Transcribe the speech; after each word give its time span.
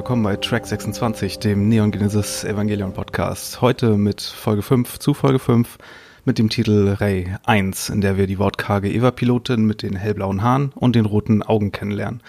Willkommen 0.00 0.22
bei 0.22 0.36
Track 0.36 0.66
26, 0.66 1.40
dem 1.40 1.68
Neon 1.68 1.90
Genesis 1.90 2.42
Evangelion 2.42 2.94
Podcast. 2.94 3.60
Heute 3.60 3.98
mit 3.98 4.22
Folge 4.22 4.62
5 4.62 4.98
zu 4.98 5.12
Folge 5.12 5.38
5 5.38 5.76
mit 6.24 6.38
dem 6.38 6.48
Titel 6.48 6.96
Ray 6.98 7.36
1, 7.44 7.90
in 7.90 8.00
der 8.00 8.16
wir 8.16 8.26
die 8.26 8.38
wortkarge 8.38 8.90
Eva-Pilotin 8.90 9.66
mit 9.66 9.82
den 9.82 9.96
hellblauen 9.96 10.42
Haaren 10.42 10.72
und 10.74 10.96
den 10.96 11.04
roten 11.04 11.42
Augen 11.42 11.70
kennenlernen. 11.70 12.22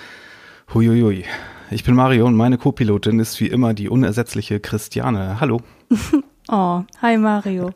Huiuiui. 0.73 1.23
Ich 1.69 1.85
bin 1.85 1.95
Mario 1.95 2.25
und 2.25 2.35
meine 2.35 2.57
Co-Pilotin 2.57 3.21
ist 3.21 3.39
wie 3.39 3.47
immer 3.47 3.73
die 3.73 3.87
unersetzliche 3.87 4.59
Christiane. 4.59 5.39
Hallo. 5.39 5.61
oh, 6.49 6.81
hi 7.01 7.17
Mario. 7.17 7.71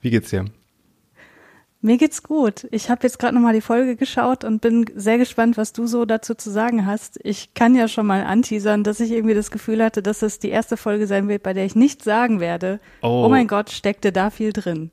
Wie 0.00 0.10
geht's 0.10 0.30
dir? 0.30 0.46
Mir 1.80 1.96
geht's 1.96 2.24
gut. 2.24 2.66
Ich 2.72 2.90
habe 2.90 3.04
jetzt 3.04 3.20
gerade 3.20 3.34
nochmal 3.34 3.54
die 3.54 3.60
Folge 3.60 3.94
geschaut 3.94 4.42
und 4.42 4.60
bin 4.60 4.84
sehr 4.96 5.16
gespannt, 5.16 5.56
was 5.56 5.72
du 5.72 5.86
so 5.86 6.04
dazu 6.06 6.34
zu 6.34 6.50
sagen 6.50 6.86
hast. 6.86 7.20
Ich 7.22 7.54
kann 7.54 7.76
ja 7.76 7.86
schon 7.86 8.06
mal 8.06 8.24
anteasern, 8.24 8.82
dass 8.82 8.98
ich 8.98 9.12
irgendwie 9.12 9.34
das 9.34 9.52
Gefühl 9.52 9.82
hatte, 9.84 10.02
dass 10.02 10.22
es 10.22 10.40
die 10.40 10.48
erste 10.48 10.76
Folge 10.76 11.06
sein 11.06 11.28
wird, 11.28 11.44
bei 11.44 11.52
der 11.52 11.64
ich 11.64 11.76
nicht 11.76 12.02
sagen 12.02 12.40
werde, 12.40 12.80
oh, 13.02 13.26
oh 13.26 13.28
mein 13.28 13.46
Gott, 13.46 13.70
steckte 13.70 14.10
da 14.10 14.30
viel 14.30 14.52
drin. 14.52 14.90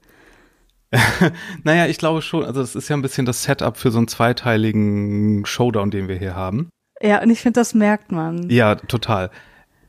naja, 1.64 1.88
ich 1.88 1.98
glaube 1.98 2.22
schon. 2.22 2.46
Also 2.46 2.62
es 2.62 2.76
ist 2.76 2.88
ja 2.88 2.96
ein 2.96 3.02
bisschen 3.02 3.26
das 3.26 3.44
Setup 3.44 3.78
für 3.78 3.90
so 3.90 3.98
einen 3.98 4.08
zweiteiligen 4.08 5.44
Showdown, 5.46 5.90
den 5.90 6.08
wir 6.08 6.18
hier 6.18 6.36
haben. 6.36 6.70
Ja, 7.02 7.22
und 7.22 7.32
ich 7.32 7.42
finde, 7.42 7.60
das 7.60 7.74
merkt 7.74 8.12
man. 8.12 8.50
Ja, 8.50 8.76
total. 8.76 9.32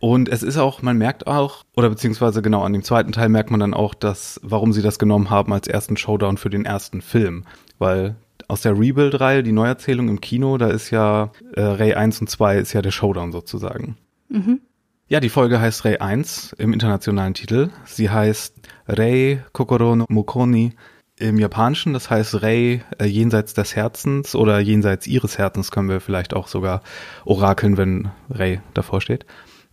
Und 0.07 0.29
es 0.29 0.45
ist 0.45 0.57
auch, 0.57 0.83
man 0.83 0.99
merkt 0.99 1.27
auch, 1.27 1.65
oder 1.75 1.91
beziehungsweise 1.91 2.41
genau 2.41 2.63
an 2.63 2.73
dem 2.73 2.85
zweiten 2.85 3.11
Teil 3.11 3.29
merkt 3.29 3.51
man 3.51 3.59
dann 3.59 3.75
auch, 3.75 3.93
dass, 3.93 4.39
warum 4.45 4.73
sie 4.73 4.81
das 4.81 5.01
genommen 5.01 5.31
haben 5.31 5.53
als 5.53 5.67
ersten 5.67 5.97
Showdown 5.97 6.37
für 6.37 6.49
den 6.49 6.65
ersten 6.65 7.03
Film. 7.03 7.43
Weil 7.81 8.15
aus 8.47 8.61
der 8.61 8.79
Rebuild-Reihe, 8.79 9.43
die 9.43 9.51
Neuerzählung 9.51 10.09
im 10.09 10.21
Kino, 10.21 10.59
da 10.59 10.69
ist 10.69 10.93
ja 10.93 11.33
äh, 11.55 11.61
Ray 11.61 11.95
1 11.95 12.21
und 12.21 12.31
2 12.31 12.59
ist 12.59 12.73
ja 12.73 12.83
der 12.83 12.93
Showdown 12.93 13.33
sozusagen. 13.33 13.97
Mhm. 14.29 14.61
Ja, 15.09 15.19
die 15.19 15.29
Folge 15.29 15.61
heißt 15.61 15.85
Ray 15.85 15.99
1 15.99 16.55
im 16.57 16.73
internationalen 16.73 17.35
Titel. 17.35 17.71
Sie 17.85 18.09
heißt 18.09 18.55
Rei 18.87 19.45
Kokoro 19.53 19.97
no 19.97 20.05
Mukoni 20.09 20.75
im 21.19 21.37
Japanischen, 21.37 21.95
das 21.95 22.11
heißt 22.11 22.43
Rei 22.43 22.85
äh, 23.01 23.07
jenseits 23.07 23.55
des 23.55 23.75
Herzens 23.75 24.37
oder 24.37 24.61
jenseits 24.61 25.09
ihres 25.09 25.37
Herzens 25.37 25.73
können 25.73 25.89
wir 25.89 26.01
vielleicht 26.01 26.33
auch 26.33 26.47
sogar 26.47 26.83
orakeln, 27.25 27.77
wenn 27.77 28.11
Rei 28.31 28.63
davor 28.73 29.01
steht. 29.01 29.27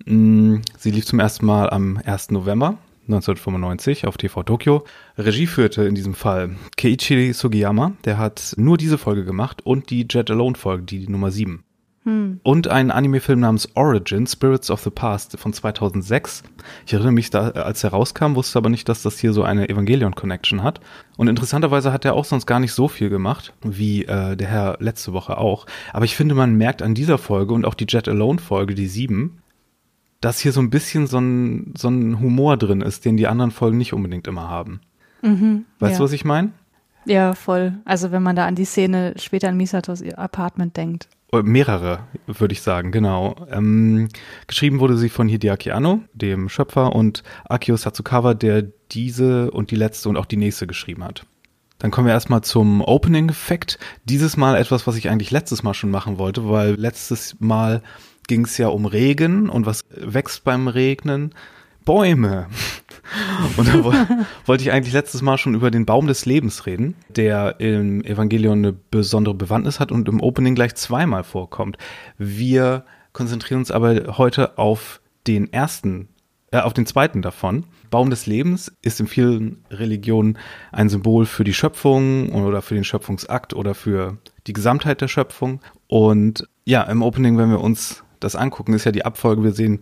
Mm, 0.06 0.58
sie 0.78 0.92
lief 0.92 1.06
zum 1.06 1.20
ersten 1.20 1.46
Mal 1.46 1.70
am 1.70 2.00
1. 2.04 2.32
November 2.32 2.78
1995 3.08 4.08
auf 4.08 4.18
TV 4.18 4.44
Tokyo. 4.44 4.86
Regie 5.18 5.48
führte 5.48 5.84
in 5.84 5.96
diesem 5.96 6.14
Fall 6.14 6.56
Keiichi 6.78 7.34
Sugiyama, 7.34 7.94
der 8.06 8.18
hat 8.18 8.54
nur 8.58 8.78
diese 8.78 8.98
Folge 8.98 9.26
gemacht 9.26 9.62
und 9.66 9.90
die 9.90 10.08
Jet 10.10 10.32
Alone 10.32 10.56
Folge, 10.56 10.84
die, 10.84 11.00
die 11.00 11.12
Nummer 11.12 11.32
7. 11.32 11.64
Hm. 12.06 12.42
Und 12.44 12.68
einen 12.68 12.92
Anime-Film 12.92 13.40
namens 13.40 13.70
Origin, 13.76 14.28
Spirits 14.28 14.70
of 14.70 14.82
the 14.82 14.90
Past 14.90 15.38
von 15.40 15.54
2006. 15.54 16.44
Ich 16.86 16.94
erinnere 16.94 17.14
mich, 17.14 17.30
da, 17.30 17.50
als 17.52 17.84
er 17.84 17.92
rauskam, 17.92 18.36
wusste 18.36 18.60
aber 18.60 18.70
nicht, 18.70 18.90
dass 18.90 19.04
das 19.04 19.20
hier 19.20 19.32
so 19.32 19.44
eine 19.44 19.70
Evangelion-Connection 19.70 20.64
hat. 20.64 20.82
Und 21.16 21.30
interessanterweise 21.30 21.94
hat 21.94 22.04
er 22.04 22.16
auch 22.16 22.26
sonst 22.26 22.46
gar 22.46 22.60
nicht 22.60 22.74
so 22.74 22.90
viel 22.90 23.10
gemacht, 23.10 23.54
wie 23.62 24.04
äh, 24.04 24.36
der 24.36 24.48
Herr 24.48 24.78
letzte 24.82 25.14
Woche 25.14 25.38
auch. 25.38 25.66
Aber 25.94 26.04
ich 26.04 26.18
finde, 26.18 26.36
man 26.36 26.56
merkt 26.56 26.82
an 26.82 26.94
dieser 26.94 27.18
Folge 27.18 27.54
und 27.54 27.66
auch 27.66 27.74
die 27.74 27.88
Jet 27.88 28.10
Alone-Folge, 28.10 28.76
die 28.76 28.88
7, 28.88 29.42
dass 30.24 30.40
hier 30.40 30.54
so 30.54 30.62
ein 30.62 30.70
bisschen 30.70 31.06
so 31.06 31.20
ein, 31.20 31.74
so 31.78 31.90
ein 31.90 32.20
Humor 32.20 32.56
drin 32.56 32.80
ist, 32.80 33.04
den 33.04 33.18
die 33.18 33.28
anderen 33.28 33.52
Folgen 33.52 33.78
nicht 33.78 33.92
unbedingt 33.92 34.26
immer 34.26 34.50
haben. 34.50 34.80
Mhm, 35.22 35.66
weißt 35.80 35.94
ja. 35.94 35.98
du, 35.98 36.04
was 36.06 36.14
ich 36.14 36.24
meine? 36.24 36.52
Ja, 37.06 37.34
voll. 37.34 37.74
Also 37.84 38.12
wenn 38.12 38.24
man 38.24 38.38
da 38.38 38.46
an 38.46 38.56
die 38.56 38.64
Szene 38.64 39.16
später 39.18 39.50
in 39.50 39.58
Misatos 39.58 40.02
Apartment 40.14 40.78
denkt. 40.78 41.10
Oh, 41.34 41.42
mehrere, 41.44 42.08
würde 42.28 42.54
ich 42.54 42.62
sagen, 42.62 42.92
genau. 42.92 43.36
Ähm, 43.52 44.08
geschrieben 44.48 44.80
wurde 44.80 44.98
sie 44.98 45.10
von 45.10 45.28
Hideaki 45.28 45.72
Anno, 45.72 46.02
dem 46.14 46.48
Schöpfer, 46.48 46.96
und 46.96 47.24
Akio 47.46 47.76
Satsukawa, 47.76 48.34
der 48.34 48.64
diese 48.92 49.52
und 49.52 49.72
die 49.72 49.76
letzte 49.76 50.08
und 50.08 50.16
auch 50.16 50.26
die 50.26 50.38
nächste 50.38 50.68
geschrieben 50.68 51.04
hat. 51.04 51.26
Dann 51.80 51.92
kommen 51.92 52.08
wir 52.08 52.14
erstmal 52.14 52.44
zum 52.44 52.82
Opening-Effekt. 52.82 53.78
Dieses 54.06 54.38
Mal 54.38 54.56
etwas, 54.56 54.88
was 54.88 54.96
ich 54.96 55.10
eigentlich 55.10 55.32
letztes 55.32 55.64
Mal 55.64 55.74
schon 55.74 55.92
machen 55.92 56.18
wollte, 56.18 56.48
weil 56.48 56.76
letztes 56.76 57.36
Mal 57.40 57.82
ging 58.28 58.46
es 58.46 58.58
ja 58.58 58.68
um 58.68 58.86
Regen 58.86 59.50
und 59.50 59.66
was 59.66 59.86
wächst 59.90 60.44
beim 60.44 60.68
Regnen? 60.68 61.34
Bäume. 61.86 62.48
Und 63.58 63.68
da 63.68 63.84
wollte 64.46 64.64
ich 64.64 64.72
eigentlich 64.72 64.94
letztes 64.94 65.22
Mal 65.22 65.38
schon 65.38 65.54
über 65.54 65.70
den 65.70 65.86
Baum 65.86 66.08
des 66.08 66.26
Lebens 66.26 66.66
reden, 66.66 66.96
der 67.10 67.60
im 67.60 68.04
Evangelion 68.04 68.60
eine 68.60 68.74
besondere 68.74 69.36
Bewandtnis 69.36 69.80
hat 69.80 69.92
und 69.92 70.08
im 70.08 70.22
Opening 70.22 70.56
gleich 70.56 70.76
zweimal 70.76 71.24
vorkommt. 71.24 71.78
Wir 72.18 72.86
konzentrieren 73.12 73.60
uns 73.60 73.72
aber 73.72 74.18
heute 74.18 74.58
auf 74.58 75.02
den 75.28 75.52
ersten, 75.52 76.08
äh, 76.52 76.60
auf 76.60 76.74
den 76.74 76.86
zweiten 76.86 77.22
davon. 77.22 77.66
Baum 77.90 78.10
des 78.10 78.26
Lebens 78.26 78.72
ist 78.82 79.00
in 79.00 79.08
vielen 79.08 79.64
Religionen 79.70 80.38
ein 80.72 80.90
Symbol 80.90 81.26
für 81.26 81.44
die 81.44 81.54
Schöpfung 81.54 82.30
oder 82.30 82.62
für 82.62 82.74
den 82.74 82.84
Schöpfungsakt 82.84 83.54
oder 83.54 83.76
für 83.76 84.18
die 84.48 84.54
Gesamtheit 84.54 85.02
der 85.02 85.08
Schöpfung. 85.08 85.62
Und 85.88 86.48
ja, 86.66 86.82
im 86.84 87.04
Opening, 87.04 87.38
wenn 87.38 87.52
wir 87.52 87.62
uns 87.62 88.03
das 88.24 88.36
angucken, 88.36 88.74
ist 88.74 88.86
ja 88.86 88.92
die 88.92 89.06
Abfolge. 89.06 89.44
Wir 89.44 89.52
sehen 89.52 89.82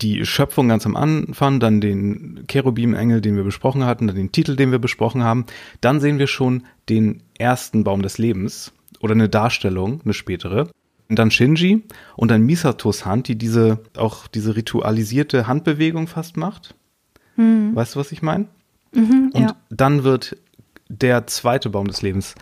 die 0.00 0.26
Schöpfung 0.26 0.68
ganz 0.68 0.86
am 0.86 0.96
Anfang, 0.96 1.60
dann 1.60 1.80
den 1.80 2.44
Cherubim-Engel, 2.48 3.20
den 3.20 3.36
wir 3.36 3.44
besprochen 3.44 3.84
hatten, 3.84 4.06
dann 4.06 4.16
den 4.16 4.32
Titel, 4.32 4.56
den 4.56 4.70
wir 4.70 4.78
besprochen 4.78 5.22
haben. 5.22 5.46
Dann 5.80 6.00
sehen 6.00 6.18
wir 6.18 6.26
schon 6.26 6.64
den 6.88 7.22
ersten 7.38 7.84
Baum 7.84 8.02
des 8.02 8.18
Lebens 8.18 8.72
oder 9.00 9.12
eine 9.12 9.28
Darstellung, 9.28 10.00
eine 10.04 10.14
spätere. 10.14 10.70
Und 11.08 11.18
dann 11.18 11.30
Shinji 11.30 11.82
und 12.16 12.30
dann 12.30 12.42
Misatos 12.42 13.04
Hand, 13.04 13.28
die 13.28 13.36
diese, 13.36 13.78
auch 13.96 14.26
diese 14.26 14.56
ritualisierte 14.56 15.46
Handbewegung 15.46 16.06
fast 16.06 16.36
macht. 16.36 16.74
Hm. 17.36 17.74
Weißt 17.74 17.94
du, 17.94 18.00
was 18.00 18.10
ich 18.10 18.22
meine? 18.22 18.46
Mhm, 18.92 19.30
und 19.34 19.42
ja. 19.42 19.56
dann 19.70 20.04
wird 20.04 20.36
der 20.88 21.26
zweite 21.26 21.70
Baum 21.70 21.88
des 21.88 22.02
Lebens 22.02 22.34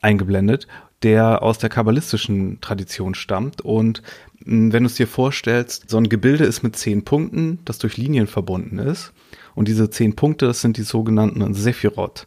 eingeblendet, 0.00 0.66
der 1.02 1.42
aus 1.42 1.58
der 1.58 1.68
kabbalistischen 1.68 2.60
Tradition 2.60 3.14
stammt 3.14 3.60
und 3.60 4.02
wenn 4.44 4.82
du 4.82 4.86
es 4.86 4.94
dir 4.94 5.06
vorstellst, 5.06 5.88
so 5.88 5.96
ein 5.96 6.08
Gebilde 6.08 6.44
ist 6.44 6.62
mit 6.62 6.76
zehn 6.76 7.04
Punkten, 7.04 7.60
das 7.64 7.78
durch 7.78 7.96
Linien 7.96 8.26
verbunden 8.26 8.78
ist. 8.78 9.12
Und 9.54 9.68
diese 9.68 9.88
zehn 9.90 10.16
Punkte, 10.16 10.46
das 10.46 10.60
sind 10.60 10.76
die 10.76 10.82
sogenannten 10.82 11.54
Sephiroth. 11.54 12.26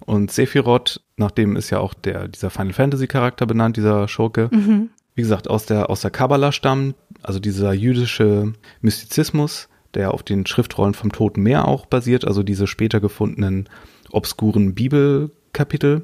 Und 0.00 0.30
Sephiroth, 0.30 1.00
nachdem 1.16 1.56
ist 1.56 1.70
ja 1.70 1.78
auch 1.78 1.94
der, 1.94 2.28
dieser 2.28 2.50
Final 2.50 2.74
Fantasy 2.74 3.06
Charakter 3.06 3.46
benannt, 3.46 3.76
dieser 3.76 4.08
Schurke, 4.08 4.50
mhm. 4.52 4.90
wie 5.14 5.22
gesagt, 5.22 5.48
aus 5.48 5.64
der, 5.64 5.88
aus 5.88 6.02
der 6.02 6.10
Kabbala 6.10 6.52
stammt, 6.52 6.96
also 7.22 7.38
dieser 7.38 7.72
jüdische 7.72 8.52
Mystizismus, 8.82 9.68
der 9.94 10.12
auf 10.12 10.22
den 10.22 10.44
Schriftrollen 10.44 10.94
vom 10.94 11.12
Toten 11.12 11.42
Meer 11.42 11.66
auch 11.66 11.86
basiert, 11.86 12.26
also 12.26 12.42
diese 12.42 12.66
später 12.66 13.00
gefundenen 13.00 13.68
obskuren 14.10 14.74
Bibelkapitel 14.74 16.02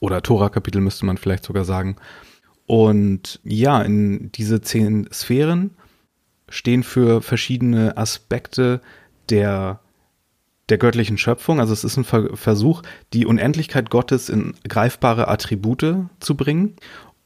oder 0.00 0.22
Tora-Kapitel 0.22 0.80
müsste 0.80 1.06
man 1.06 1.16
vielleicht 1.16 1.44
sogar 1.44 1.64
sagen. 1.64 1.96
Und 2.66 3.40
ja, 3.44 3.82
in 3.82 4.30
diese 4.32 4.60
zehn 4.60 5.08
Sphären 5.12 5.70
stehen 6.48 6.82
für 6.82 7.22
verschiedene 7.22 7.96
Aspekte 7.96 8.80
der, 9.30 9.80
der 10.68 10.78
göttlichen 10.78 11.18
Schöpfung. 11.18 11.60
Also 11.60 11.72
es 11.72 11.84
ist 11.84 11.96
ein 11.96 12.04
Versuch, 12.04 12.82
die 13.12 13.26
Unendlichkeit 13.26 13.90
Gottes 13.90 14.28
in 14.28 14.54
greifbare 14.68 15.28
Attribute 15.28 16.06
zu 16.20 16.36
bringen 16.36 16.76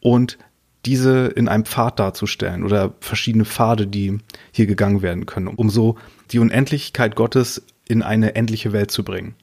und 0.00 0.38
diese 0.84 1.26
in 1.26 1.48
einem 1.48 1.64
Pfad 1.64 1.98
darzustellen 1.98 2.62
oder 2.62 2.94
verschiedene 3.00 3.44
Pfade, 3.44 3.88
die 3.88 4.18
hier 4.52 4.66
gegangen 4.66 5.02
werden 5.02 5.26
können, 5.26 5.48
um 5.48 5.68
so 5.68 5.96
die 6.30 6.38
Unendlichkeit 6.38 7.16
Gottes 7.16 7.66
in 7.88 8.02
eine 8.02 8.36
endliche 8.36 8.72
Welt 8.72 8.92
zu 8.92 9.02
bringen. 9.02 9.34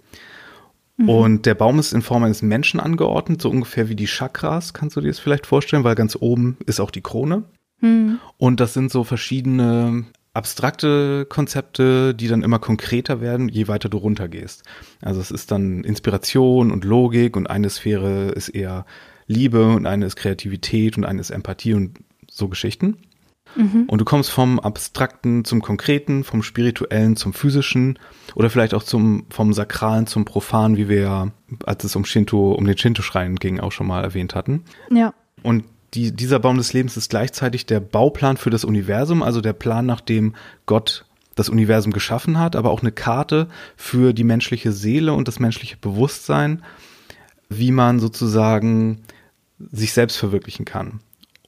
Mhm. 0.98 1.10
Und 1.10 1.46
der 1.46 1.56
Baum 1.56 1.80
ist 1.80 1.94
in 1.94 2.02
Form 2.02 2.24
eines 2.24 2.42
Menschen 2.42 2.80
angeordnet, 2.80 3.42
so 3.42 3.50
ungefähr 3.50 3.90
wie 3.90 3.96
die 3.96 4.06
Chakras, 4.06 4.74
kannst 4.74 4.96
du 4.96 5.02
dir 5.02 5.08
das 5.08 5.20
vielleicht 5.20 5.46
vorstellen, 5.46 5.84
weil 5.84 5.96
ganz 5.96 6.18
oben 6.20 6.58
ist 6.66 6.80
auch 6.80 6.92
die 6.92 7.02
Krone. 7.02 7.44
Mhm. 7.82 8.20
Und 8.38 8.60
das 8.60 8.74
sind 8.74 8.92
so 8.92 9.04
verschiedene 9.04 10.06
abstrakte 10.34 11.26
Konzepte, 11.30 12.16
die 12.16 12.28
dann 12.28 12.44
immer 12.44 12.60
konkreter 12.60 13.22
werden, 13.22 13.50
je 13.50 13.68
weiter 13.68 13.90
du 13.90 13.98
runtergehst. 13.98 14.64
Also 15.02 15.22
es 15.22 15.32
ist 15.32 15.52
dann 15.52 15.84
Inspiration 15.84 16.72
und 16.72 16.86
Logik 16.86 17.38
und 17.38 17.50
eine 17.50 17.70
Sphäre 17.70 18.30
ist 18.30 18.50
eher 18.50 18.86
Liebe 19.28 19.68
und 19.68 19.86
eine 19.86 20.08
ist 20.08 20.16
Kreativität 20.16 20.98
und 20.98 21.06
eine 21.06 21.22
ist 21.22 21.30
Empathie 21.30 21.76
und 21.76 22.00
so 22.30 22.50
Geschichten. 22.50 22.98
Mhm. 23.56 23.86
Und 23.88 24.00
du 24.00 24.06
kommst 24.06 24.30
vom 24.30 24.60
Abstrakten 24.60 25.46
zum 25.46 25.62
Konkreten, 25.62 26.24
vom 26.24 26.44
Spirituellen 26.44 27.16
zum 27.16 27.34
Physischen 27.34 28.00
oder 28.36 28.50
vielleicht 28.50 28.74
auch 28.74 28.84
zum, 28.84 29.26
vom 29.30 29.54
Sakralen 29.54 30.08
zum 30.08 30.26
Profanen, 30.26 30.78
wie 30.78 30.90
wir 30.90 31.02
ja, 31.02 31.32
als 31.66 31.84
es 31.84 31.96
um 31.96 32.06
Shinto, 32.06 32.54
um 32.54 32.66
den 32.66 32.78
Shinto-Schrein 32.78 33.36
ging, 33.36 33.60
auch 33.60 33.72
schon 33.72 33.88
mal 33.88 34.04
erwähnt 34.04 34.36
hatten. 34.36 34.64
Ja. 34.90 35.14
Und 35.42 35.66
die, 35.94 36.12
dieser 36.12 36.40
Baum 36.40 36.58
des 36.58 36.74
Lebens 36.74 36.98
ist 36.98 37.10
gleichzeitig 37.10 37.66
der 37.66 37.80
Bauplan 37.80 38.38
für 38.38 38.50
das 38.50 38.66
Universum, 38.66 39.22
also 39.22 39.42
der 39.42 39.54
Plan, 39.54 39.86
nach 39.86 40.02
dem 40.02 40.34
Gott 40.66 41.06
das 41.36 41.50
Universum 41.50 41.92
geschaffen 41.92 42.40
hat, 42.40 42.56
aber 42.56 42.72
auch 42.72 42.82
eine 42.82 42.92
Karte 42.92 43.48
für 43.76 44.14
die 44.14 44.24
menschliche 44.24 44.72
Seele 44.72 45.14
und 45.14 45.28
das 45.28 45.40
menschliche 45.40 45.78
Bewusstsein, 45.78 46.64
wie 47.50 47.72
man 47.72 48.00
sozusagen 48.00 49.02
sich 49.72 49.94
selbst 49.94 50.18
verwirklichen 50.18 50.66
kann. 50.66 51.00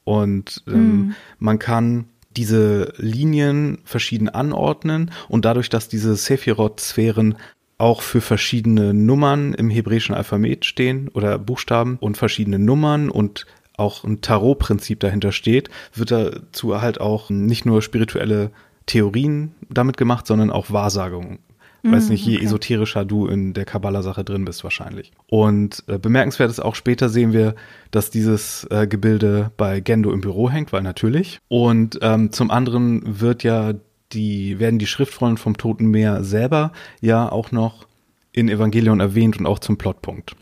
Und 0.06 0.62
ähm, 0.68 1.16
man 1.40 1.58
kann 1.58 2.04
diese 2.36 2.92
Linien 2.96 3.78
verschieden 3.84 4.28
anordnen 4.28 5.10
und 5.28 5.44
dadurch, 5.44 5.68
dass 5.68 5.88
diese 5.88 6.14
Sephiroth-Sphären 6.14 7.34
auch 7.76 8.02
für 8.02 8.20
verschiedene 8.20 8.94
Nummern 8.94 9.52
im 9.52 9.68
hebräischen 9.68 10.14
Alphabet 10.14 10.64
stehen 10.64 11.08
oder 11.08 11.38
Buchstaben 11.40 11.96
und 12.00 12.16
verschiedene 12.16 12.60
Nummern 12.60 13.10
und 13.10 13.46
auch 13.76 14.04
ein 14.04 14.20
Tarot-Prinzip 14.20 15.00
dahinter 15.00 15.32
steht, 15.32 15.70
wird 15.92 16.12
dazu 16.12 16.80
halt 16.80 17.00
auch 17.00 17.28
nicht 17.28 17.66
nur 17.66 17.82
spirituelle 17.82 18.52
Theorien 18.86 19.56
damit 19.68 19.96
gemacht, 19.96 20.28
sondern 20.28 20.52
auch 20.52 20.70
Wahrsagungen. 20.70 21.40
Ich 21.86 21.92
weiß 21.92 22.08
nicht, 22.08 22.24
je 22.24 22.36
okay. 22.36 22.44
esoterischer 22.44 23.04
du 23.04 23.26
in 23.26 23.54
der 23.54 23.64
Kabbala-Sache 23.64 24.24
drin 24.24 24.44
bist 24.44 24.64
wahrscheinlich. 24.64 25.12
Und 25.28 25.84
äh, 25.86 25.98
bemerkenswert 25.98 26.50
ist 26.50 26.60
auch 26.60 26.74
später 26.74 27.08
sehen 27.08 27.32
wir, 27.32 27.54
dass 27.90 28.10
dieses 28.10 28.64
äh, 28.70 28.86
Gebilde 28.86 29.52
bei 29.56 29.80
Gendo 29.80 30.12
im 30.12 30.20
Büro 30.20 30.50
hängt, 30.50 30.72
weil 30.72 30.82
natürlich. 30.82 31.40
Und 31.48 31.98
ähm, 32.02 32.32
zum 32.32 32.50
anderen 32.50 33.20
wird 33.20 33.42
ja 33.42 33.74
die, 34.12 34.58
werden 34.58 34.78
die 34.78 34.86
Schriftrollen 34.86 35.36
vom 35.36 35.56
Toten 35.56 35.86
Meer 35.86 36.24
selber 36.24 36.72
ja 37.00 37.30
auch 37.30 37.52
noch 37.52 37.86
in 38.32 38.48
Evangelion 38.48 39.00
erwähnt 39.00 39.38
und 39.38 39.46
auch 39.46 39.58
zum 39.58 39.78
Plotpunkt. 39.78 40.36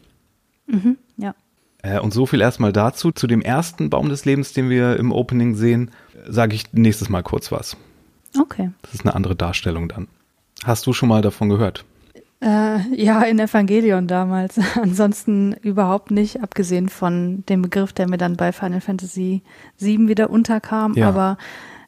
Mhm, 0.66 0.96
ja. 1.16 1.34
Äh, 1.82 2.00
und 2.00 2.12
so 2.12 2.26
viel 2.26 2.40
erstmal 2.40 2.72
dazu. 2.72 3.12
Zu 3.12 3.26
dem 3.26 3.40
ersten 3.40 3.90
Baum 3.90 4.08
des 4.08 4.24
Lebens, 4.24 4.52
den 4.52 4.70
wir 4.70 4.96
im 4.96 5.12
Opening 5.12 5.54
sehen, 5.54 5.90
sage 6.26 6.54
ich 6.54 6.72
nächstes 6.72 7.08
Mal 7.08 7.22
kurz 7.22 7.52
was. 7.52 7.76
Okay. 8.38 8.70
Das 8.82 8.94
ist 8.94 9.02
eine 9.02 9.14
andere 9.14 9.36
Darstellung 9.36 9.88
dann. 9.88 10.08
Hast 10.64 10.86
du 10.86 10.92
schon 10.92 11.08
mal 11.08 11.22
davon 11.22 11.48
gehört? 11.48 11.84
Äh, 12.40 12.80
ja, 12.94 13.22
in 13.22 13.38
Evangelion 13.38 14.06
damals. 14.06 14.58
Ansonsten 14.74 15.54
überhaupt 15.62 16.10
nicht, 16.10 16.42
abgesehen 16.42 16.88
von 16.88 17.44
dem 17.48 17.62
Begriff, 17.62 17.92
der 17.92 18.08
mir 18.08 18.18
dann 18.18 18.36
bei 18.36 18.52
Final 18.52 18.80
Fantasy 18.80 19.42
VII 19.78 20.08
wieder 20.08 20.28
unterkam. 20.28 20.94
Ja. 20.94 21.08
Aber 21.08 21.38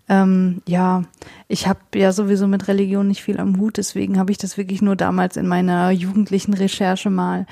ähm, 0.08 0.62
ja, 0.66 1.02
ich 1.48 1.66
habe 1.66 1.80
ja 1.94 2.12
sowieso 2.12 2.46
mit 2.46 2.68
Religion 2.68 3.08
nicht 3.08 3.22
viel 3.22 3.40
am 3.40 3.58
Hut, 3.58 3.76
deswegen 3.76 4.18
habe 4.18 4.30
ich 4.30 4.38
das 4.38 4.56
wirklich 4.56 4.80
nur 4.80 4.94
damals 4.94 5.36
in 5.36 5.48
meiner 5.48 5.90
jugendlichen 5.90 6.54
Recherche 6.54 7.10
mal 7.10 7.46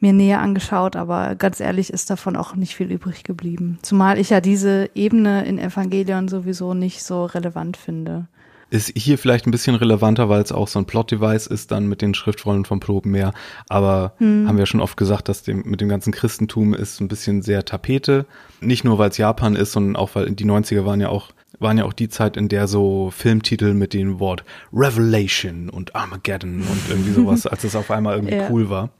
mir 0.00 0.12
näher 0.12 0.40
angeschaut, 0.40 0.96
aber 0.96 1.36
ganz 1.36 1.60
ehrlich 1.60 1.90
ist 1.92 2.10
davon 2.10 2.36
auch 2.36 2.56
nicht 2.56 2.74
viel 2.74 2.90
übrig 2.90 3.22
geblieben. 3.22 3.78
Zumal 3.82 4.18
ich 4.18 4.30
ja 4.30 4.40
diese 4.40 4.90
Ebene 4.94 5.44
in 5.44 5.58
Evangelion 5.58 6.26
sowieso 6.26 6.74
nicht 6.74 7.04
so 7.04 7.26
relevant 7.26 7.76
finde. 7.76 8.26
Ist 8.70 8.92
hier 8.96 9.18
vielleicht 9.18 9.46
ein 9.46 9.50
bisschen 9.50 9.74
relevanter, 9.74 10.28
weil 10.28 10.40
es 10.42 10.52
auch 10.52 10.68
so 10.68 10.78
ein 10.78 10.84
Plot-Device 10.86 11.48
ist 11.48 11.72
dann 11.72 11.88
mit 11.88 12.02
den 12.02 12.14
Schriftrollen 12.14 12.64
vom 12.64 12.78
Probenmeer. 12.80 13.32
Aber 13.68 14.14
haben 14.20 14.56
wir 14.56 14.66
schon 14.66 14.80
oft 14.80 14.96
gesagt, 14.96 15.28
dass 15.28 15.42
dem, 15.42 15.62
mit 15.66 15.80
dem 15.80 15.88
ganzen 15.88 16.12
Christentum 16.12 16.72
ist 16.72 17.00
ein 17.00 17.08
bisschen 17.08 17.42
sehr 17.42 17.64
Tapete. 17.64 18.26
Nicht 18.60 18.84
nur, 18.84 18.96
weil 18.98 19.10
es 19.10 19.18
Japan 19.18 19.56
ist, 19.56 19.72
sondern 19.72 19.96
auch, 19.96 20.14
weil 20.14 20.30
die 20.30 20.44
90er 20.44 20.84
waren 20.84 21.00
ja 21.00 21.08
auch, 21.08 21.30
waren 21.58 21.78
ja 21.78 21.84
auch 21.84 21.92
die 21.92 22.08
Zeit, 22.08 22.36
in 22.36 22.48
der 22.48 22.68
so 22.68 23.10
Filmtitel 23.10 23.74
mit 23.74 23.92
dem 23.92 24.20
Wort 24.20 24.44
Revelation 24.72 25.68
und 25.68 25.94
Armageddon 25.96 26.60
und 26.60 26.80
irgendwie 26.88 27.12
sowas, 27.12 27.46
als 27.48 27.64
es 27.64 27.74
auf 27.74 27.90
einmal 27.90 28.14
irgendwie 28.16 28.36
Ja. 28.36 28.48
cool 28.50 28.70
war. 28.70 28.90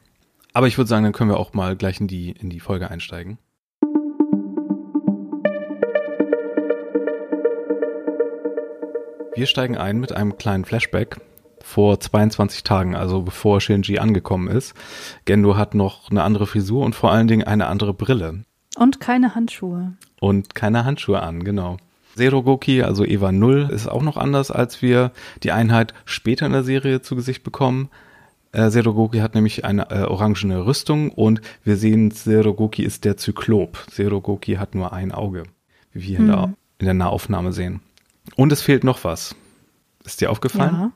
Aber 0.52 0.66
ich 0.66 0.76
würde 0.78 0.88
sagen, 0.88 1.04
dann 1.04 1.12
können 1.12 1.30
wir 1.30 1.38
auch 1.38 1.54
mal 1.54 1.76
gleich 1.76 2.00
in 2.00 2.08
die, 2.08 2.32
in 2.32 2.50
die 2.50 2.60
Folge 2.60 2.90
einsteigen. 2.90 3.38
Wir 9.40 9.46
steigen 9.46 9.78
ein 9.78 9.98
mit 10.00 10.12
einem 10.12 10.36
kleinen 10.36 10.66
Flashback 10.66 11.18
vor 11.62 11.98
22 11.98 12.62
Tagen, 12.62 12.94
also 12.94 13.22
bevor 13.22 13.62
Shinji 13.62 13.98
angekommen 13.98 14.48
ist. 14.48 14.74
Gendo 15.24 15.56
hat 15.56 15.74
noch 15.74 16.10
eine 16.10 16.24
andere 16.24 16.46
Frisur 16.46 16.84
und 16.84 16.94
vor 16.94 17.10
allen 17.10 17.26
Dingen 17.26 17.44
eine 17.44 17.66
andere 17.68 17.94
Brille 17.94 18.44
Und 18.76 19.00
keine 19.00 19.34
Handschuhe. 19.34 19.94
und 20.20 20.54
keine 20.54 20.84
Handschuhe 20.84 21.22
an, 21.22 21.42
genau. 21.42 21.78
Serogoki, 22.16 22.82
also 22.82 23.02
Eva 23.06 23.32
Null, 23.32 23.70
ist 23.72 23.86
auch 23.86 24.02
noch 24.02 24.18
anders, 24.18 24.50
als 24.50 24.82
wir 24.82 25.10
die 25.42 25.52
Einheit 25.52 25.94
später 26.04 26.44
in 26.44 26.52
der 26.52 26.62
Serie 26.62 27.00
zu 27.00 27.16
Gesicht 27.16 27.42
bekommen. 27.42 27.88
Äh, 28.52 28.68
Serogoki 28.68 29.20
hat 29.20 29.34
nämlich 29.34 29.64
eine 29.64 29.90
äh, 29.90 30.02
orangene 30.02 30.66
Rüstung 30.66 31.08
und 31.12 31.40
wir 31.64 31.78
sehen, 31.78 32.10
Serogoki 32.10 32.82
ist 32.82 33.06
der 33.06 33.16
Zyklop. 33.16 33.86
Serogoki 33.90 34.56
hat 34.56 34.74
nur 34.74 34.92
ein 34.92 35.12
Auge, 35.12 35.44
wie 35.94 36.08
wir 36.08 36.18
in, 36.18 36.26
der, 36.26 36.54
in 36.78 36.84
der 36.84 36.92
Nahaufnahme 36.92 37.54
sehen. 37.54 37.80
Und 38.36 38.52
es 38.52 38.62
fehlt 38.62 38.84
noch 38.84 39.04
was. 39.04 39.34
Ist 40.04 40.20
dir 40.20 40.30
aufgefallen? 40.30 40.74
Ja. 40.74 40.92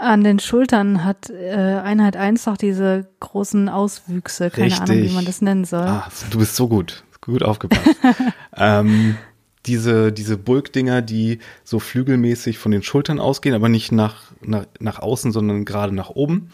An 0.00 0.24
den 0.24 0.38
Schultern 0.40 1.04
hat 1.04 1.30
äh, 1.30 1.54
Einheit 1.54 2.16
1 2.16 2.46
noch 2.46 2.56
diese 2.56 3.08
großen 3.20 3.68
Auswüchse. 3.68 4.50
Keine 4.50 4.74
Ahnung, 4.74 4.88
wie 4.88 4.92
Richtig. 5.00 5.14
man 5.14 5.24
das 5.24 5.40
nennen 5.40 5.64
soll. 5.64 5.86
Ah, 5.86 6.08
du 6.30 6.38
bist 6.38 6.56
so 6.56 6.68
gut. 6.68 7.04
Gut 7.20 7.42
aufgepasst. 7.42 7.96
ähm, 8.56 9.16
diese, 9.66 10.12
diese 10.12 10.36
Bulkdinger, 10.36 11.00
die 11.00 11.38
so 11.62 11.78
flügelmäßig 11.78 12.58
von 12.58 12.70
den 12.72 12.82
Schultern 12.82 13.18
ausgehen, 13.18 13.54
aber 13.54 13.68
nicht 13.70 13.92
nach, 13.92 14.24
nach, 14.42 14.66
nach 14.78 14.98
außen, 14.98 15.32
sondern 15.32 15.64
gerade 15.64 15.94
nach 15.94 16.10
oben. 16.10 16.50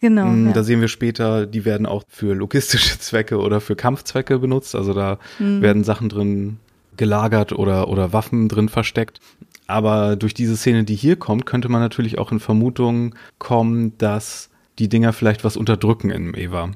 genau. 0.00 0.24
Mm, 0.26 0.46
ja. 0.46 0.52
Da 0.54 0.62
sehen 0.62 0.80
wir 0.80 0.88
später, 0.88 1.44
die 1.46 1.64
werden 1.66 1.86
auch 1.86 2.02
für 2.08 2.34
logistische 2.34 2.98
Zwecke 3.00 3.38
oder 3.40 3.60
für 3.60 3.76
Kampfzwecke 3.76 4.38
benutzt. 4.38 4.74
Also 4.74 4.94
da 4.94 5.18
Hm. 5.38 5.60
werden 5.60 5.84
Sachen 5.84 6.08
drin 6.08 6.60
gelagert 6.96 7.52
oder, 7.52 7.88
oder 7.88 8.12
Waffen 8.12 8.48
drin 8.48 8.68
versteckt. 8.68 9.20
Aber 9.66 10.16
durch 10.16 10.34
diese 10.34 10.56
Szene, 10.56 10.84
die 10.84 10.94
hier 10.94 11.16
kommt, 11.16 11.46
könnte 11.46 11.68
man 11.68 11.80
natürlich 11.80 12.18
auch 12.18 12.32
in 12.32 12.40
Vermutungen 12.40 13.14
kommen, 13.38 13.96
dass 13.98 14.50
die 14.78 14.88
Dinger 14.88 15.12
vielleicht 15.12 15.44
was 15.44 15.56
unterdrücken 15.56 16.10
im 16.10 16.34
Eva. 16.34 16.70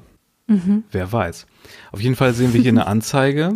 Mhm. 0.47 0.83
Wer 0.91 1.11
weiß. 1.11 1.45
Auf 1.91 2.01
jeden 2.01 2.15
Fall 2.15 2.33
sehen 2.33 2.53
wir 2.53 2.61
hier 2.61 2.71
eine 2.71 2.87
Anzeige. 2.87 3.53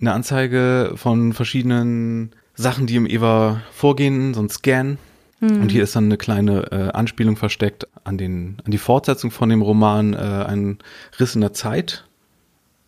Eine 0.00 0.12
Anzeige 0.12 0.92
von 0.96 1.32
verschiedenen 1.32 2.30
Sachen, 2.54 2.86
die 2.86 2.96
im 2.96 3.06
Eva 3.06 3.62
vorgehen, 3.72 4.34
so 4.34 4.40
ein 4.40 4.48
Scan. 4.48 4.98
Und 5.40 5.68
hier 5.68 5.82
ist 5.82 5.94
dann 5.94 6.04
eine 6.04 6.16
kleine 6.16 6.72
äh, 6.72 6.90
Anspielung 6.92 7.36
versteckt 7.36 7.86
an, 8.04 8.16
den, 8.16 8.56
an 8.64 8.70
die 8.70 8.78
Fortsetzung 8.78 9.30
von 9.30 9.50
dem 9.50 9.60
Roman 9.60 10.14
äh, 10.14 10.16
Ein 10.16 10.78
Riss 11.20 11.34
in 11.34 11.42
der 11.42 11.52
Zeit. 11.52 12.04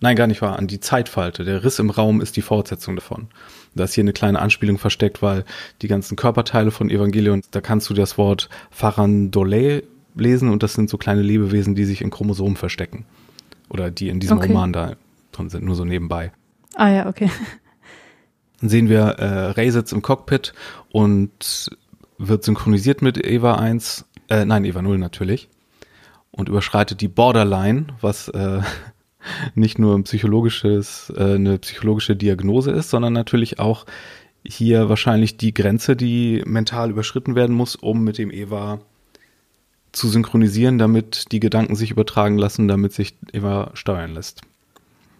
Nein, 0.00 0.14
gar 0.16 0.28
nicht 0.28 0.42
wahr, 0.42 0.58
an 0.58 0.68
die 0.68 0.80
Zeitfalte. 0.80 1.44
Der 1.44 1.64
Riss 1.64 1.78
im 1.78 1.90
Raum 1.90 2.20
ist 2.20 2.36
die 2.36 2.42
Fortsetzung 2.42 2.94
davon. 2.94 3.28
Da 3.74 3.84
ist 3.84 3.94
hier 3.94 4.04
eine 4.04 4.12
kleine 4.12 4.38
Anspielung 4.38 4.78
versteckt, 4.78 5.22
weil 5.22 5.44
die 5.82 5.88
ganzen 5.88 6.16
Körperteile 6.16 6.70
von 6.70 6.88
Evangelion, 6.90 7.42
da 7.50 7.60
kannst 7.60 7.90
du 7.90 7.94
das 7.94 8.16
Wort 8.16 8.48
Farandole 8.70 9.82
lesen 10.14 10.50
und 10.50 10.62
das 10.62 10.74
sind 10.74 10.88
so 10.88 10.98
kleine 10.98 11.22
Lebewesen, 11.22 11.74
die 11.74 11.84
sich 11.84 12.00
in 12.00 12.10
Chromosomen 12.10 12.56
verstecken. 12.56 13.06
Oder 13.68 13.90
die 13.90 14.08
in 14.08 14.20
diesem 14.20 14.38
Okay. 14.38 14.48
Roman 14.48 14.72
da 14.72 14.96
drin 15.32 15.48
sind, 15.50 15.64
nur 15.64 15.74
so 15.74 15.84
nebenbei. 15.84 16.32
Ah 16.74 16.88
ja, 16.90 17.06
okay. 17.08 17.30
Dann 18.60 18.70
sehen 18.70 18.88
wir, 18.88 19.00
äh, 19.18 19.50
Ray 19.50 19.70
sitzt 19.70 19.92
im 19.92 20.02
Cockpit 20.02 20.52
und 20.90 21.70
wird 22.18 22.44
synchronisiert 22.44 23.02
mit 23.02 23.24
Eva 23.24 23.54
1, 23.54 24.04
äh, 24.28 24.44
nein, 24.44 24.64
Eva 24.64 24.82
0 24.82 24.98
natürlich. 24.98 25.48
Und 26.30 26.48
überschreitet 26.48 27.00
die 27.00 27.08
Borderline, 27.08 27.86
was 28.00 28.28
äh, 28.28 28.60
nicht 29.54 29.78
nur 29.78 29.96
ein 29.96 30.04
psychologisches, 30.04 31.12
äh, 31.16 31.34
eine 31.34 31.58
psychologische 31.58 32.16
Diagnose 32.16 32.70
ist, 32.70 32.90
sondern 32.90 33.12
natürlich 33.12 33.58
auch 33.58 33.86
hier 34.44 34.88
wahrscheinlich 34.88 35.36
die 35.36 35.52
Grenze, 35.52 35.96
die 35.96 36.42
mental 36.46 36.90
überschritten 36.90 37.34
werden 37.34 37.54
muss, 37.54 37.76
um 37.76 38.04
mit 38.04 38.18
dem 38.18 38.30
Eva 38.30 38.80
zu 39.92 40.08
synchronisieren, 40.08 40.78
damit 40.78 41.32
die 41.32 41.40
Gedanken 41.40 41.76
sich 41.76 41.90
übertragen 41.90 42.38
lassen, 42.38 42.68
damit 42.68 42.92
sich 42.92 43.14
Eva 43.32 43.70
steuern 43.74 44.14
lässt. 44.14 44.42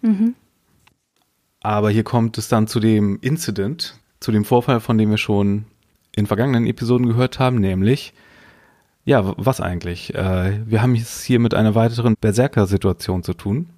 Mhm. 0.01 0.35
Aber 1.61 1.89
hier 1.89 2.03
kommt 2.03 2.37
es 2.37 2.47
dann 2.47 2.67
zu 2.67 2.79
dem 2.79 3.19
Incident, 3.21 3.95
zu 4.19 4.31
dem 4.31 4.45
Vorfall, 4.45 4.79
von 4.79 4.97
dem 4.97 5.09
wir 5.09 5.17
schon 5.17 5.65
in 6.15 6.25
vergangenen 6.25 6.65
Episoden 6.65 7.07
gehört 7.07 7.39
haben, 7.39 7.57
nämlich, 7.57 8.13
ja, 9.05 9.33
was 9.37 9.61
eigentlich? 9.61 10.13
Äh, 10.15 10.61
wir 10.65 10.81
haben 10.81 10.95
es 10.95 11.23
hier 11.23 11.39
mit 11.39 11.53
einer 11.53 11.75
weiteren 11.75 12.15
Berserker-Situation 12.19 13.23
zu 13.23 13.33
tun. 13.33 13.69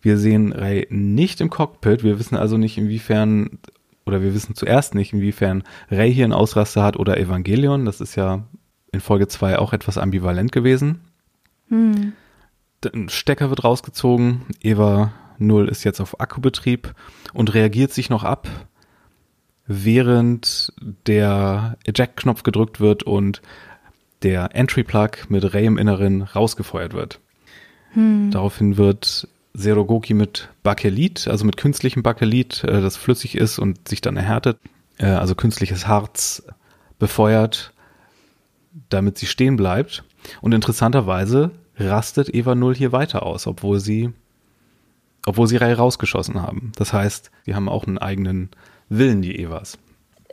Wir 0.00 0.18
sehen 0.18 0.52
Ray 0.52 0.86
nicht 0.90 1.40
im 1.40 1.50
Cockpit, 1.50 2.04
wir 2.04 2.18
wissen 2.18 2.36
also 2.36 2.56
nicht, 2.56 2.78
inwiefern, 2.78 3.58
oder 4.06 4.22
wir 4.22 4.34
wissen 4.34 4.54
zuerst 4.54 4.94
nicht, 4.94 5.12
inwiefern 5.12 5.64
Ray 5.90 6.12
hier 6.12 6.24
einen 6.24 6.32
Ausraster 6.32 6.82
hat 6.82 6.96
oder 6.96 7.18
Evangelion. 7.18 7.84
Das 7.84 8.00
ist 8.00 8.14
ja 8.14 8.44
in 8.92 9.00
Folge 9.00 9.28
2 9.28 9.58
auch 9.58 9.72
etwas 9.72 9.98
ambivalent 9.98 10.52
gewesen. 10.52 11.00
Hm. 11.68 12.12
Ein 12.94 13.08
Stecker 13.08 13.50
wird 13.50 13.64
rausgezogen, 13.64 14.42
Eva 14.60 15.12
0 15.38 15.68
ist 15.68 15.84
jetzt 15.84 16.00
auf 16.00 16.20
Akkubetrieb 16.20 16.94
und 17.32 17.54
reagiert 17.54 17.92
sich 17.92 18.10
noch 18.10 18.24
ab, 18.24 18.48
während 19.66 20.72
der 21.06 21.76
Eject-Knopf 21.84 22.42
gedrückt 22.42 22.80
wird 22.80 23.02
und 23.02 23.42
der 24.22 24.54
Entry-Plug 24.54 25.10
mit 25.28 25.54
Ray 25.54 25.66
im 25.66 25.78
Inneren 25.78 26.22
rausgefeuert 26.22 26.94
wird. 26.94 27.20
Daraufhin 27.94 28.76
wird 28.76 29.28
Serogoki 29.54 30.14
mit 30.14 30.48
Bakelit, 30.62 31.28
also 31.28 31.44
mit 31.44 31.56
künstlichem 31.56 32.02
Bakelit, 32.02 32.64
äh, 32.64 32.80
das 32.80 32.96
flüssig 32.96 33.36
ist 33.36 33.58
und 33.58 33.88
sich 33.88 34.00
dann 34.00 34.16
erhärtet, 34.16 34.58
äh, 34.98 35.06
also 35.06 35.34
künstliches 35.34 35.86
Harz 35.86 36.42
befeuert, 36.98 37.72
damit 38.88 39.18
sie 39.18 39.26
stehen 39.26 39.56
bleibt. 39.56 40.04
Und 40.40 40.52
interessanterweise 40.52 41.50
rastet 41.76 42.34
Eva 42.34 42.54
0 42.54 42.74
hier 42.74 42.92
weiter 42.92 43.22
aus, 43.24 43.46
obwohl 43.46 43.80
sie, 43.80 44.12
obwohl 45.26 45.46
sie 45.46 45.56
Ray 45.56 45.72
rausgeschossen 45.72 46.42
haben. 46.42 46.72
Das 46.76 46.92
heißt, 46.92 47.30
die 47.46 47.54
haben 47.54 47.68
auch 47.68 47.86
einen 47.86 47.98
eigenen 47.98 48.50
Willen, 48.88 49.22
die 49.22 49.38
Evas. 49.38 49.78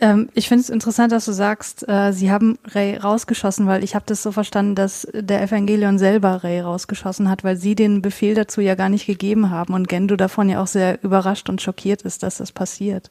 Ähm, 0.01 0.29
ich 0.33 0.49
finde 0.49 0.61
es 0.61 0.69
interessant, 0.69 1.11
dass 1.11 1.25
du 1.25 1.31
sagst, 1.31 1.87
äh, 1.87 2.11
sie 2.11 2.29
haben 2.29 2.59
Ray 2.65 2.97
rausgeschossen, 2.97 3.65
weil 3.65 3.83
ich 3.83 3.95
habe 3.95 4.05
das 4.05 4.21
so 4.21 4.31
verstanden, 4.31 4.75
dass 4.75 5.07
der 5.13 5.41
Evangelion 5.41 5.97
selber 5.97 6.43
Ray 6.43 6.59
rausgeschossen 6.59 7.29
hat, 7.29 7.43
weil 7.45 7.55
sie 7.55 7.75
den 7.75 8.01
Befehl 8.01 8.35
dazu 8.35 8.59
ja 8.59 8.75
gar 8.75 8.89
nicht 8.89 9.05
gegeben 9.05 9.51
haben 9.51 9.73
und 9.73 9.87
Gendo 9.87 10.17
davon 10.17 10.49
ja 10.49 10.61
auch 10.61 10.67
sehr 10.67 11.01
überrascht 11.01 11.49
und 11.49 11.61
schockiert 11.61 12.01
ist, 12.01 12.23
dass 12.23 12.37
das 12.37 12.51
passiert. 12.51 13.09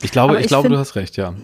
Ich 0.00 0.10
glaube, 0.10 0.36
ich, 0.36 0.42
ich, 0.42 0.46
glaube, 0.46 0.68
find, 0.68 0.74
du 0.74 0.78
hast 0.78 0.96
recht, 0.96 1.18
ja. 1.18 1.34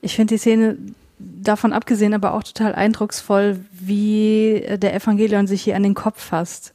Ich 0.00 0.16
finde 0.16 0.34
die 0.34 0.38
Szene 0.38 0.78
davon 1.18 1.74
abgesehen 1.74 2.14
aber 2.14 2.32
auch 2.32 2.42
total 2.42 2.74
eindrucksvoll, 2.74 3.60
wie 3.72 4.64
der 4.78 4.94
Evangelion 4.94 5.46
sich 5.46 5.62
hier 5.62 5.76
an 5.76 5.82
den 5.82 5.94
Kopf 5.94 6.22
fasst. 6.22 6.72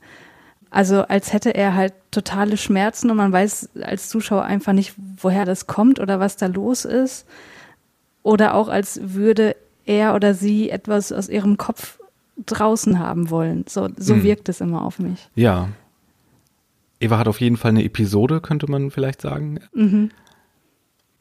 Also 0.75 1.03
als 1.03 1.32
hätte 1.32 1.55
er 1.55 1.74
halt 1.74 1.94
totale 2.12 2.58
Schmerzen 2.58 3.10
und 3.10 3.15
man 3.15 3.32
weiß 3.32 3.70
als 3.82 4.10
Zuschauer 4.10 4.44
einfach 4.44 4.74
nicht, 4.74 4.94
woher 5.22 5.46
das 5.46 5.67
kommt 5.67 6.01
oder 6.01 6.20
was 6.20 6.36
da 6.36 6.48
los 6.48 6.84
ist. 6.84 7.25
Oder 8.24 8.55
auch 8.55 8.67
als 8.67 9.00
würde 9.01 9.55
er 9.86 10.15
oder 10.15 10.34
sie 10.34 10.70
etwas 10.70 11.13
aus 11.13 11.29
ihrem 11.29 11.55
Kopf 11.55 12.00
draußen 12.46 13.00
haben 13.00 13.29
wollen. 13.29 13.63
So, 13.70 13.88
so 13.96 14.15
mhm. 14.15 14.24
wirkt 14.24 14.50
es 14.50 14.60
immer 14.60 14.84
auf 14.84 15.00
mich. 15.00 15.29
Ja. 15.34 15.70
Eva 17.00 17.20
hat 17.20 17.29
auf 17.29 17.39
jeden 17.39 17.55
Fall 17.55 17.70
eine 17.70 17.86
Episode, 17.86 18.41
könnte 18.41 18.70
man 18.70 18.91
vielleicht 18.91 19.22
sagen. 19.22 19.62
Mhm 19.74 20.12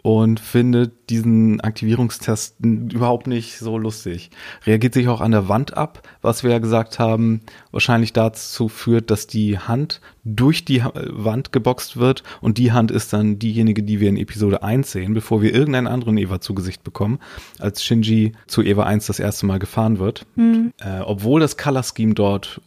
und 0.04 0.38
findet 0.38 1.08
diesen 1.08 1.62
Aktivierungstest 1.62 2.56
überhaupt 2.60 3.26
nicht 3.26 3.58
so 3.58 3.78
lustig. 3.78 4.28
Reagiert 4.66 4.92
sich 4.92 5.08
auch 5.08 5.22
an 5.22 5.30
der 5.30 5.48
Wand 5.48 5.78
ab, 5.78 6.06
was 6.20 6.44
wir 6.44 6.50
ja 6.50 6.58
gesagt 6.58 6.98
haben, 6.98 7.40
wahrscheinlich 7.70 8.12
dazu 8.12 8.68
führt, 8.68 9.10
dass 9.10 9.26
die 9.26 9.58
Hand 9.58 10.02
durch 10.22 10.66
die 10.66 10.84
Wand 10.84 11.52
geboxt 11.52 11.96
wird 11.96 12.22
und 12.42 12.58
die 12.58 12.72
Hand 12.72 12.90
ist 12.90 13.14
dann 13.14 13.38
diejenige, 13.38 13.82
die 13.82 13.98
wir 13.98 14.10
in 14.10 14.18
Episode 14.18 14.62
1 14.62 14.92
sehen, 14.92 15.14
bevor 15.14 15.40
wir 15.40 15.54
irgendeinen 15.54 15.86
anderen 15.86 16.18
Eva 16.18 16.38
zu 16.38 16.54
Gesicht 16.54 16.84
bekommen, 16.84 17.18
als 17.58 17.82
Shinji 17.82 18.32
zu 18.46 18.60
Eva 18.60 18.82
1 18.82 19.06
das 19.06 19.18
erste 19.18 19.46
Mal 19.46 19.58
gefahren 19.58 19.98
wird. 20.00 20.26
Mhm. 20.36 20.74
Äh, 20.82 21.00
obwohl 21.00 21.40
das 21.40 21.56
Color 21.56 21.82
Scheme 21.82 22.12
dort 22.12 22.60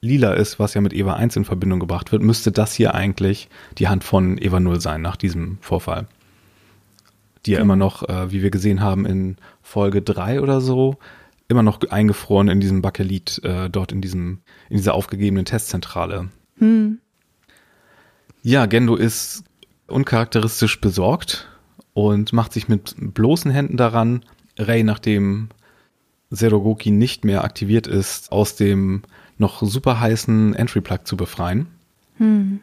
lila 0.00 0.32
ist, 0.32 0.58
was 0.58 0.74
ja 0.74 0.80
mit 0.80 0.92
Eva 0.92 1.14
1 1.14 1.36
in 1.36 1.44
Verbindung 1.44 1.78
gebracht 1.78 2.10
wird, 2.10 2.22
müsste 2.22 2.50
das 2.50 2.74
hier 2.74 2.96
eigentlich 2.96 3.48
die 3.78 3.86
Hand 3.86 4.02
von 4.02 4.38
Eva 4.38 4.58
0 4.58 4.80
sein 4.80 5.02
nach 5.02 5.14
diesem 5.14 5.58
Vorfall 5.60 6.08
die 7.46 7.52
ja 7.52 7.60
immer 7.60 7.76
noch, 7.76 8.08
äh, 8.08 8.30
wie 8.30 8.42
wir 8.42 8.50
gesehen 8.50 8.80
haben, 8.80 9.06
in 9.06 9.36
Folge 9.62 10.02
drei 10.02 10.40
oder 10.40 10.60
so, 10.60 10.96
immer 11.48 11.62
noch 11.62 11.80
eingefroren 11.90 12.48
in 12.48 12.60
diesem 12.60 12.82
Bakelit, 12.82 13.40
äh, 13.44 13.68
dort 13.68 13.92
in 13.92 14.00
diesem, 14.00 14.40
in 14.70 14.78
dieser 14.78 14.94
aufgegebenen 14.94 15.44
Testzentrale. 15.44 16.30
Hm. 16.58 16.98
Ja, 18.42 18.66
Gendo 18.66 18.96
ist 18.96 19.44
uncharakteristisch 19.86 20.80
besorgt 20.80 21.48
und 21.92 22.32
macht 22.32 22.52
sich 22.52 22.68
mit 22.68 22.94
bloßen 22.98 23.50
Händen 23.50 23.76
daran, 23.76 24.24
Rei, 24.58 24.82
nachdem 24.82 25.48
Serogoki 26.30 26.90
nicht 26.90 27.24
mehr 27.24 27.44
aktiviert 27.44 27.86
ist, 27.86 28.32
aus 28.32 28.56
dem 28.56 29.02
noch 29.36 29.62
super 29.62 30.00
heißen 30.00 30.54
Entry-Plug 30.54 31.00
zu 31.04 31.16
befreien. 31.16 31.66
Hm. 32.16 32.60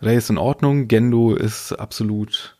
Rei 0.00 0.16
ist 0.16 0.30
in 0.30 0.38
Ordnung, 0.38 0.88
Gendo 0.88 1.34
ist 1.34 1.72
absolut 1.72 2.56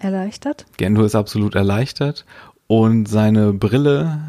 Erleichtert? 0.00 0.66
Gendo 0.76 1.04
ist 1.04 1.14
absolut 1.14 1.54
erleichtert 1.54 2.24
und 2.66 3.06
seine 3.06 3.52
Brille 3.52 4.20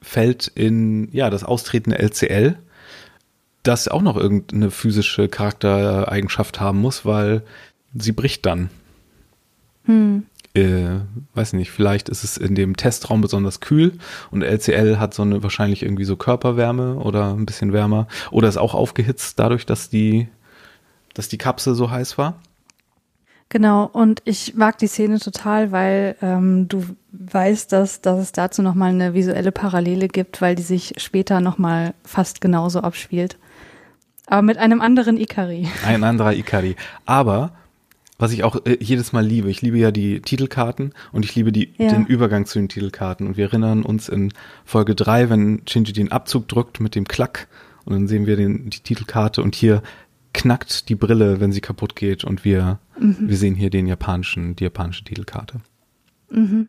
fällt 0.00 0.46
in 0.46 1.08
ja 1.12 1.28
das 1.28 1.44
austretende 1.44 1.98
LCL, 1.98 2.56
das 3.62 3.88
auch 3.88 4.02
noch 4.02 4.16
irgendeine 4.16 4.70
physische 4.70 5.28
Charaktereigenschaft 5.28 6.60
haben 6.60 6.80
muss, 6.80 7.04
weil 7.04 7.42
sie 7.94 8.12
bricht 8.12 8.46
dann. 8.46 8.70
Hm. 9.84 10.24
Äh, 10.54 11.00
weiß 11.34 11.52
nicht, 11.52 11.70
vielleicht 11.70 12.08
ist 12.08 12.24
es 12.24 12.36
in 12.36 12.54
dem 12.54 12.76
Testraum 12.76 13.20
besonders 13.20 13.60
kühl 13.60 13.98
und 14.30 14.42
LCL 14.42 14.98
hat 14.98 15.14
so 15.14 15.22
eine 15.22 15.42
wahrscheinlich 15.42 15.82
irgendwie 15.82 16.04
so 16.04 16.16
Körperwärme 16.16 16.96
oder 16.96 17.34
ein 17.34 17.46
bisschen 17.46 17.72
wärmer 17.72 18.08
oder 18.30 18.48
ist 18.48 18.56
auch 18.56 18.74
aufgehitzt 18.74 19.38
dadurch, 19.38 19.66
dass 19.66 19.90
die 19.90 20.28
dass 21.14 21.28
die 21.28 21.38
Kapsel 21.38 21.74
so 21.74 21.90
heiß 21.90 22.18
war. 22.18 22.40
Genau, 23.50 23.90
und 23.92 24.22
ich 24.24 24.54
mag 24.54 24.78
die 24.78 24.86
Szene 24.86 25.18
total, 25.18 25.72
weil 25.72 26.16
ähm, 26.22 26.68
du 26.68 26.84
weißt, 27.10 27.72
dass, 27.72 28.00
dass 28.00 28.20
es 28.20 28.32
dazu 28.32 28.62
nochmal 28.62 28.90
eine 28.90 29.12
visuelle 29.12 29.50
Parallele 29.50 30.06
gibt, 30.06 30.40
weil 30.40 30.54
die 30.54 30.62
sich 30.62 30.94
später 30.98 31.40
nochmal 31.40 31.94
fast 32.04 32.40
genauso 32.40 32.80
abspielt. 32.80 33.36
Aber 34.26 34.42
mit 34.42 34.56
einem 34.56 34.80
anderen 34.80 35.16
Ikari. 35.16 35.68
Ein 35.84 36.04
anderer 36.04 36.34
Ikari. 36.34 36.76
Aber 37.06 37.50
was 38.18 38.30
ich 38.30 38.44
auch 38.44 38.64
äh, 38.66 38.76
jedes 38.78 39.12
Mal 39.12 39.26
liebe, 39.26 39.50
ich 39.50 39.62
liebe 39.62 39.78
ja 39.78 39.90
die 39.90 40.20
Titelkarten 40.20 40.94
und 41.10 41.24
ich 41.24 41.34
liebe 41.34 41.50
die, 41.50 41.74
ja. 41.76 41.88
den 41.88 42.06
Übergang 42.06 42.46
zu 42.46 42.60
den 42.60 42.68
Titelkarten. 42.68 43.26
Und 43.26 43.36
wir 43.36 43.46
erinnern 43.46 43.82
uns 43.82 44.08
in 44.08 44.32
Folge 44.64 44.94
drei, 44.94 45.28
wenn 45.28 45.62
Shinji 45.68 45.92
den 45.92 46.12
Abzug 46.12 46.46
drückt 46.46 46.78
mit 46.78 46.94
dem 46.94 47.08
Klack 47.08 47.48
und 47.84 47.94
dann 47.94 48.06
sehen 48.06 48.26
wir 48.26 48.36
den, 48.36 48.70
die 48.70 48.78
Titelkarte 48.78 49.42
und 49.42 49.56
hier 49.56 49.82
knackt 50.32 50.88
die 50.88 50.94
Brille, 50.94 51.40
wenn 51.40 51.52
sie 51.52 51.60
kaputt 51.60 51.96
geht 51.96 52.24
und 52.24 52.44
wir, 52.44 52.78
mhm. 52.98 53.16
wir 53.20 53.36
sehen 53.36 53.54
hier 53.54 53.70
den 53.70 53.86
japanischen, 53.86 54.56
die 54.56 54.64
japanische 54.64 55.04
Titelkarte. 55.04 55.60
Mhm. 56.30 56.68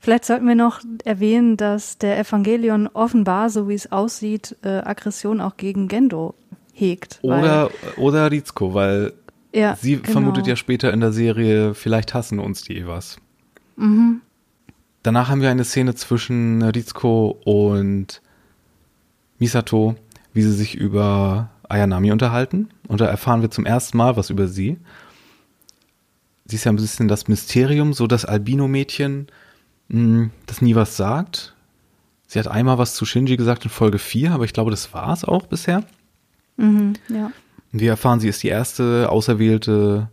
Vielleicht 0.00 0.24
sollten 0.24 0.46
wir 0.46 0.54
noch 0.54 0.80
erwähnen, 1.04 1.56
dass 1.56 1.98
der 1.98 2.18
Evangelion 2.18 2.86
offenbar, 2.88 3.50
so 3.50 3.68
wie 3.68 3.74
es 3.74 3.90
aussieht, 3.90 4.56
äh, 4.62 4.68
Aggression 4.68 5.40
auch 5.40 5.56
gegen 5.56 5.88
Gendo 5.88 6.34
hegt. 6.72 7.18
Oder, 7.22 7.70
oder 7.96 8.30
Rizko, 8.30 8.74
weil 8.74 9.12
ja, 9.52 9.76
sie 9.76 9.96
genau. 9.96 10.12
vermutet 10.12 10.46
ja 10.46 10.56
später 10.56 10.92
in 10.92 11.00
der 11.00 11.12
Serie, 11.12 11.74
vielleicht 11.74 12.14
hassen 12.14 12.38
uns 12.38 12.62
die 12.62 12.76
Evas. 12.76 13.18
Mhm. 13.76 14.20
Danach 15.02 15.28
haben 15.28 15.42
wir 15.42 15.50
eine 15.50 15.64
Szene 15.64 15.94
zwischen 15.94 16.62
Rizko 16.62 17.38
und 17.44 18.22
Misato, 19.38 19.96
wie 20.32 20.42
sie 20.42 20.52
sich 20.52 20.74
über 20.74 21.50
Ayanami 21.68 22.12
unterhalten 22.12 22.68
und 22.88 23.00
da 23.00 23.06
erfahren 23.06 23.42
wir 23.42 23.50
zum 23.50 23.66
ersten 23.66 23.96
Mal 23.96 24.16
was 24.16 24.30
über 24.30 24.48
sie. 24.48 24.78
Sie 26.46 26.56
ist 26.56 26.64
ja 26.64 26.72
ein 26.72 26.76
bisschen 26.76 27.08
das 27.08 27.28
Mysterium, 27.28 27.94
so 27.94 28.06
das 28.06 28.24
Albino-Mädchen, 28.24 29.28
hm, 29.88 30.30
das 30.46 30.60
nie 30.60 30.74
was 30.74 30.96
sagt. 30.96 31.54
Sie 32.26 32.38
hat 32.38 32.48
einmal 32.48 32.78
was 32.78 32.94
zu 32.94 33.04
Shinji 33.04 33.36
gesagt 33.36 33.64
in 33.64 33.70
Folge 33.70 33.98
4, 33.98 34.32
aber 34.32 34.44
ich 34.44 34.52
glaube, 34.52 34.70
das 34.70 34.92
war 34.92 35.12
es 35.12 35.24
auch 35.24 35.46
bisher. 35.46 35.84
Mhm, 36.56 36.94
ja. 37.08 37.30
Wir 37.72 37.90
erfahren, 37.90 38.20
sie 38.20 38.28
ist 38.28 38.42
die 38.42 38.48
erste 38.48 39.08
auserwählte, 39.10 40.08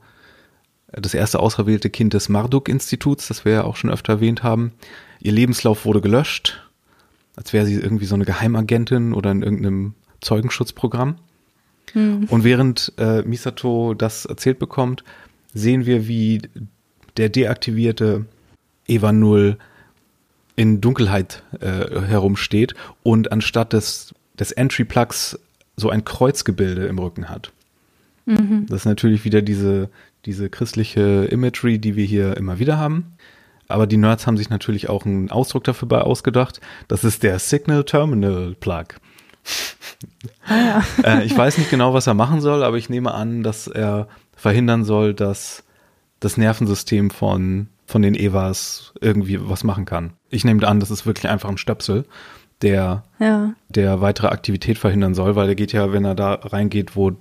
das 0.91 1.13
erste 1.13 1.39
auserwählte 1.39 1.89
Kind 1.89 2.13
des 2.13 2.29
Marduk-Instituts, 2.29 3.27
das 3.27 3.45
wir 3.45 3.51
ja 3.53 3.63
auch 3.63 3.75
schon 3.75 3.89
öfter 3.89 4.13
erwähnt 4.13 4.43
haben. 4.43 4.73
Ihr 5.19 5.31
Lebenslauf 5.31 5.85
wurde 5.85 6.01
gelöscht, 6.01 6.67
als 7.35 7.53
wäre 7.53 7.65
sie 7.65 7.75
irgendwie 7.75 8.05
so 8.05 8.15
eine 8.15 8.25
Geheimagentin 8.25 9.13
oder 9.13 9.31
in 9.31 9.43
irgendeinem 9.43 9.93
Zeugenschutzprogramm. 10.21 11.17
Hm. 11.93 12.25
Und 12.29 12.43
während 12.43 12.93
äh, 12.97 13.21
Misato 13.23 13.93
das 13.93 14.25
erzählt 14.25 14.59
bekommt, 14.59 15.03
sehen 15.53 15.85
wir, 15.85 16.07
wie 16.07 16.41
der 17.17 17.29
deaktivierte 17.29 18.25
Eva 18.87 19.11
0 19.11 19.57
in 20.55 20.81
Dunkelheit 20.81 21.43
äh, 21.59 22.01
herumsteht 22.01 22.75
und 23.03 23.31
anstatt 23.31 23.73
des, 23.73 24.13
des 24.39 24.51
Entry-Plugs 24.51 25.39
so 25.75 25.89
ein 25.89 26.05
Kreuzgebilde 26.05 26.85
im 26.85 26.99
Rücken 26.99 27.29
hat. 27.29 27.51
Mhm. 28.25 28.65
Das 28.67 28.81
ist 28.81 28.85
natürlich 28.85 29.25
wieder 29.25 29.41
diese, 29.41 29.89
diese 30.25 30.49
christliche 30.49 31.25
Imagery, 31.25 31.79
die 31.79 31.95
wir 31.95 32.05
hier 32.05 32.37
immer 32.37 32.59
wieder 32.59 32.77
haben. 32.77 33.13
Aber 33.67 33.87
die 33.87 33.97
Nerds 33.97 34.27
haben 34.27 34.37
sich 34.37 34.49
natürlich 34.49 34.89
auch 34.89 35.05
einen 35.05 35.31
Ausdruck 35.31 35.63
dafür 35.63 36.05
ausgedacht. 36.05 36.59
Das 36.87 37.03
ist 37.03 37.23
der 37.23 37.39
Signal 37.39 37.85
Terminal 37.85 38.55
Plug. 38.59 38.85
Ah, 40.45 40.55
ja. 41.03 41.19
äh, 41.19 41.25
ich 41.25 41.37
weiß 41.37 41.57
nicht 41.57 41.69
genau, 41.69 41.93
was 41.93 42.07
er 42.07 42.13
machen 42.13 42.41
soll, 42.41 42.63
aber 42.63 42.77
ich 42.77 42.89
nehme 42.89 43.13
an, 43.13 43.43
dass 43.43 43.67
er 43.67 44.07
verhindern 44.35 44.83
soll, 44.83 45.13
dass 45.13 45.63
das 46.19 46.37
Nervensystem 46.37 47.09
von, 47.09 47.67
von 47.85 48.01
den 48.01 48.15
Evas 48.15 48.93
irgendwie 49.01 49.37
was 49.41 49.63
machen 49.63 49.85
kann. 49.85 50.13
Ich 50.29 50.45
nehme 50.45 50.67
an, 50.67 50.79
das 50.79 50.91
ist 50.91 51.05
wirklich 51.05 51.29
einfach 51.29 51.49
ein 51.49 51.57
Stöpsel, 51.57 52.05
der, 52.61 53.03
ja. 53.19 53.53
der 53.69 54.01
weitere 54.01 54.27
Aktivität 54.27 54.77
verhindern 54.77 55.15
soll, 55.15 55.35
weil 55.35 55.49
er 55.49 55.55
geht 55.55 55.73
ja, 55.73 55.91
wenn 55.91 56.05
er 56.05 56.15
da 56.15 56.35
reingeht, 56.35 56.95
wo 56.95 57.11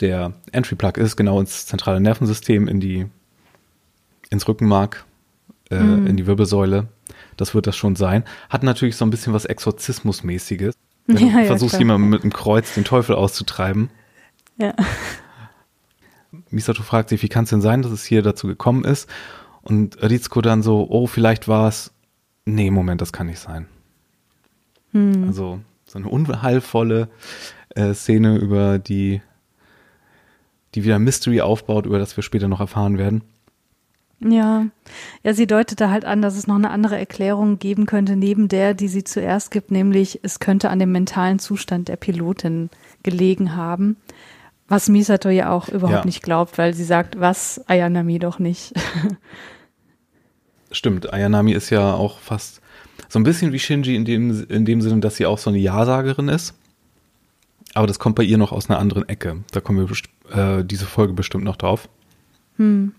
der 0.00 0.32
Entry 0.52 0.74
Plug 0.74 0.96
ist, 0.96 1.16
genau 1.16 1.40
ins 1.40 1.66
zentrale 1.66 2.00
Nervensystem, 2.00 2.68
in 2.68 2.80
die, 2.80 3.06
ins 4.30 4.46
Rückenmark, 4.48 5.04
äh, 5.70 5.78
mhm. 5.78 6.06
in 6.06 6.16
die 6.16 6.26
Wirbelsäule. 6.26 6.88
Das 7.36 7.54
wird 7.54 7.66
das 7.68 7.76
schon 7.76 7.94
sein. 7.94 8.24
Hat 8.50 8.64
natürlich 8.64 8.96
so 8.96 9.04
ein 9.04 9.10
bisschen 9.10 9.32
was 9.32 9.44
Exorzismusmäßiges. 9.44 10.74
Wenn 11.08 11.16
ja, 11.16 11.40
du 11.40 11.46
versuchst 11.46 11.72
ja, 11.74 11.78
jemandem 11.80 12.10
mit 12.10 12.22
einem 12.22 12.32
Kreuz 12.32 12.74
den 12.74 12.84
Teufel 12.84 13.14
auszutreiben. 13.14 13.88
Ja. 14.58 14.74
Misato 16.50 16.82
fragt 16.82 17.08
sich, 17.08 17.22
wie 17.22 17.28
kann 17.28 17.44
es 17.44 17.50
denn 17.50 17.62
sein, 17.62 17.82
dass 17.82 17.90
es 17.90 18.04
hier 18.04 18.22
dazu 18.22 18.46
gekommen 18.46 18.84
ist? 18.84 19.08
Und 19.62 20.00
Rizko 20.02 20.42
dann 20.42 20.62
so, 20.62 20.86
oh, 20.90 21.06
vielleicht 21.06 21.48
war 21.48 21.68
es. 21.68 21.92
Nee, 22.44 22.70
Moment, 22.70 23.00
das 23.00 23.12
kann 23.12 23.26
nicht 23.26 23.38
sein. 23.38 23.66
Hm. 24.92 25.24
Also 25.26 25.60
so 25.86 25.98
eine 25.98 26.08
unheilvolle 26.08 27.08
äh, 27.70 27.94
Szene, 27.94 28.36
über 28.36 28.78
die 28.78 29.22
die 30.74 30.84
wieder 30.84 30.98
Mystery 30.98 31.40
aufbaut, 31.40 31.86
über 31.86 31.98
das 31.98 32.16
wir 32.16 32.22
später 32.22 32.48
noch 32.48 32.60
erfahren 32.60 32.98
werden. 32.98 33.22
Ja, 34.20 34.66
ja, 35.22 35.32
sie 35.32 35.46
deutete 35.46 35.90
halt 35.90 36.04
an, 36.04 36.22
dass 36.22 36.36
es 36.36 36.48
noch 36.48 36.56
eine 36.56 36.70
andere 36.70 36.98
Erklärung 36.98 37.60
geben 37.60 37.86
könnte, 37.86 38.16
neben 38.16 38.48
der, 38.48 38.74
die 38.74 38.88
sie 38.88 39.04
zuerst 39.04 39.52
gibt, 39.52 39.70
nämlich 39.70 40.20
es 40.24 40.40
könnte 40.40 40.70
an 40.70 40.80
dem 40.80 40.90
mentalen 40.90 41.38
Zustand 41.38 41.86
der 41.86 41.96
Pilotin 41.96 42.68
gelegen 43.04 43.54
haben, 43.54 43.96
was 44.66 44.88
Misato 44.88 45.28
ja 45.28 45.50
auch 45.50 45.68
überhaupt 45.68 46.00
ja. 46.00 46.04
nicht 46.04 46.22
glaubt, 46.22 46.58
weil 46.58 46.74
sie 46.74 46.84
sagt, 46.84 47.20
was 47.20 47.62
Ayanami 47.68 48.18
doch 48.18 48.40
nicht. 48.40 48.74
Stimmt, 50.72 51.12
Ayanami 51.12 51.52
ist 51.52 51.70
ja 51.70 51.94
auch 51.94 52.18
fast 52.18 52.60
so 53.08 53.18
ein 53.18 53.22
bisschen 53.22 53.52
wie 53.52 53.58
Shinji 53.58 53.94
in 53.94 54.04
dem, 54.04 54.46
in 54.48 54.64
dem 54.64 54.80
Sinne, 54.80 55.00
dass 55.00 55.16
sie 55.16 55.26
auch 55.26 55.38
so 55.38 55.50
eine 55.50 55.58
Ja-Sagerin 55.58 56.28
ist. 56.28 56.54
Aber 57.74 57.86
das 57.86 57.98
kommt 57.98 58.16
bei 58.16 58.24
ihr 58.24 58.38
noch 58.38 58.52
aus 58.52 58.68
einer 58.68 58.78
anderen 58.78 59.08
Ecke. 59.08 59.44
Da 59.52 59.60
kommen 59.60 59.88
wir 59.88 60.36
äh, 60.36 60.64
diese 60.64 60.86
Folge 60.86 61.12
bestimmt 61.12 61.44
noch 61.44 61.56
drauf. 61.56 61.88
Hm. 62.56 62.92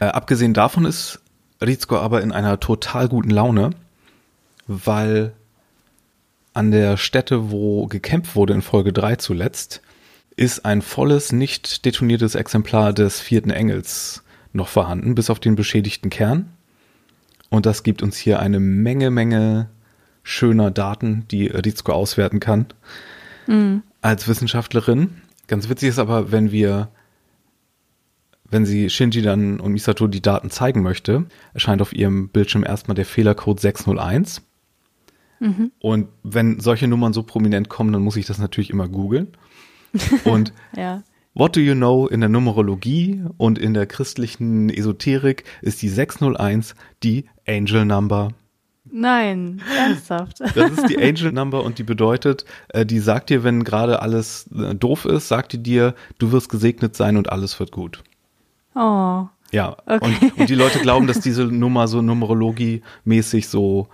Äh, 0.00 0.06
abgesehen 0.06 0.54
davon 0.54 0.84
ist 0.84 1.20
Rizko 1.60 1.98
aber 1.98 2.22
in 2.22 2.32
einer 2.32 2.60
total 2.60 3.08
guten 3.08 3.30
Laune, 3.30 3.70
weil 4.66 5.32
an 6.54 6.70
der 6.70 6.96
Stätte, 6.96 7.50
wo 7.50 7.86
gekämpft 7.86 8.36
wurde 8.36 8.54
in 8.54 8.62
Folge 8.62 8.92
3 8.92 9.16
zuletzt, 9.16 9.82
ist 10.36 10.64
ein 10.64 10.82
volles, 10.82 11.32
nicht 11.32 11.84
detoniertes 11.84 12.34
Exemplar 12.34 12.92
des 12.92 13.20
vierten 13.20 13.50
Engels 13.50 14.22
noch 14.52 14.68
vorhanden, 14.68 15.14
bis 15.14 15.30
auf 15.30 15.40
den 15.40 15.56
beschädigten 15.56 16.10
Kern. 16.10 16.48
Und 17.50 17.66
das 17.66 17.82
gibt 17.82 18.02
uns 18.02 18.16
hier 18.16 18.40
eine 18.40 18.60
Menge, 18.60 19.10
Menge 19.10 19.68
schöner 20.22 20.70
Daten, 20.70 21.26
die 21.30 21.46
Rizko 21.46 21.92
auswerten 21.92 22.38
kann 22.38 22.66
mhm. 23.46 23.82
als 24.02 24.28
Wissenschaftlerin. 24.28 25.22
Ganz 25.46 25.68
witzig 25.68 25.88
ist 25.88 25.98
aber, 25.98 26.30
wenn 26.30 26.52
wir, 26.52 26.88
wenn 28.50 28.66
sie 28.66 28.90
Shinji 28.90 29.22
dann 29.22 29.60
und 29.60 29.72
Misato 29.72 30.06
die 30.06 30.22
Daten 30.22 30.50
zeigen 30.50 30.82
möchte, 30.82 31.26
erscheint 31.54 31.82
auf 31.82 31.92
ihrem 31.92 32.28
Bildschirm 32.28 32.64
erstmal 32.64 32.94
der 32.94 33.06
Fehlercode 33.06 33.60
601. 33.60 34.42
Mhm. 35.40 35.70
Und 35.80 36.08
wenn 36.22 36.60
solche 36.60 36.88
Nummern 36.88 37.12
so 37.12 37.22
prominent 37.22 37.68
kommen, 37.68 37.92
dann 37.92 38.02
muss 38.02 38.16
ich 38.16 38.26
das 38.26 38.38
natürlich 38.38 38.70
immer 38.70 38.88
googeln. 38.88 39.28
Und 40.24 40.52
ja. 40.76 41.02
What 41.34 41.54
do 41.54 41.60
you 41.60 41.74
know 41.74 42.08
in 42.08 42.18
der 42.18 42.28
Numerologie 42.28 43.22
und 43.36 43.58
in 43.58 43.72
der 43.72 43.86
christlichen 43.86 44.70
Esoterik 44.70 45.44
ist 45.62 45.80
die 45.82 45.88
601 45.88 46.74
die 47.04 47.26
Angel 47.46 47.84
Number. 47.84 48.32
Nein, 48.90 49.62
ernsthaft. 49.76 50.40
Das 50.56 50.72
ist 50.72 50.88
die 50.88 50.98
Angel 51.00 51.30
Number 51.30 51.62
und 51.62 51.78
die 51.78 51.84
bedeutet, 51.84 52.44
äh, 52.70 52.84
die 52.84 52.98
sagt 52.98 53.30
dir, 53.30 53.44
wenn 53.44 53.62
gerade 53.62 54.02
alles 54.02 54.48
äh, 54.52 54.74
doof 54.74 55.04
ist, 55.04 55.28
sagt 55.28 55.52
die 55.52 55.62
dir, 55.62 55.94
du 56.18 56.32
wirst 56.32 56.48
gesegnet 56.48 56.96
sein 56.96 57.16
und 57.16 57.30
alles 57.30 57.60
wird 57.60 57.70
gut. 57.70 58.02
Oh. 58.78 59.26
Ja, 59.50 59.76
okay. 59.86 59.98
und, 60.00 60.38
und 60.38 60.48
die 60.48 60.54
Leute 60.54 60.78
glauben, 60.78 61.06
dass 61.06 61.20
diese 61.20 61.44
Nummer 61.44 61.88
so 61.88 62.02
numerologiemäßig 62.02 63.48
so 63.48 63.88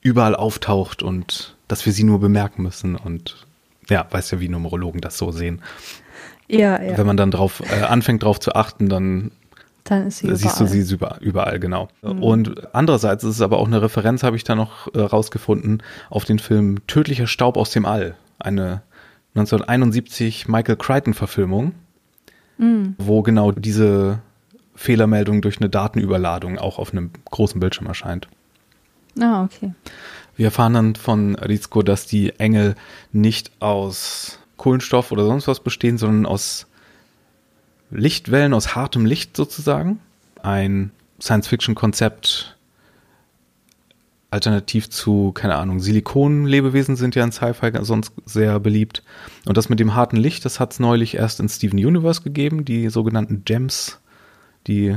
überall 0.00 0.36
auftaucht 0.36 1.02
und 1.02 1.56
dass 1.68 1.84
wir 1.84 1.92
sie 1.92 2.04
nur 2.04 2.20
bemerken 2.20 2.62
müssen 2.62 2.96
und 2.96 3.46
ja, 3.88 4.06
weißt 4.08 4.32
ja, 4.32 4.40
wie 4.40 4.48
Numerologen 4.48 5.00
das 5.00 5.18
so 5.18 5.32
sehen. 5.32 5.62
Ja, 6.48 6.80
ja. 6.80 6.96
Wenn 6.96 7.06
man 7.06 7.16
dann 7.16 7.30
drauf 7.30 7.62
äh, 7.68 7.82
anfängt, 7.82 8.22
drauf 8.22 8.38
zu 8.38 8.54
achten, 8.54 8.88
dann, 8.88 9.32
dann 9.84 10.10
siehst 10.10 10.60
du 10.60 10.66
sie 10.66 10.94
überall, 10.94 11.18
überall 11.20 11.58
genau. 11.58 11.88
Mhm. 12.02 12.22
Und 12.22 12.74
andererseits 12.74 13.24
ist 13.24 13.36
es 13.36 13.40
aber 13.40 13.58
auch 13.58 13.66
eine 13.66 13.82
Referenz, 13.82 14.22
habe 14.22 14.36
ich 14.36 14.44
da 14.44 14.54
noch 14.54 14.92
äh, 14.94 15.00
rausgefunden, 15.00 15.82
auf 16.08 16.24
den 16.24 16.38
Film 16.38 16.86
Tödlicher 16.86 17.26
Staub 17.26 17.56
aus 17.56 17.70
dem 17.70 17.84
All, 17.84 18.14
eine 18.38 18.82
1971 19.34 20.48
Michael 20.48 20.76
Crichton-Verfilmung, 20.76 21.72
mhm. 22.58 22.94
wo 22.98 23.22
genau 23.22 23.52
diese 23.52 24.20
Fehlermeldung 24.74 25.40
durch 25.40 25.58
eine 25.58 25.70
Datenüberladung 25.70 26.58
auch 26.58 26.78
auf 26.78 26.92
einem 26.92 27.10
großen 27.30 27.60
Bildschirm 27.60 27.86
erscheint. 27.86 28.28
Ah, 29.18 29.44
okay. 29.44 29.72
Wir 30.36 30.46
erfahren 30.46 30.74
dann 30.74 30.94
von 30.96 31.34
Rizko, 31.36 31.82
dass 31.82 32.06
die 32.06 32.38
Engel 32.38 32.74
nicht 33.12 33.50
aus 33.60 34.38
Kohlenstoff 34.58 35.12
oder 35.12 35.24
sonst 35.24 35.48
was 35.48 35.60
bestehen, 35.60 35.96
sondern 35.96 36.26
aus 36.26 36.66
Lichtwellen, 37.90 38.52
aus 38.52 38.74
hartem 38.74 39.06
Licht 39.06 39.36
sozusagen. 39.36 40.00
Ein 40.42 40.90
Science-Fiction-Konzept 41.20 42.55
alternativ 44.30 44.90
zu, 44.90 45.32
keine 45.32 45.56
Ahnung, 45.56 45.80
Silikon-Lebewesen 45.80 46.96
sind 46.96 47.14
ja 47.14 47.24
in 47.24 47.32
Sci-Fi 47.32 47.70
sonst 47.82 48.12
sehr 48.24 48.58
beliebt. 48.60 49.02
Und 49.46 49.56
das 49.56 49.68
mit 49.68 49.80
dem 49.80 49.94
harten 49.94 50.16
Licht, 50.16 50.44
das 50.44 50.58
hat 50.58 50.72
es 50.72 50.80
neulich 50.80 51.16
erst 51.16 51.40
in 51.40 51.48
Steven 51.48 51.78
Universe 51.78 52.22
gegeben, 52.22 52.64
die 52.64 52.88
sogenannten 52.88 53.44
Gems, 53.44 54.00
die 54.66 54.96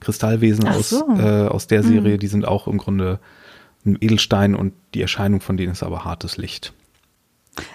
Kristallwesen 0.00 0.66
aus, 0.66 0.90
so. 0.90 1.06
äh, 1.18 1.46
aus 1.46 1.66
der 1.66 1.82
Serie, 1.82 2.14
mhm. 2.14 2.20
die 2.20 2.26
sind 2.26 2.46
auch 2.46 2.66
im 2.66 2.78
Grunde 2.78 3.20
ein 3.84 3.98
Edelstein 4.00 4.54
und 4.54 4.72
die 4.94 5.02
Erscheinung 5.02 5.40
von 5.40 5.56
denen 5.56 5.72
ist 5.72 5.82
aber 5.82 6.04
hartes 6.04 6.36
Licht. 6.36 6.72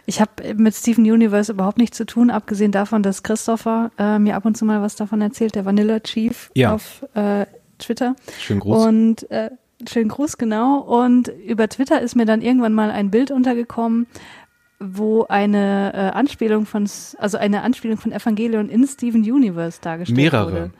Ich 0.06 0.22
habe 0.22 0.56
mit 0.56 0.74
Steven 0.74 1.04
Universe 1.04 1.52
überhaupt 1.52 1.78
nichts 1.78 1.98
zu 1.98 2.06
tun, 2.06 2.30
abgesehen 2.30 2.72
davon, 2.72 3.04
dass 3.04 3.24
Christopher 3.24 3.92
äh, 3.98 4.20
mir 4.20 4.36
ab 4.36 4.46
und 4.46 4.58
zu 4.58 4.66
mal 4.66 4.82
was 4.82 4.96
davon 4.96 5.22
erzählt, 5.22 5.56
der 5.56 5.66
Vanilla 5.66 6.00
Chief 6.00 6.50
ja. 6.56 6.74
auf 6.74 7.06
äh, 7.14 7.46
Twitter. 7.78 8.16
Schönen 8.40 8.62
Gruß. 8.62 8.86
Und 8.86 9.32
äh, 9.32 9.52
schönen 9.88 10.10
Gruß, 10.10 10.38
genau. 10.38 10.80
Und 10.80 11.28
über 11.28 11.68
Twitter 11.70 12.02
ist 12.02 12.16
mir 12.16 12.26
dann 12.26 12.42
irgendwann 12.42 12.74
mal 12.74 12.92
ein 12.92 13.12
Bild 13.12 13.32
untergekommen, 13.32 14.08
wo 14.80 15.26
eine 15.28 15.94
äh, 15.94 15.98
Anspielung 16.18 16.66
von, 16.66 16.90
also 17.18 17.38
eine 17.38 17.62
Anspielung 17.62 17.98
von 17.98 18.12
Evangelion 18.12 18.70
in 18.70 18.86
Steven 18.88 19.22
Universe 19.22 19.80
dargestellt 19.82 20.18
Mehrere. 20.18 20.46
wurde. 20.46 20.54
Mehrere. 20.54 20.72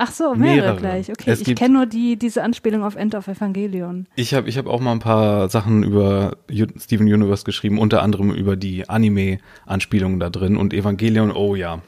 Ach 0.00 0.12
so, 0.12 0.34
mehrere, 0.36 0.56
mehrere. 0.60 0.76
gleich. 0.76 1.10
Okay, 1.10 1.30
es 1.30 1.40
ich 1.40 1.56
kenne 1.56 1.74
nur 1.74 1.86
die, 1.86 2.16
diese 2.16 2.44
Anspielung 2.44 2.84
auf 2.84 2.94
End 2.94 3.16
of 3.16 3.26
Evangelion. 3.26 4.06
Ich 4.14 4.32
habe 4.32 4.48
ich 4.48 4.56
hab 4.56 4.68
auch 4.68 4.78
mal 4.78 4.92
ein 4.92 5.00
paar 5.00 5.48
Sachen 5.48 5.82
über 5.82 6.36
Steven 6.48 7.12
Universe 7.12 7.44
geschrieben, 7.44 7.78
unter 7.78 8.02
anderem 8.02 8.30
über 8.30 8.54
die 8.54 8.88
Anime-Anspielungen 8.88 10.20
da 10.20 10.30
drin 10.30 10.56
und 10.56 10.72
Evangelion, 10.72 11.32
oh 11.32 11.56
ja. 11.56 11.82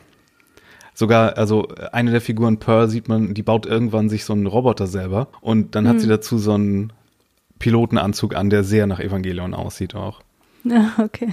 Sogar, 1.00 1.38
also 1.38 1.66
eine 1.92 2.10
der 2.10 2.20
Figuren 2.20 2.58
Pearl 2.58 2.90
sieht 2.90 3.08
man, 3.08 3.32
die 3.32 3.42
baut 3.42 3.64
irgendwann 3.64 4.10
sich 4.10 4.26
so 4.26 4.34
einen 4.34 4.44
Roboter 4.44 4.86
selber 4.86 5.28
und 5.40 5.74
dann 5.74 5.88
hat 5.88 5.94
hm. 5.94 6.00
sie 6.00 6.08
dazu 6.08 6.36
so 6.36 6.52
einen 6.52 6.92
Pilotenanzug 7.58 8.34
an, 8.34 8.50
der 8.50 8.64
sehr 8.64 8.86
nach 8.86 9.00
Evangelion 9.00 9.54
aussieht 9.54 9.94
auch. 9.94 10.20
Ja, 10.62 10.92
okay. 10.98 11.32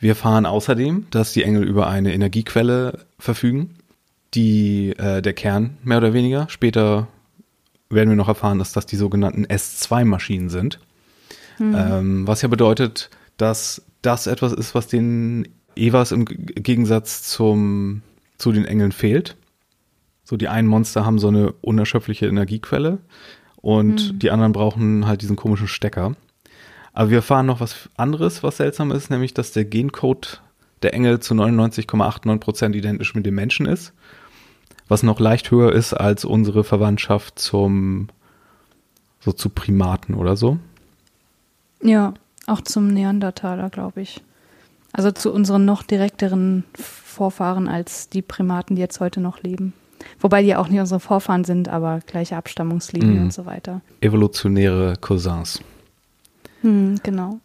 Wir 0.00 0.08
erfahren 0.08 0.44
außerdem, 0.44 1.06
dass 1.10 1.32
die 1.32 1.44
Engel 1.44 1.62
über 1.62 1.86
eine 1.86 2.12
Energiequelle 2.12 3.06
verfügen 3.16 3.76
die, 4.34 4.90
äh, 4.98 5.22
der 5.22 5.34
Kern, 5.34 5.78
mehr 5.84 5.98
oder 5.98 6.12
weniger. 6.12 6.48
Später 6.48 7.06
werden 7.90 8.08
wir 8.08 8.16
noch 8.16 8.26
erfahren, 8.26 8.58
dass 8.58 8.72
das 8.72 8.86
die 8.86 8.96
sogenannten 8.96 9.46
S2-Maschinen 9.46 10.48
sind. 10.48 10.80
Mhm. 11.60 11.76
Ähm, 11.78 12.26
was 12.26 12.42
ja 12.42 12.48
bedeutet, 12.48 13.08
dass 13.36 13.82
das 14.02 14.26
etwas 14.26 14.52
ist, 14.52 14.74
was 14.74 14.88
den 14.88 15.46
Evas 15.76 16.10
im 16.10 16.24
Gegensatz 16.24 17.22
zum, 17.22 18.02
zu 18.38 18.52
den 18.52 18.64
Engeln 18.64 18.92
fehlt. 18.92 19.36
So, 20.24 20.36
die 20.36 20.48
einen 20.48 20.68
Monster 20.68 21.04
haben 21.04 21.18
so 21.18 21.28
eine 21.28 21.52
unerschöpfliche 21.52 22.26
Energiequelle 22.26 22.98
und 23.56 24.12
mhm. 24.12 24.18
die 24.18 24.30
anderen 24.30 24.52
brauchen 24.52 25.06
halt 25.06 25.22
diesen 25.22 25.36
komischen 25.36 25.68
Stecker. 25.68 26.16
Aber 26.92 27.10
wir 27.10 27.16
erfahren 27.16 27.46
noch 27.46 27.60
was 27.60 27.90
anderes, 27.96 28.42
was 28.42 28.58
seltsam 28.58 28.90
ist, 28.92 29.10
nämlich, 29.10 29.34
dass 29.34 29.52
der 29.52 29.64
Gencode 29.64 30.40
der 30.82 30.94
Engel 30.94 31.20
zu 31.20 31.34
99,89 31.34 32.38
Prozent 32.38 32.76
identisch 32.76 33.14
mit 33.14 33.26
dem 33.26 33.34
Menschen 33.34 33.66
ist 33.66 33.92
was 34.88 35.02
noch 35.02 35.20
leicht 35.20 35.50
höher 35.50 35.72
ist 35.72 35.94
als 35.94 36.24
unsere 36.24 36.64
Verwandtschaft 36.64 37.38
zum 37.38 38.08
so 39.20 39.32
zu 39.32 39.48
Primaten 39.48 40.14
oder 40.14 40.36
so. 40.36 40.58
Ja, 41.82 42.12
auch 42.46 42.60
zum 42.60 42.88
Neandertaler, 42.88 43.70
glaube 43.70 44.02
ich. 44.02 44.22
Also 44.94 45.10
zu 45.10 45.32
unseren 45.32 45.64
noch 45.64 45.82
direkteren 45.82 46.64
Vorfahren 46.74 47.68
als 47.68 48.08
die 48.08 48.22
Primaten, 48.22 48.76
die 48.76 48.80
jetzt 48.80 49.00
heute 49.00 49.20
noch 49.20 49.42
leben. 49.42 49.72
Wobei 50.20 50.42
die 50.42 50.54
auch 50.54 50.68
nicht 50.68 50.80
unsere 50.80 51.00
Vorfahren 51.00 51.44
sind, 51.44 51.68
aber 51.68 52.00
gleiche 52.06 52.36
Abstammungslinie 52.36 53.18
mhm. 53.18 53.22
und 53.24 53.32
so 53.32 53.44
weiter. 53.44 53.80
Evolutionäre 54.00 54.94
Cousins. 55.00 55.60
Hm, 56.60 57.00
genau. 57.02 57.40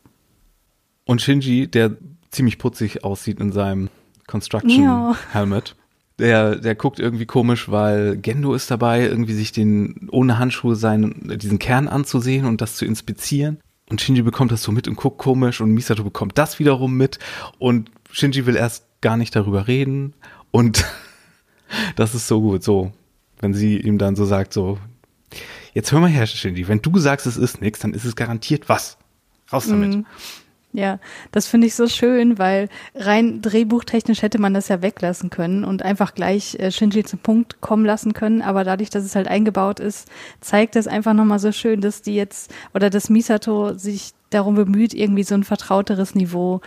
Und 1.05 1.21
Shinji, 1.21 1.67
der 1.67 1.97
ziemlich 2.29 2.59
putzig 2.59 3.03
aussieht 3.03 3.39
in 3.39 3.51
seinem 3.51 3.89
Construction 4.27 4.83
ja. 4.83 5.15
Helmet 5.31 5.75
der, 6.19 6.55
der 6.57 6.75
guckt 6.75 6.99
irgendwie 6.99 7.25
komisch, 7.25 7.71
weil 7.71 8.17
Gendo 8.17 8.53
ist 8.53 8.69
dabei, 8.69 9.03
irgendwie 9.03 9.33
sich 9.33 9.51
den 9.51 10.09
ohne 10.11 10.37
Handschuhe 10.37 10.75
seinen, 10.75 11.37
diesen 11.39 11.59
Kern 11.59 11.87
anzusehen 11.87 12.45
und 12.45 12.61
das 12.61 12.75
zu 12.75 12.85
inspizieren. 12.85 13.59
Und 13.89 14.01
Shinji 14.01 14.21
bekommt 14.21 14.51
das 14.51 14.63
so 14.63 14.71
mit 14.71 14.87
und 14.87 14.95
guckt 14.95 15.17
komisch 15.17 15.61
und 15.61 15.71
Misato 15.71 16.03
bekommt 16.03 16.37
das 16.37 16.59
wiederum 16.59 16.95
mit 16.95 17.19
und 17.57 17.91
Shinji 18.11 18.45
will 18.45 18.55
erst 18.55 18.85
gar 19.01 19.17
nicht 19.17 19.35
darüber 19.35 19.67
reden 19.67 20.13
und 20.51 20.85
das 21.95 22.15
ist 22.15 22.27
so 22.27 22.41
gut, 22.41 22.63
so, 22.63 22.91
wenn 23.39 23.53
sie 23.53 23.77
ihm 23.77 23.97
dann 23.97 24.15
so 24.15 24.25
sagt, 24.25 24.53
so, 24.53 24.77
jetzt 25.73 25.91
hör 25.91 25.99
mal 25.99 26.09
her, 26.09 26.27
Shinji, 26.27 26.67
wenn 26.67 26.81
du 26.81 26.97
sagst, 26.99 27.25
es 27.25 27.37
ist 27.37 27.61
nichts, 27.61 27.79
dann 27.79 27.93
ist 27.93 28.05
es 28.05 28.15
garantiert 28.15 28.69
was. 28.69 28.97
Raus 29.51 29.67
damit. 29.67 29.95
Mhm. 29.95 30.05
Ja, 30.71 30.99
das 31.31 31.47
finde 31.47 31.65
ich 31.65 31.73
so 31.73 31.87
schön, 31.87 32.37
weil 32.37 32.69
rein 32.93 33.41
drehbuchtechnisch 33.41 34.21
hätte 34.21 34.39
man 34.39 34.53
das 34.53 34.67
ja 34.67 34.83
weglassen 34.83 35.31
können 35.31 35.63
und 35.63 35.81
einfach 35.81 36.13
gleich 36.13 36.55
äh, 36.59 36.71
Shinji 36.71 37.03
zum 37.03 37.19
Punkt 37.19 37.59
kommen 37.59 37.85
lassen 37.85 38.13
können. 38.13 38.43
Aber 38.43 38.63
dadurch, 38.63 38.91
dass 38.91 39.03
es 39.03 39.15
halt 39.15 39.27
eingebaut 39.27 39.79
ist, 39.79 40.07
zeigt 40.41 40.75
es 40.75 40.87
einfach 40.87 41.13
nochmal 41.13 41.39
so 41.39 41.51
schön, 41.51 41.81
dass 41.81 42.03
die 42.03 42.13
jetzt 42.13 42.53
oder 42.75 42.91
dass 42.91 43.09
Misato 43.09 43.73
sich 43.73 44.11
darum 44.29 44.53
bemüht, 44.53 44.93
irgendwie 44.93 45.23
so 45.23 45.33
ein 45.33 45.43
vertrauteres 45.43 46.13
Niveau 46.13 46.61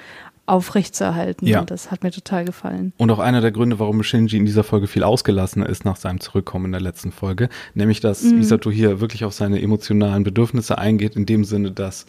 aufrechtzuerhalten. 0.46 1.46
Ja. 1.46 1.60
Und 1.60 1.70
das 1.70 1.92
hat 1.92 2.02
mir 2.02 2.10
total 2.10 2.44
gefallen. 2.44 2.92
Und 2.96 3.10
auch 3.12 3.20
einer 3.20 3.40
der 3.40 3.52
Gründe, 3.52 3.78
warum 3.78 4.02
Shinji 4.02 4.36
in 4.36 4.44
dieser 4.44 4.64
Folge 4.64 4.88
viel 4.88 5.04
ausgelassener 5.04 5.68
ist 5.68 5.84
nach 5.84 5.96
seinem 5.96 6.18
Zurückkommen 6.18 6.66
in 6.66 6.72
der 6.72 6.80
letzten 6.80 7.12
Folge, 7.12 7.48
nämlich 7.74 8.00
dass 8.00 8.24
mhm. 8.24 8.38
Misato 8.38 8.70
hier 8.70 9.00
wirklich 9.00 9.24
auf 9.24 9.32
seine 9.32 9.62
emotionalen 9.62 10.24
Bedürfnisse 10.24 10.76
eingeht, 10.76 11.14
in 11.14 11.26
dem 11.26 11.44
Sinne, 11.44 11.70
dass 11.70 12.06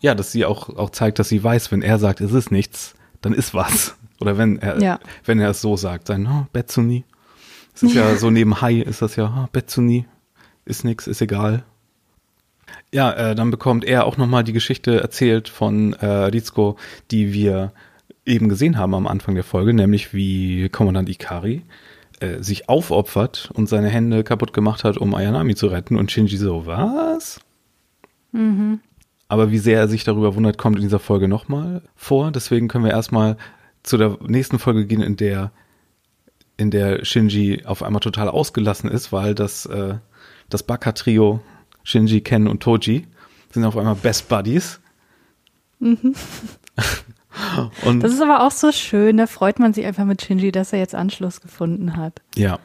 ja, 0.00 0.14
dass 0.14 0.32
sie 0.32 0.44
auch, 0.44 0.68
auch 0.76 0.90
zeigt, 0.90 1.18
dass 1.18 1.28
sie 1.28 1.42
weiß, 1.42 1.72
wenn 1.72 1.82
er 1.82 1.98
sagt, 1.98 2.20
es 2.20 2.32
ist 2.32 2.50
nichts, 2.50 2.94
dann 3.20 3.32
ist 3.32 3.54
was. 3.54 3.96
Oder 4.20 4.36
wenn 4.38 4.58
er, 4.58 4.80
ja. 4.80 5.00
wenn 5.24 5.38
er 5.38 5.50
es 5.50 5.60
so 5.60 5.76
sagt, 5.76 6.08
sein, 6.08 6.26
oh, 6.26 6.46
Betsuni. 6.52 7.04
Es 7.74 7.82
ist 7.82 7.94
ja. 7.94 8.10
ja 8.10 8.16
so 8.18 8.30
neben 8.30 8.60
Hai 8.60 8.80
ist 8.80 9.02
das 9.02 9.16
ja, 9.16 9.44
oh, 9.44 9.48
Betsuni, 9.52 10.06
ist 10.64 10.84
nix, 10.84 11.06
ist 11.06 11.20
egal. 11.20 11.64
Ja, 12.92 13.12
äh, 13.12 13.34
dann 13.34 13.50
bekommt 13.50 13.84
er 13.84 14.06
auch 14.06 14.16
nochmal 14.16 14.44
die 14.44 14.52
Geschichte 14.52 15.00
erzählt 15.00 15.48
von 15.48 15.92
äh, 15.94 16.06
Rizko, 16.06 16.76
die 17.10 17.32
wir 17.32 17.72
eben 18.24 18.48
gesehen 18.48 18.78
haben 18.78 18.94
am 18.94 19.06
Anfang 19.06 19.34
der 19.34 19.44
Folge, 19.44 19.72
nämlich 19.74 20.12
wie 20.12 20.68
Kommandant 20.68 21.08
Ikari 21.08 21.62
äh, 22.20 22.42
sich 22.42 22.68
aufopfert 22.68 23.50
und 23.54 23.68
seine 23.68 23.88
Hände 23.88 24.24
kaputt 24.24 24.52
gemacht 24.52 24.84
hat, 24.84 24.98
um 24.98 25.14
Ayanami 25.14 25.54
zu 25.54 25.68
retten 25.68 25.96
und 25.96 26.10
Shinji 26.10 26.36
so, 26.36 26.66
was? 26.66 27.40
Mhm. 28.32 28.80
Aber 29.28 29.50
wie 29.50 29.58
sehr 29.58 29.78
er 29.78 29.88
sich 29.88 30.04
darüber 30.04 30.34
wundert, 30.34 30.56
kommt 30.56 30.76
in 30.76 30.82
dieser 30.82 30.98
Folge 30.98 31.28
nochmal 31.28 31.82
vor. 31.94 32.30
Deswegen 32.32 32.68
können 32.68 32.84
wir 32.84 32.92
erstmal 32.92 33.36
zu 33.82 33.98
der 33.98 34.16
nächsten 34.26 34.58
Folge 34.58 34.86
gehen, 34.86 35.02
in 35.02 35.16
der, 35.16 35.52
in 36.56 36.70
der 36.70 37.04
Shinji 37.04 37.64
auf 37.66 37.82
einmal 37.82 38.00
total 38.00 38.28
ausgelassen 38.28 38.90
ist, 38.90 39.12
weil 39.12 39.34
das, 39.34 39.66
äh, 39.66 39.96
das 40.48 40.62
Baka-Trio 40.62 41.40
Shinji, 41.84 42.22
Ken 42.22 42.48
und 42.48 42.62
Toji 42.62 43.06
sind 43.52 43.64
auf 43.64 43.76
einmal 43.76 43.94
Best 43.94 44.28
Buddies. 44.28 44.80
Mhm. 45.78 46.14
und 47.84 48.02
das 48.02 48.12
ist 48.12 48.22
aber 48.22 48.46
auch 48.46 48.50
so 48.50 48.72
schön, 48.72 49.18
da 49.18 49.26
freut 49.26 49.58
man 49.58 49.74
sich 49.74 49.84
einfach 49.84 50.04
mit 50.04 50.22
Shinji, 50.22 50.52
dass 50.52 50.72
er 50.72 50.78
jetzt 50.78 50.94
Anschluss 50.94 51.42
gefunden 51.42 51.96
hat. 51.96 52.22
Ja. 52.34 52.58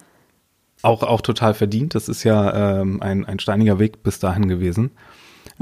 Auch, 0.82 1.04
auch 1.04 1.22
total 1.22 1.54
verdient. 1.54 1.96
Das 1.96 2.10
ist 2.10 2.24
ja 2.24 2.82
ähm, 2.82 3.02
ein, 3.02 3.26
ein 3.26 3.40
steiniger 3.40 3.80
Weg 3.80 4.04
bis 4.04 4.20
dahin 4.20 4.48
gewesen 4.48 4.92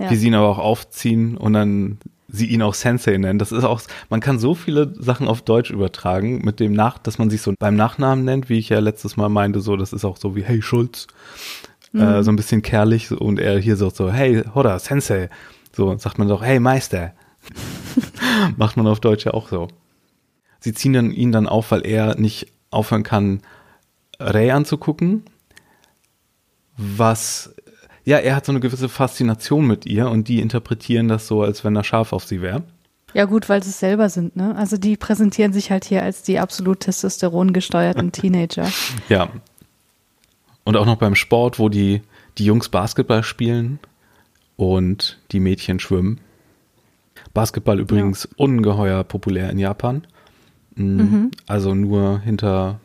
ja. 0.01 0.09
wie 0.09 0.15
sie 0.15 0.27
ihn 0.27 0.35
aber 0.35 0.49
auch 0.49 0.57
aufziehen 0.57 1.37
und 1.37 1.53
dann 1.53 1.99
sie 2.27 2.45
ihn 2.45 2.61
auch 2.61 2.73
Sensei 2.73 3.17
nennen. 3.17 3.39
Das 3.39 3.51
ist 3.51 3.63
auch, 3.63 3.81
man 4.09 4.21
kann 4.21 4.39
so 4.39 4.55
viele 4.55 4.93
Sachen 4.97 5.27
auf 5.27 5.41
Deutsch 5.41 5.69
übertragen 5.69 6.41
mit 6.43 6.59
dem 6.59 6.73
Nach, 6.73 6.97
dass 6.97 7.17
man 7.17 7.29
sich 7.29 7.41
so 7.41 7.53
beim 7.59 7.75
Nachnamen 7.75 8.23
nennt, 8.23 8.49
wie 8.49 8.57
ich 8.57 8.69
ja 8.69 8.79
letztes 8.79 9.17
Mal 9.17 9.29
meinte, 9.29 9.59
so, 9.59 9.75
das 9.75 9.91
ist 9.91 10.05
auch 10.05 10.17
so 10.17 10.35
wie, 10.35 10.43
hey 10.43 10.61
Schulz, 10.61 11.07
äh, 11.93 11.97
mhm. 11.97 12.03
äh, 12.03 12.23
so 12.23 12.31
ein 12.31 12.37
bisschen 12.37 12.61
kerlich 12.61 13.11
und 13.11 13.39
er 13.39 13.59
hier 13.59 13.75
so, 13.75 13.89
so, 13.89 14.11
hey 14.11 14.43
Hoda, 14.55 14.79
Sensei, 14.79 15.29
so, 15.73 15.97
sagt 15.97 16.17
man 16.17 16.27
doch, 16.27 16.43
hey 16.43 16.59
Meister. 16.59 17.13
Macht 18.57 18.77
man 18.77 18.87
auf 18.87 18.99
Deutsch 18.99 19.25
ja 19.25 19.33
auch 19.33 19.49
so. 19.49 19.67
Sie 20.59 20.73
ziehen 20.73 20.93
dann 20.93 21.11
ihn 21.11 21.31
dann 21.31 21.47
auf, 21.47 21.71
weil 21.71 21.85
er 21.85 22.15
nicht 22.17 22.47
aufhören 22.69 23.03
kann, 23.03 23.41
Ray 24.19 24.51
anzugucken, 24.51 25.23
was 26.77 27.53
ja, 28.03 28.17
er 28.17 28.35
hat 28.35 28.45
so 28.45 28.51
eine 28.51 28.59
gewisse 28.59 28.89
Faszination 28.89 29.67
mit 29.67 29.85
ihr 29.85 30.09
und 30.09 30.27
die 30.27 30.39
interpretieren 30.39 31.07
das 31.07 31.27
so, 31.27 31.41
als 31.43 31.63
wenn 31.63 31.75
er 31.75 31.83
scharf 31.83 32.13
auf 32.13 32.25
sie 32.25 32.41
wäre. 32.41 32.63
Ja 33.13 33.25
gut, 33.25 33.49
weil 33.49 33.61
sie 33.61 33.69
es 33.69 33.79
selber 33.79 34.09
sind, 34.09 34.35
ne? 34.35 34.55
Also 34.55 34.77
die 34.77 34.95
präsentieren 34.95 35.51
sich 35.53 35.69
halt 35.69 35.85
hier 35.85 36.01
als 36.01 36.23
die 36.23 36.39
absolut 36.39 36.79
Testosteron 36.81 37.53
gesteuerten 37.53 38.11
Teenager. 38.11 38.71
ja. 39.09 39.29
Und 40.63 40.77
auch 40.77 40.85
noch 40.85 40.97
beim 40.97 41.15
Sport, 41.15 41.59
wo 41.59 41.69
die, 41.69 42.01
die 42.37 42.45
Jungs 42.45 42.69
Basketball 42.69 43.23
spielen 43.23 43.79
und 44.55 45.19
die 45.31 45.39
Mädchen 45.39 45.79
schwimmen. 45.79 46.21
Basketball 47.33 47.79
übrigens 47.79 48.23
ja. 48.23 48.29
ungeheuer 48.37 49.03
populär 49.03 49.49
in 49.49 49.57
Japan. 49.57 50.05
Mm, 50.75 50.83
mhm. 50.83 51.31
Also 51.47 51.73
nur 51.73 52.19
hinter 52.19 52.79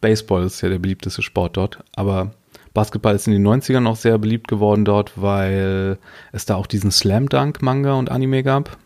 Baseball 0.00 0.44
ist 0.44 0.60
ja 0.62 0.68
der 0.68 0.78
beliebteste 0.78 1.22
Sport 1.22 1.56
dort. 1.56 1.84
Aber 1.94 2.32
Basketball 2.72 3.16
ist 3.16 3.26
in 3.26 3.32
den 3.32 3.46
90ern 3.46 3.86
auch 3.88 3.96
sehr 3.96 4.18
beliebt 4.18 4.48
geworden 4.48 4.84
dort, 4.84 5.20
weil 5.20 5.98
es 6.32 6.46
da 6.46 6.54
auch 6.54 6.66
diesen 6.66 6.90
Slam 6.90 7.28
Dunk 7.28 7.62
Manga 7.62 7.94
und 7.94 8.10
Anime 8.10 8.42
gab. 8.42 8.76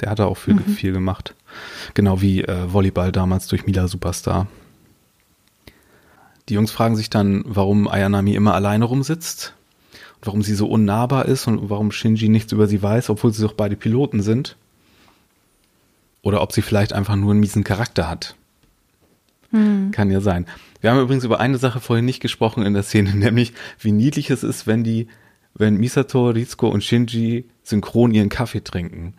Der 0.00 0.10
hat 0.10 0.18
da 0.18 0.26
auch 0.26 0.36
viel, 0.36 0.54
mhm. 0.54 0.64
viel 0.64 0.92
gemacht. 0.92 1.34
Genau 1.94 2.20
wie 2.20 2.42
äh, 2.42 2.72
Volleyball 2.72 3.12
damals 3.12 3.46
durch 3.46 3.66
Mila 3.66 3.86
Superstar. 3.86 4.46
Die 6.48 6.54
Jungs 6.54 6.72
fragen 6.72 6.96
sich 6.96 7.10
dann, 7.10 7.44
warum 7.46 7.86
Ayanami 7.86 8.34
immer 8.34 8.54
alleine 8.54 8.84
rumsitzt 8.86 9.54
und 10.16 10.26
warum 10.26 10.42
sie 10.42 10.54
so 10.54 10.66
unnahbar 10.66 11.26
ist 11.26 11.46
und 11.46 11.70
warum 11.70 11.92
Shinji 11.92 12.28
nichts 12.28 12.52
über 12.52 12.66
sie 12.66 12.82
weiß, 12.82 13.10
obwohl 13.10 13.32
sie 13.32 13.42
doch 13.42 13.52
beide 13.52 13.76
Piloten 13.76 14.22
sind. 14.22 14.56
Oder 16.22 16.42
ob 16.42 16.52
sie 16.52 16.62
vielleicht 16.62 16.92
einfach 16.92 17.16
nur 17.16 17.30
einen 17.30 17.40
miesen 17.40 17.62
Charakter 17.62 18.08
hat. 18.08 18.34
Hm. 19.50 19.90
Kann 19.92 20.10
ja 20.10 20.20
sein. 20.20 20.46
Wir 20.80 20.90
haben 20.90 21.00
übrigens 21.00 21.24
über 21.24 21.40
eine 21.40 21.58
Sache 21.58 21.80
vorhin 21.80 22.04
nicht 22.04 22.20
gesprochen 22.20 22.64
in 22.64 22.74
der 22.74 22.82
Szene, 22.82 23.10
nämlich 23.14 23.52
wie 23.78 23.92
niedlich 23.92 24.30
es 24.30 24.42
ist, 24.42 24.66
wenn 24.66 24.84
die, 24.84 25.08
wenn 25.54 25.76
Misato, 25.76 26.30
Rizko 26.30 26.68
und 26.68 26.84
Shinji 26.84 27.48
synchron 27.62 28.12
ihren 28.12 28.28
Kaffee 28.28 28.62
trinken. 28.62 29.14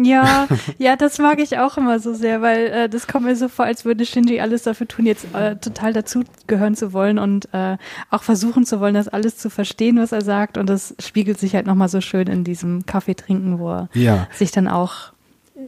Ja, 0.00 0.46
ja, 0.78 0.96
das 0.96 1.18
mag 1.18 1.40
ich 1.40 1.58
auch 1.58 1.76
immer 1.76 1.98
so 1.98 2.14
sehr, 2.14 2.40
weil 2.40 2.66
äh, 2.66 2.88
das 2.88 3.06
kommt 3.06 3.26
mir 3.26 3.36
so 3.36 3.48
vor, 3.48 3.64
als 3.64 3.84
würde 3.84 4.06
Shinji 4.06 4.40
alles 4.40 4.62
dafür 4.62 4.86
tun, 4.86 5.06
jetzt 5.06 5.26
äh, 5.34 5.56
total 5.56 5.92
dazugehören 5.92 6.76
zu 6.76 6.92
wollen 6.92 7.18
und 7.18 7.52
äh, 7.52 7.76
auch 8.10 8.22
versuchen 8.22 8.64
zu 8.64 8.80
wollen, 8.80 8.94
das 8.94 9.08
alles 9.08 9.36
zu 9.36 9.50
verstehen, 9.50 9.98
was 9.98 10.12
er 10.12 10.22
sagt. 10.22 10.56
Und 10.56 10.68
das 10.68 10.94
spiegelt 11.00 11.38
sich 11.38 11.54
halt 11.54 11.66
nochmal 11.66 11.88
so 11.88 12.00
schön 12.00 12.28
in 12.28 12.44
diesem 12.44 12.86
Kaffee 12.86 13.14
trinken, 13.14 13.58
wo 13.58 13.70
er 13.70 13.88
ja. 13.94 14.28
sich 14.32 14.52
dann 14.52 14.68
auch 14.68 15.12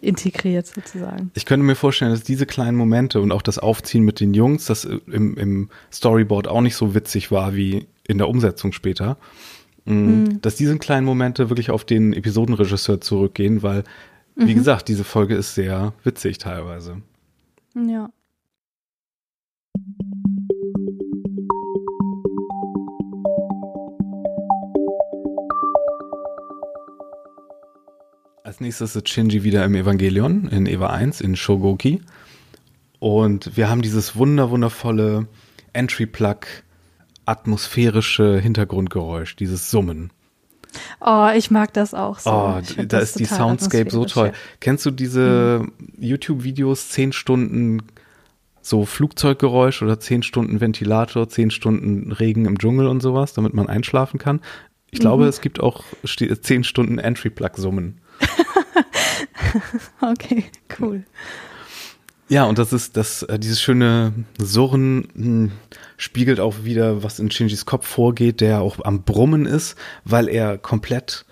integriert 0.00 0.66
sozusagen. 0.66 1.30
Ich 1.34 1.46
könnte 1.46 1.64
mir 1.64 1.74
vorstellen, 1.74 2.12
dass 2.12 2.22
diese 2.22 2.46
kleinen 2.46 2.76
Momente 2.76 3.20
und 3.20 3.32
auch 3.32 3.42
das 3.42 3.58
Aufziehen 3.58 4.04
mit 4.04 4.20
den 4.20 4.34
Jungs, 4.34 4.66
das 4.66 4.84
im, 4.84 5.36
im 5.36 5.68
Storyboard 5.92 6.48
auch 6.48 6.60
nicht 6.60 6.76
so 6.76 6.94
witzig 6.94 7.30
war 7.30 7.54
wie 7.54 7.86
in 8.06 8.18
der 8.18 8.28
Umsetzung 8.28 8.72
später, 8.72 9.16
mhm. 9.84 10.40
dass 10.42 10.56
diese 10.56 10.78
kleinen 10.78 11.06
Momente 11.06 11.50
wirklich 11.50 11.70
auf 11.70 11.84
den 11.84 12.12
Episodenregisseur 12.12 13.00
zurückgehen, 13.00 13.62
weil, 13.62 13.84
wie 14.36 14.52
mhm. 14.52 14.58
gesagt, 14.58 14.88
diese 14.88 15.04
Folge 15.04 15.34
ist 15.34 15.54
sehr 15.54 15.92
witzig 16.04 16.38
teilweise. 16.38 17.02
Ja. 17.74 18.10
Als 28.50 28.58
nächstes 28.58 28.96
ist 28.96 29.08
Shinji 29.08 29.44
wieder 29.44 29.64
im 29.64 29.76
Evangelion 29.76 30.48
in 30.48 30.66
Eva 30.66 30.88
1 30.88 31.20
in 31.20 31.36
Shogoki. 31.36 32.00
Und 32.98 33.56
wir 33.56 33.70
haben 33.70 33.80
dieses 33.80 34.16
wunder, 34.16 34.50
wundervolle 34.50 35.28
Entry-Plug 35.72 36.40
atmosphärische 37.26 38.40
Hintergrundgeräusch, 38.40 39.36
dieses 39.36 39.70
Summen. 39.70 40.10
Oh, 41.00 41.28
ich 41.32 41.52
mag 41.52 41.72
das 41.74 41.94
auch 41.94 42.18
so. 42.18 42.28
Oh, 42.28 42.60
da 42.88 42.98
ist 42.98 43.20
die 43.20 43.24
Soundscape 43.24 43.88
so 43.88 44.04
toll. 44.04 44.32
Kennst 44.58 44.84
du 44.84 44.90
diese 44.90 45.60
mhm. 45.62 45.72
YouTube-Videos, 46.00 46.88
zehn 46.88 47.12
Stunden 47.12 47.84
so 48.62 48.84
Flugzeuggeräusch 48.84 49.80
oder 49.80 50.00
zehn 50.00 50.24
Stunden 50.24 50.60
Ventilator, 50.60 51.28
zehn 51.28 51.52
Stunden 51.52 52.10
Regen 52.10 52.46
im 52.46 52.58
Dschungel 52.58 52.88
und 52.88 53.00
sowas, 53.00 53.32
damit 53.32 53.54
man 53.54 53.68
einschlafen 53.68 54.18
kann? 54.18 54.40
Ich 54.90 54.98
glaube, 54.98 55.22
mhm. 55.22 55.28
es 55.28 55.40
gibt 55.40 55.60
auch 55.60 55.84
zehn 56.40 56.64
Stunden 56.64 56.98
Entry-Plug-Summen. 56.98 58.00
okay, 60.00 60.44
cool. 60.78 61.04
Ja, 62.28 62.44
und 62.44 62.58
das 62.58 62.72
ist 62.72 62.96
das, 62.96 63.24
äh, 63.24 63.38
dieses 63.38 63.60
schöne 63.60 64.12
Surren 64.38 65.08
mh, 65.14 65.14
hm, 65.14 65.52
spiegelt 65.96 66.38
auch 66.38 66.62
wieder, 66.62 67.02
was 67.02 67.18
in 67.18 67.30
Shinjis 67.30 67.66
Kopf 67.66 67.86
vorgeht, 67.86 68.40
der 68.40 68.60
auch 68.60 68.78
am 68.84 69.02
Brummen 69.02 69.46
ist, 69.46 69.76
weil 70.04 70.28
er 70.28 70.56
komplett 70.56 71.24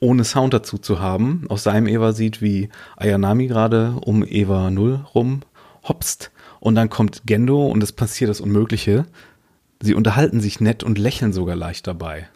ohne 0.00 0.24
Sound 0.24 0.54
dazu 0.54 0.78
zu 0.78 1.00
haben, 1.00 1.46
aus 1.48 1.64
seinem 1.64 1.88
Eva 1.88 2.12
sieht, 2.12 2.40
wie 2.40 2.68
Ayanami 2.96 3.46
gerade 3.46 3.96
um 4.04 4.24
Eva 4.24 4.70
0 4.70 5.06
rum 5.14 5.40
hopst 5.82 6.30
und 6.60 6.74
dann 6.74 6.90
kommt 6.90 7.22
Gendo 7.26 7.66
und 7.66 7.82
es 7.82 7.92
passiert 7.92 8.30
das 8.30 8.40
Unmögliche. 8.40 9.06
Sie 9.80 9.94
unterhalten 9.94 10.40
sich 10.40 10.60
nett 10.60 10.82
und 10.82 10.98
lächeln 10.98 11.32
sogar 11.32 11.56
leicht 11.56 11.86
dabei. 11.86 12.28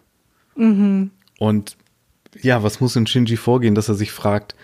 Mhm. 0.57 1.11
Und 1.39 1.77
ja, 2.41 2.63
was 2.63 2.81
muss 2.81 2.97
in 2.97 3.07
Shinji 3.07 3.37
vorgehen, 3.37 3.75
dass 3.75 3.89
er 3.89 3.95
sich 3.95 4.13
fragt, 4.13 4.55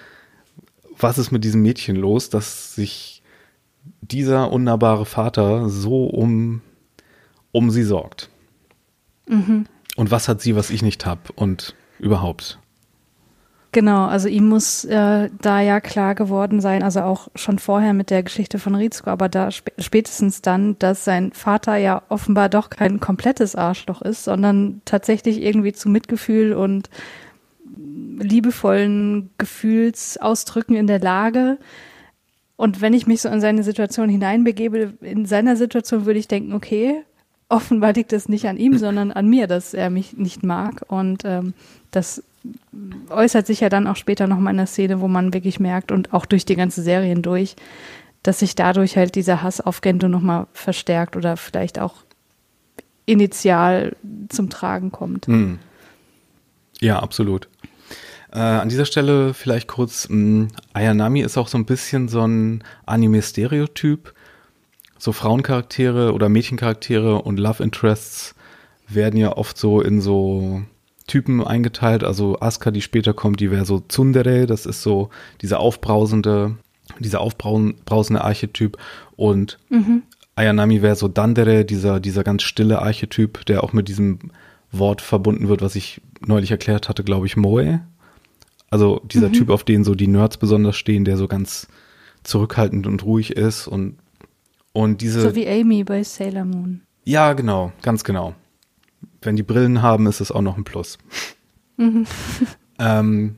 was 0.98 1.18
ist 1.18 1.30
mit 1.30 1.44
diesem 1.44 1.62
Mädchen 1.62 1.96
los, 1.96 2.30
dass 2.30 2.74
sich 2.74 3.22
dieser 4.00 4.50
unnahbare 4.52 5.06
Vater 5.06 5.68
so 5.68 6.06
um, 6.06 6.60
um 7.52 7.70
sie 7.70 7.84
sorgt? 7.84 8.30
Mhm. 9.28 9.66
Und 9.96 10.10
was 10.10 10.28
hat 10.28 10.40
sie, 10.40 10.56
was 10.56 10.70
ich 10.70 10.82
nicht 10.82 11.06
hab 11.06 11.30
und 11.30 11.74
überhaupt? 11.98 12.58
Genau, 13.72 14.06
also 14.06 14.28
ihm 14.28 14.48
muss 14.48 14.86
äh, 14.86 15.28
da 15.42 15.60
ja 15.60 15.80
klar 15.80 16.14
geworden 16.14 16.60
sein, 16.60 16.82
also 16.82 17.02
auch 17.02 17.28
schon 17.34 17.58
vorher 17.58 17.92
mit 17.92 18.08
der 18.08 18.22
Geschichte 18.22 18.58
von 18.58 18.74
Rizko, 18.74 19.10
aber 19.10 19.28
da 19.28 19.48
sp 19.52 19.76
spätestens 19.78 20.40
dann, 20.40 20.78
dass 20.78 21.04
sein 21.04 21.32
Vater 21.32 21.76
ja 21.76 22.02
offenbar 22.08 22.48
doch 22.48 22.70
kein 22.70 22.98
komplettes 22.98 23.54
Arschloch 23.56 24.00
ist, 24.00 24.24
sondern 24.24 24.80
tatsächlich 24.86 25.42
irgendwie 25.42 25.74
zu 25.74 25.90
Mitgefühl 25.90 26.54
und 26.54 26.88
liebevollen 27.78 29.30
Gefühlsausdrücken 29.38 30.76
in 30.76 30.86
der 30.86 31.00
Lage. 31.00 31.58
Und 32.56 32.80
wenn 32.80 32.92
ich 32.92 33.06
mich 33.06 33.22
so 33.22 33.28
in 33.28 33.40
seine 33.40 33.62
Situation 33.62 34.08
hineinbegebe, 34.08 34.94
in 35.00 35.26
seiner 35.26 35.56
Situation 35.56 36.06
würde 36.06 36.18
ich 36.18 36.28
denken, 36.28 36.52
okay, 36.52 37.02
offenbar 37.48 37.92
liegt 37.92 38.12
es 38.12 38.28
nicht 38.28 38.46
an 38.46 38.56
ihm, 38.56 38.76
sondern 38.78 39.12
an 39.12 39.28
mir, 39.28 39.46
dass 39.46 39.74
er 39.74 39.90
mich 39.90 40.16
nicht 40.16 40.42
mag. 40.42 40.84
Und 40.88 41.22
ähm, 41.24 41.54
das 41.90 42.22
äußert 43.10 43.46
sich 43.46 43.60
ja 43.60 43.68
dann 43.68 43.86
auch 43.86 43.96
später 43.96 44.26
nochmal 44.26 44.52
in 44.52 44.58
der 44.58 44.66
Szene, 44.66 45.00
wo 45.00 45.08
man 45.08 45.34
wirklich 45.34 45.60
merkt 45.60 45.92
und 45.92 46.12
auch 46.12 46.26
durch 46.26 46.44
die 46.44 46.56
ganze 46.56 46.82
Serie 46.82 47.08
hindurch, 47.08 47.56
dass 48.22 48.40
sich 48.40 48.54
dadurch 48.54 48.96
halt 48.96 49.14
dieser 49.14 49.42
Hass 49.42 49.60
auf 49.60 49.80
Gento 49.80 50.08
nochmal 50.08 50.46
verstärkt 50.52 51.16
oder 51.16 51.36
vielleicht 51.36 51.78
auch 51.78 51.94
initial 53.06 53.96
zum 54.28 54.50
Tragen 54.50 54.92
kommt. 54.92 55.26
Hm. 55.26 55.58
Ja, 56.80 57.00
absolut. 57.00 57.48
Äh, 58.32 58.38
an 58.38 58.68
dieser 58.68 58.84
Stelle 58.84 59.34
vielleicht 59.34 59.68
kurz, 59.68 60.08
mh, 60.08 60.14
hm, 60.14 60.48
Ayanami 60.72 61.20
ist 61.20 61.38
auch 61.38 61.48
so 61.48 61.58
ein 61.58 61.64
bisschen 61.64 62.08
so 62.08 62.20
ein 62.26 62.62
Anime-Stereotyp. 62.86 64.14
So 64.98 65.12
Frauencharaktere 65.12 66.12
oder 66.12 66.28
Mädchencharaktere 66.28 67.22
und 67.22 67.38
Love 67.38 67.62
Interests 67.62 68.34
werden 68.88 69.18
ja 69.18 69.36
oft 69.36 69.56
so 69.56 69.80
in 69.80 70.00
so 70.00 70.62
Typen 71.06 71.44
eingeteilt. 71.44 72.04
Also 72.04 72.40
Asuka, 72.40 72.70
die 72.70 72.82
später 72.82 73.14
kommt, 73.14 73.40
die 73.40 73.50
wäre 73.50 73.64
so 73.64 73.80
Tsundere, 73.80 74.46
das 74.46 74.66
ist 74.66 74.82
so 74.82 75.10
dieser 75.40 75.60
aufbrausende, 75.60 76.56
dieser 76.98 77.20
aufbrausende 77.20 78.22
Archetyp. 78.22 78.76
Und 79.16 79.58
mhm. 79.68 80.02
Ayanami 80.34 80.82
wäre 80.82 80.96
so 80.96 81.08
Dandere, 81.08 81.64
dieser, 81.64 82.00
dieser 82.00 82.24
ganz 82.24 82.42
stille 82.42 82.82
Archetyp, 82.82 83.44
der 83.46 83.64
auch 83.64 83.72
mit 83.72 83.88
diesem 83.88 84.18
Wort 84.70 85.00
verbunden 85.00 85.48
wird, 85.48 85.62
was 85.62 85.76
ich 85.76 86.00
neulich 86.24 86.50
erklärt 86.50 86.88
hatte, 86.88 87.04
glaube 87.04 87.26
ich, 87.26 87.36
Moe. 87.36 87.80
Also 88.70 89.00
dieser 89.04 89.28
mhm. 89.28 89.34
Typ, 89.34 89.50
auf 89.50 89.64
den 89.64 89.84
so 89.84 89.94
die 89.94 90.08
Nerds 90.08 90.36
besonders 90.36 90.76
stehen, 90.76 91.04
der 91.04 91.16
so 91.16 91.28
ganz 91.28 91.68
zurückhaltend 92.22 92.86
und 92.86 93.04
ruhig 93.04 93.36
ist 93.36 93.66
und, 93.66 93.96
und 94.72 95.00
diese. 95.00 95.20
So 95.20 95.34
wie 95.34 95.48
Amy 95.48 95.84
bei 95.84 96.02
Sailor 96.02 96.44
Moon. 96.44 96.82
Ja, 97.04 97.32
genau, 97.32 97.72
ganz 97.82 98.04
genau 98.04 98.34
wenn 99.22 99.36
die 99.36 99.42
Brillen 99.42 99.82
haben, 99.82 100.06
ist 100.06 100.20
es 100.20 100.32
auch 100.32 100.42
noch 100.42 100.56
ein 100.56 100.64
Plus. 100.64 100.98
Mhm. 101.76 102.06
ähm, 102.78 103.36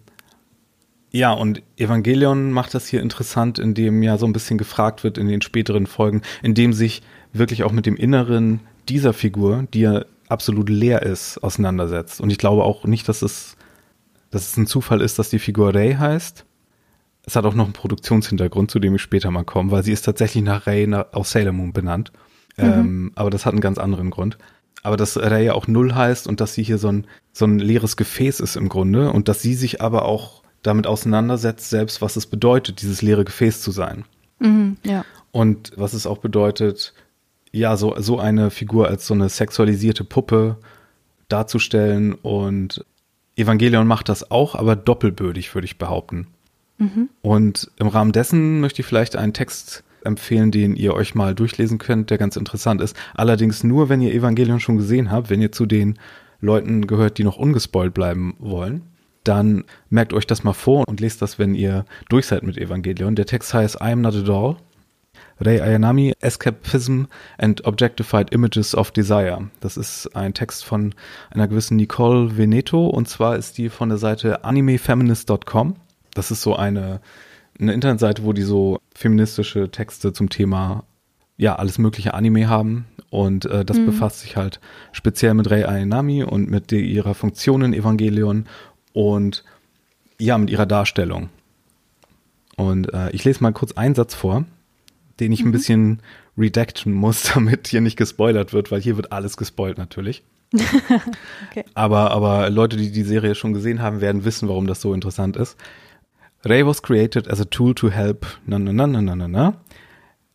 ja, 1.12 1.32
und 1.32 1.62
Evangelion 1.76 2.52
macht 2.52 2.74
das 2.74 2.86
hier 2.86 3.00
interessant, 3.00 3.58
indem 3.58 4.02
ja 4.02 4.16
so 4.16 4.26
ein 4.26 4.32
bisschen 4.32 4.58
gefragt 4.58 5.02
wird 5.02 5.18
in 5.18 5.26
den 5.26 5.42
späteren 5.42 5.86
Folgen, 5.86 6.22
indem 6.42 6.72
sich 6.72 7.02
wirklich 7.32 7.64
auch 7.64 7.72
mit 7.72 7.86
dem 7.86 7.96
Inneren 7.96 8.60
dieser 8.88 9.12
Figur, 9.12 9.66
die 9.74 9.80
ja 9.80 10.04
absolut 10.28 10.68
leer 10.68 11.02
ist, 11.02 11.38
auseinandersetzt. 11.38 12.20
Und 12.20 12.30
ich 12.30 12.38
glaube 12.38 12.64
auch 12.64 12.84
nicht, 12.84 13.08
dass 13.08 13.22
es, 13.22 13.56
dass 14.30 14.48
es 14.48 14.56
ein 14.56 14.66
Zufall 14.66 15.00
ist, 15.00 15.18
dass 15.18 15.30
die 15.30 15.38
Figur 15.38 15.74
Ray 15.74 15.94
heißt. 15.94 16.44
Es 17.26 17.36
hat 17.36 17.44
auch 17.44 17.54
noch 17.54 17.64
einen 17.64 17.72
Produktionshintergrund, 17.72 18.70
zu 18.70 18.78
dem 18.78 18.94
ich 18.94 19.02
später 19.02 19.30
mal 19.30 19.44
komme, 19.44 19.70
weil 19.70 19.82
sie 19.82 19.92
ist 19.92 20.02
tatsächlich 20.02 20.42
nach 20.42 20.66
Ray 20.66 20.92
aus 21.12 21.32
Sailor 21.32 21.52
Moon 21.52 21.72
benannt. 21.72 22.12
Mhm. 22.56 22.64
Ähm, 22.64 23.12
aber 23.14 23.30
das 23.30 23.46
hat 23.46 23.52
einen 23.52 23.60
ganz 23.60 23.78
anderen 23.78 24.10
Grund 24.10 24.38
aber 24.82 24.96
dass 24.96 25.16
er 25.16 25.38
ja 25.38 25.54
auch 25.54 25.66
Null 25.66 25.94
heißt 25.94 26.26
und 26.26 26.40
dass 26.40 26.54
sie 26.54 26.62
hier 26.62 26.78
so 26.78 26.88
ein, 26.88 27.06
so 27.32 27.44
ein 27.44 27.58
leeres 27.58 27.96
Gefäß 27.96 28.40
ist 28.40 28.56
im 28.56 28.68
Grunde 28.68 29.10
und 29.10 29.28
dass 29.28 29.42
sie 29.42 29.54
sich 29.54 29.80
aber 29.80 30.04
auch 30.04 30.42
damit 30.62 30.86
auseinandersetzt, 30.86 31.70
selbst 31.70 32.02
was 32.02 32.16
es 32.16 32.26
bedeutet, 32.26 32.82
dieses 32.82 33.02
leere 33.02 33.24
Gefäß 33.24 33.60
zu 33.62 33.70
sein. 33.70 34.04
Mhm, 34.38 34.76
ja. 34.84 35.04
Und 35.32 35.72
was 35.76 35.92
es 35.92 36.06
auch 36.06 36.18
bedeutet, 36.18 36.94
ja, 37.52 37.76
so, 37.76 37.94
so 37.98 38.18
eine 38.18 38.50
Figur 38.50 38.88
als 38.88 39.06
so 39.06 39.14
eine 39.14 39.28
sexualisierte 39.28 40.04
Puppe 40.04 40.56
darzustellen 41.28 42.14
und 42.14 42.84
Evangelion 43.36 43.86
macht 43.86 44.08
das 44.08 44.30
auch, 44.30 44.54
aber 44.54 44.76
doppelbödig, 44.76 45.54
würde 45.54 45.64
ich 45.66 45.78
behaupten. 45.78 46.28
Mhm. 46.78 47.08
Und 47.22 47.70
im 47.78 47.88
Rahmen 47.88 48.12
dessen 48.12 48.60
möchte 48.60 48.82
ich 48.82 48.86
vielleicht 48.86 49.16
einen 49.16 49.32
Text 49.32 49.84
empfehlen, 50.04 50.50
den 50.50 50.76
ihr 50.76 50.94
euch 50.94 51.14
mal 51.14 51.34
durchlesen 51.34 51.78
könnt, 51.78 52.10
der 52.10 52.18
ganz 52.18 52.36
interessant 52.36 52.80
ist. 52.80 52.96
Allerdings 53.14 53.64
nur, 53.64 53.88
wenn 53.88 54.00
ihr 54.00 54.14
Evangelion 54.14 54.60
schon 54.60 54.78
gesehen 54.78 55.10
habt, 55.10 55.30
wenn 55.30 55.42
ihr 55.42 55.52
zu 55.52 55.66
den 55.66 55.98
Leuten 56.40 56.86
gehört, 56.86 57.18
die 57.18 57.24
noch 57.24 57.36
ungespoilt 57.36 57.92
bleiben 57.92 58.34
wollen. 58.38 58.82
Dann 59.24 59.64
merkt 59.90 60.14
euch 60.14 60.26
das 60.26 60.44
mal 60.44 60.54
vor 60.54 60.88
und 60.88 61.00
lest 61.00 61.20
das, 61.20 61.38
wenn 61.38 61.54
ihr 61.54 61.84
durch 62.08 62.26
seid 62.26 62.42
mit 62.42 62.56
Evangelion. 62.56 63.14
Der 63.14 63.26
Text 63.26 63.52
heißt 63.52 63.76
I 63.76 63.92
am 63.92 64.00
not 64.00 64.14
a 64.14 64.22
doll. 64.22 64.56
Rei 65.40 65.62
Ayanami, 65.62 66.14
Escapism 66.20 67.04
and 67.38 67.64
Objectified 67.64 68.32
Images 68.32 68.74
of 68.74 68.90
Desire. 68.90 69.50
Das 69.60 69.76
ist 69.76 70.14
ein 70.14 70.34
Text 70.34 70.64
von 70.64 70.94
einer 71.30 71.48
gewissen 71.48 71.76
Nicole 71.76 72.36
Veneto 72.36 72.86
und 72.86 73.08
zwar 73.08 73.36
ist 73.36 73.58
die 73.58 73.68
von 73.68 73.88
der 73.88 73.98
Seite 73.98 74.44
animefeminist.com. 74.44 75.76
Das 76.14 76.30
ist 76.30 76.42
so 76.42 76.56
eine 76.56 77.00
eine 77.60 77.72
Internetseite, 77.72 78.24
wo 78.24 78.32
die 78.32 78.42
so 78.42 78.78
feministische 78.94 79.70
Texte 79.70 80.12
zum 80.12 80.28
Thema 80.28 80.84
ja 81.36 81.56
alles 81.56 81.78
mögliche 81.78 82.14
Anime 82.14 82.48
haben 82.48 82.86
und 83.10 83.46
äh, 83.46 83.64
das 83.64 83.78
mhm. 83.78 83.86
befasst 83.86 84.20
sich 84.20 84.36
halt 84.36 84.60
speziell 84.92 85.34
mit 85.34 85.50
Rei 85.50 85.68
Ayanami 85.68 86.22
und 86.22 86.50
mit 86.50 86.70
die, 86.70 86.80
ihrer 86.80 87.14
Funktion 87.14 87.62
in 87.62 87.72
Evangelion 87.72 88.46
und 88.92 89.44
ja 90.18 90.36
mit 90.38 90.50
ihrer 90.50 90.66
Darstellung. 90.66 91.28
Und 92.56 92.92
äh, 92.92 93.10
ich 93.10 93.24
lese 93.24 93.42
mal 93.42 93.52
kurz 93.52 93.72
einen 93.72 93.94
Satz 93.94 94.14
vor, 94.14 94.44
den 95.20 95.32
ich 95.32 95.42
mhm. 95.42 95.48
ein 95.48 95.52
bisschen 95.52 96.02
redacten 96.36 96.92
muss, 96.92 97.22
damit 97.34 97.68
hier 97.68 97.80
nicht 97.80 97.96
gespoilert 97.96 98.52
wird, 98.52 98.70
weil 98.70 98.80
hier 98.80 98.96
wird 98.96 99.12
alles 99.12 99.36
gespoilt 99.36 99.78
natürlich. 99.78 100.22
okay. 101.50 101.64
aber, 101.74 102.10
aber 102.10 102.50
Leute, 102.50 102.76
die 102.76 102.90
die 102.90 103.04
Serie 103.04 103.36
schon 103.36 103.52
gesehen 103.52 103.80
haben, 103.80 104.00
werden 104.00 104.24
wissen, 104.24 104.48
warum 104.48 104.66
das 104.66 104.80
so 104.80 104.92
interessant 104.94 105.36
ist. 105.36 105.56
Ray 106.44 106.66
was 106.66 106.82
created 106.82 107.28
as 107.28 107.40
a 107.40 107.44
tool 107.44 107.74
to 107.74 107.90
help 107.90 108.26
na 108.46 108.58
na 108.58 108.72
na 108.72 108.86
na 108.86 109.00
na 109.00 109.14
na 109.14 109.28
na. 109.28 109.54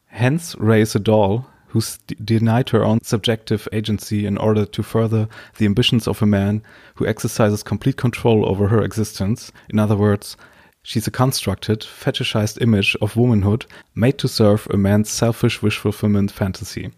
Hence, 0.06 0.56
Ray 0.60 0.82
is 0.82 0.96
a 0.96 1.00
doll 1.00 1.46
who's 1.70 1.98
denied 2.24 2.70
her 2.70 2.86
own 2.86 3.00
subjective 3.04 3.68
agency 3.74 4.26
in 4.26 4.38
order 4.38 4.66
to 4.66 4.82
further 4.84 5.28
the 5.58 5.66
ambitions 5.66 6.08
of 6.08 6.22
a 6.22 6.26
man 6.26 6.62
who 6.96 7.06
exercises 7.06 7.64
complete 7.64 7.98
control 7.98 8.48
over 8.48 8.70
her 8.70 8.82
existence. 8.82 9.52
In 9.70 9.80
other 9.80 9.98
words, 9.98 10.38
she's 10.86 11.08
a 11.08 11.12
constructed, 11.12 11.84
fetishized 11.84 12.62
image 12.62 12.96
of 13.02 13.18
womanhood 13.18 13.66
made 13.94 14.18
to 14.20 14.28
serve 14.28 14.68
a 14.72 14.78
man's 14.78 15.10
selfish 15.10 15.62
wish 15.62 15.80
fulfillment 15.80 16.32
fantasy. 16.32 16.92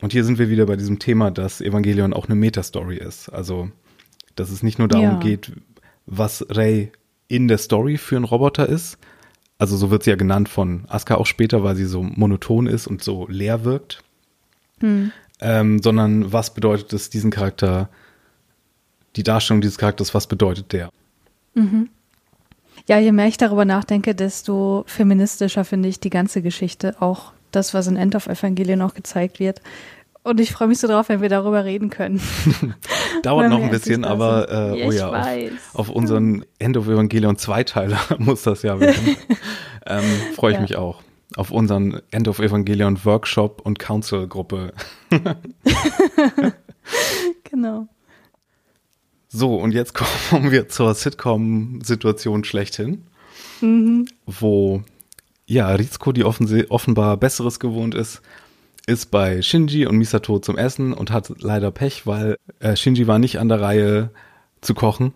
Und 0.00 0.12
hier 0.12 0.24
sind 0.24 0.38
wir 0.38 0.48
wieder 0.48 0.64
bei 0.64 0.76
diesem 0.76 0.98
Thema, 0.98 1.30
dass 1.30 1.60
Evangelion 1.60 2.14
auch 2.14 2.26
eine 2.26 2.34
Metastory 2.34 2.96
ist. 2.96 3.28
Also, 3.28 3.70
dass 4.34 4.50
es 4.50 4.62
nicht 4.62 4.78
nur 4.78 4.88
darum 4.88 5.04
ja. 5.04 5.18
geht, 5.18 5.52
was 6.06 6.46
Ray 6.48 6.90
in 7.28 7.48
der 7.48 7.58
Story 7.58 7.98
für 7.98 8.16
einen 8.16 8.24
Roboter 8.24 8.66
ist. 8.66 8.96
Also 9.58 9.76
so 9.76 9.90
wird 9.90 10.04
sie 10.04 10.10
ja 10.10 10.16
genannt 10.16 10.48
von 10.48 10.86
Asuka 10.88 11.16
auch 11.16 11.26
später, 11.26 11.62
weil 11.62 11.76
sie 11.76 11.84
so 11.84 12.02
monoton 12.02 12.66
ist 12.66 12.86
und 12.86 13.04
so 13.04 13.26
leer 13.28 13.64
wirkt. 13.64 14.02
Hm. 14.80 15.12
Ähm, 15.40 15.82
sondern 15.82 16.32
was 16.32 16.54
bedeutet 16.54 16.92
es, 16.94 17.10
diesen 17.10 17.30
Charakter, 17.30 17.90
die 19.16 19.22
Darstellung 19.22 19.60
dieses 19.60 19.76
Charakters, 19.76 20.14
was 20.14 20.26
bedeutet 20.26 20.72
der? 20.72 20.90
Mhm. 21.54 21.90
Ja, 22.88 22.98
je 22.98 23.12
mehr 23.12 23.26
ich 23.26 23.36
darüber 23.36 23.64
nachdenke, 23.64 24.14
desto 24.14 24.84
feministischer 24.86 25.64
finde 25.64 25.88
ich 25.88 26.00
die 26.00 26.10
ganze 26.10 26.42
Geschichte. 26.42 26.96
Auch 27.00 27.32
das, 27.50 27.74
was 27.74 27.86
in 27.86 27.96
End 27.96 28.14
of 28.14 28.26
Evangelien 28.26 28.82
auch 28.82 28.94
gezeigt 28.94 29.40
wird. 29.40 29.60
Und 30.22 30.38
ich 30.38 30.52
freue 30.52 30.68
mich 30.68 30.78
so 30.78 30.86
drauf, 30.86 31.08
wenn 31.08 31.22
wir 31.22 31.30
darüber 31.30 31.64
reden 31.64 31.88
können. 31.88 32.20
Dauert 33.22 33.48
noch 33.48 33.62
ein 33.62 33.70
bisschen, 33.70 34.04
aber 34.04 34.74
äh, 34.76 34.84
oh 34.84 34.92
ja, 34.92 35.08
auf, 35.08 35.74
auf, 35.74 35.88
unseren 35.88 36.44
End 36.58 36.76
of 36.76 36.88
Evangelion 36.88 37.38
Zweiteiler 37.38 37.98
muss 38.18 38.42
das 38.42 38.62
ja 38.62 38.78
werden. 38.78 39.16
ähm, 39.86 40.04
freue 40.34 40.52
ich 40.52 40.56
ja. 40.56 40.62
mich 40.62 40.76
auch. 40.76 41.02
Auf 41.36 41.50
unseren 41.50 42.02
End 42.10 42.28
of 42.28 42.38
Evangelion 42.38 43.02
Workshop 43.04 43.62
und 43.64 43.78
Council 43.78 44.26
Gruppe. 44.26 44.74
genau. 47.44 47.88
So, 49.32 49.54
und 49.54 49.72
jetzt 49.72 49.94
kommen 50.30 50.50
wir 50.50 50.68
zur 50.68 50.94
Sitcom-Situation 50.94 52.44
schlechthin, 52.44 53.04
mhm. 53.60 54.06
wo 54.26 54.82
ja, 55.46 55.68
Rizko, 55.70 56.12
die 56.12 56.24
offenbar 56.24 57.16
Besseres 57.16 57.58
gewohnt 57.58 57.94
ist, 57.94 58.22
ist 58.86 59.10
bei 59.10 59.42
Shinji 59.42 59.86
und 59.86 59.96
Misato 59.96 60.38
zum 60.38 60.56
Essen 60.56 60.92
und 60.92 61.10
hat 61.10 61.32
leider 61.40 61.70
Pech, 61.70 62.06
weil 62.06 62.36
äh, 62.60 62.76
Shinji 62.76 63.06
war 63.06 63.18
nicht 63.18 63.38
an 63.38 63.48
der 63.48 63.60
Reihe 63.60 64.10
zu 64.60 64.74
kochen. 64.74 65.12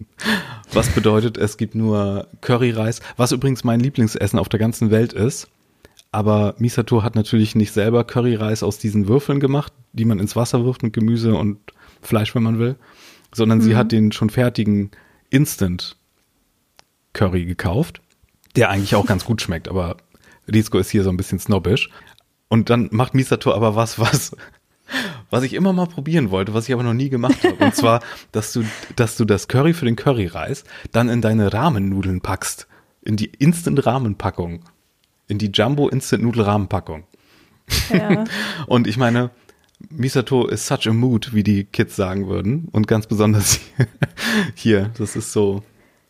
was 0.72 0.88
bedeutet, 0.90 1.38
es 1.38 1.56
gibt 1.56 1.74
nur 1.74 2.28
Curryreis, 2.40 3.00
was 3.16 3.32
übrigens 3.32 3.64
mein 3.64 3.80
Lieblingsessen 3.80 4.38
auf 4.38 4.48
der 4.48 4.60
ganzen 4.60 4.90
Welt 4.90 5.12
ist. 5.12 5.48
Aber 6.12 6.54
Misato 6.58 7.02
hat 7.04 7.14
natürlich 7.14 7.54
nicht 7.54 7.72
selber 7.72 8.04
Curryreis 8.04 8.62
aus 8.62 8.78
diesen 8.78 9.06
Würfeln 9.06 9.38
gemacht, 9.38 9.72
die 9.92 10.04
man 10.04 10.18
ins 10.18 10.34
Wasser 10.34 10.64
wirft 10.64 10.82
mit 10.82 10.92
Gemüse 10.92 11.34
und 11.34 11.58
Fleisch, 12.02 12.34
wenn 12.34 12.42
man 12.42 12.58
will, 12.58 12.76
sondern 13.32 13.58
mhm. 13.58 13.62
sie 13.62 13.76
hat 13.76 13.92
den 13.92 14.12
schon 14.12 14.30
fertigen 14.30 14.90
Instant 15.30 15.96
Curry 17.12 17.44
gekauft, 17.44 18.00
der 18.56 18.70
eigentlich 18.70 18.94
auch 18.94 19.06
ganz 19.06 19.24
gut 19.24 19.42
schmeckt, 19.42 19.68
aber 19.68 19.96
Rizko 20.52 20.78
ist 20.78 20.90
hier 20.90 21.04
so 21.04 21.10
ein 21.10 21.16
bisschen 21.16 21.38
snobbisch. 21.38 21.90
Und 22.48 22.70
dann 22.70 22.88
macht 22.90 23.14
Misato 23.14 23.54
aber 23.54 23.76
was, 23.76 23.98
was, 23.98 24.36
was 25.30 25.44
ich 25.44 25.54
immer 25.54 25.72
mal 25.72 25.86
probieren 25.86 26.30
wollte, 26.30 26.52
was 26.52 26.68
ich 26.68 26.74
aber 26.74 26.82
noch 26.82 26.94
nie 26.94 27.08
gemacht 27.08 27.44
habe. 27.44 27.64
Und 27.64 27.74
zwar, 27.74 28.00
dass 28.32 28.52
du, 28.52 28.64
dass 28.96 29.16
du 29.16 29.24
das 29.24 29.48
Curry 29.48 29.72
für 29.72 29.84
den 29.84 29.96
Curryreis 29.96 30.64
dann 30.90 31.08
in 31.08 31.20
deine 31.20 31.52
Rahmennudeln 31.52 32.20
packst. 32.20 32.66
In 33.02 33.16
die 33.16 33.26
Instant-Rahmenpackung. 33.26 34.62
In 35.28 35.38
die 35.38 35.50
Jumbo 35.52 35.88
Instant 35.88 36.22
Nudel 36.24 36.42
Rahmenpackung. 36.42 37.04
Ja. 37.92 38.24
Und 38.66 38.88
ich 38.88 38.96
meine, 38.96 39.30
Misato 39.88 40.46
ist 40.46 40.66
such 40.66 40.86
a 40.86 40.92
mood, 40.92 41.32
wie 41.32 41.42
die 41.42 41.64
Kids 41.64 41.96
sagen 41.96 42.28
würden. 42.28 42.68
Und 42.72 42.86
ganz 42.86 43.06
besonders 43.06 43.60
hier, 44.54 44.90
das 44.98 45.16
ist 45.16 45.32
so, 45.32 45.62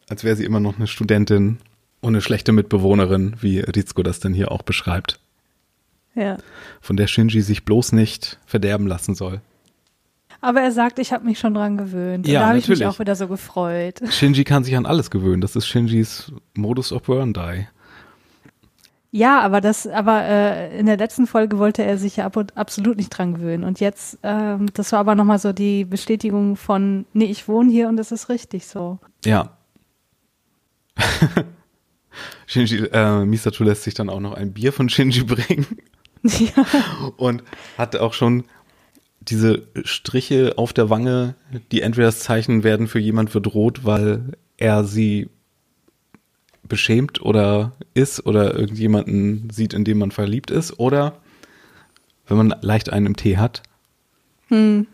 als 0.08 0.24
wäre 0.24 0.36
sie 0.36 0.44
immer 0.44 0.60
noch 0.60 0.76
eine 0.76 0.86
Studentin 0.86 1.58
und 2.00 2.14
eine 2.14 2.20
schlechte 2.20 2.52
Mitbewohnerin, 2.52 3.36
wie 3.40 3.60
Rizko 3.60 4.02
das 4.02 4.20
dann 4.20 4.34
hier 4.34 4.50
auch 4.50 4.62
beschreibt. 4.62 5.20
Ja. 6.14 6.38
Von 6.80 6.96
der 6.96 7.06
Shinji 7.06 7.40
sich 7.42 7.64
bloß 7.64 7.92
nicht 7.92 8.38
verderben 8.46 8.86
lassen 8.86 9.14
soll. 9.14 9.40
Aber 10.40 10.60
er 10.60 10.72
sagt, 10.72 10.98
ich 10.98 11.12
habe 11.12 11.24
mich 11.24 11.38
schon 11.38 11.54
dran 11.54 11.76
gewöhnt. 11.76 12.26
Und 12.26 12.32
ja, 12.32 12.40
da 12.40 12.48
habe 12.48 12.58
ich 12.58 12.68
mich 12.68 12.84
auch 12.86 12.98
wieder 12.98 13.14
so 13.14 13.28
gefreut. 13.28 14.00
Shinji 14.10 14.44
kann 14.44 14.64
sich 14.64 14.76
an 14.76 14.86
alles 14.86 15.10
gewöhnen. 15.10 15.42
Das 15.42 15.54
ist 15.54 15.66
Shinjis 15.66 16.32
Modus 16.54 16.92
operandi. 16.92 17.66
Ja, 19.12 19.40
aber 19.40 19.60
das, 19.60 19.88
aber 19.88 20.22
äh, 20.22 20.78
in 20.78 20.86
der 20.86 20.96
letzten 20.96 21.26
Folge 21.26 21.58
wollte 21.58 21.82
er 21.82 21.98
sich 21.98 22.16
ja 22.16 22.26
ab 22.26 22.36
und 22.36 22.56
absolut 22.56 22.96
nicht 22.96 23.10
dran 23.10 23.34
gewöhnen. 23.34 23.64
Und 23.64 23.80
jetzt, 23.80 24.18
ähm, 24.22 24.68
das 24.72 24.92
war 24.92 25.00
aber 25.00 25.16
nochmal 25.16 25.40
so 25.40 25.52
die 25.52 25.84
Bestätigung 25.84 26.54
von, 26.56 27.06
nee, 27.12 27.24
ich 27.24 27.48
wohne 27.48 27.72
hier 27.72 27.88
und 27.88 27.98
es 27.98 28.12
ist 28.12 28.28
richtig 28.28 28.66
so. 28.66 28.98
Ja. 29.24 29.56
Shinji, 32.46 32.86
äh, 32.92 33.24
Misato 33.24 33.64
lässt 33.64 33.82
sich 33.82 33.94
dann 33.94 34.10
auch 34.10 34.20
noch 34.20 34.34
ein 34.34 34.52
Bier 34.52 34.72
von 34.72 34.88
Shinji 34.88 35.24
bringen. 35.24 35.66
Ja. 36.22 36.66
Und 37.16 37.42
hat 37.78 37.96
auch 37.96 38.12
schon 38.12 38.44
diese 39.20 39.68
Striche 39.84 40.54
auf 40.56 40.72
der 40.72 40.90
Wange, 40.90 41.34
die 41.72 41.82
entweder 41.82 42.08
das 42.08 42.20
Zeichen 42.20 42.64
werden 42.64 42.88
für 42.88 42.98
jemand 42.98 43.34
wird 43.34 43.54
rot, 43.54 43.84
weil 43.84 44.32
er 44.56 44.84
sie 44.84 45.30
beschämt 46.70 47.20
oder 47.20 47.72
ist 47.92 48.24
oder 48.24 48.54
irgendjemanden 48.54 49.50
sieht, 49.50 49.74
in 49.74 49.84
dem 49.84 49.98
man 49.98 50.10
verliebt 50.10 50.50
ist 50.50 50.78
oder 50.78 51.18
wenn 52.26 52.38
man 52.38 52.54
leicht 52.62 52.90
einen 52.90 53.06
im 53.06 53.16
Tee 53.16 53.36
hat. 53.36 53.62
Hm. 54.48 54.86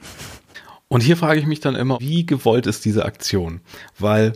Und 0.89 1.01
hier 1.03 1.17
frage 1.17 1.39
ich 1.39 1.47
mich 1.47 1.61
dann 1.61 1.77
immer, 1.77 1.99
wie 2.01 2.27
gewollt 2.27 2.67
ist 2.67 2.85
diese 2.85 3.05
Aktion? 3.05 3.61
Weil 3.99 4.33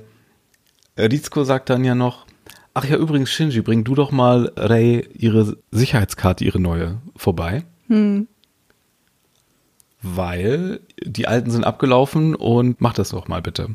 Rizko 0.97 1.45
sagt 1.45 1.71
dann 1.71 1.85
ja 1.85 1.95
noch, 1.95 2.27
ach 2.75 2.85
ja, 2.85 2.97
übrigens, 2.97 3.31
Shinji, 3.31 3.63
bring 3.63 3.85
du 3.85 3.95
doch 3.95 4.13
mal 4.13 4.53
Rei 4.57 5.09
ihre 5.15 5.57
Sicherheitskarte, 5.71 6.45
ihre 6.45 6.61
neue, 6.61 7.01
vorbei. 7.17 7.65
Hm. 7.89 8.29
Weil 10.03 10.81
die 11.05 11.27
alten 11.27 11.51
sind 11.51 11.65
abgelaufen 11.65 12.35
und 12.35 12.81
mach 12.81 12.95
das 12.95 13.11
doch 13.11 13.29
mal 13.29 13.43
bitte. 13.43 13.69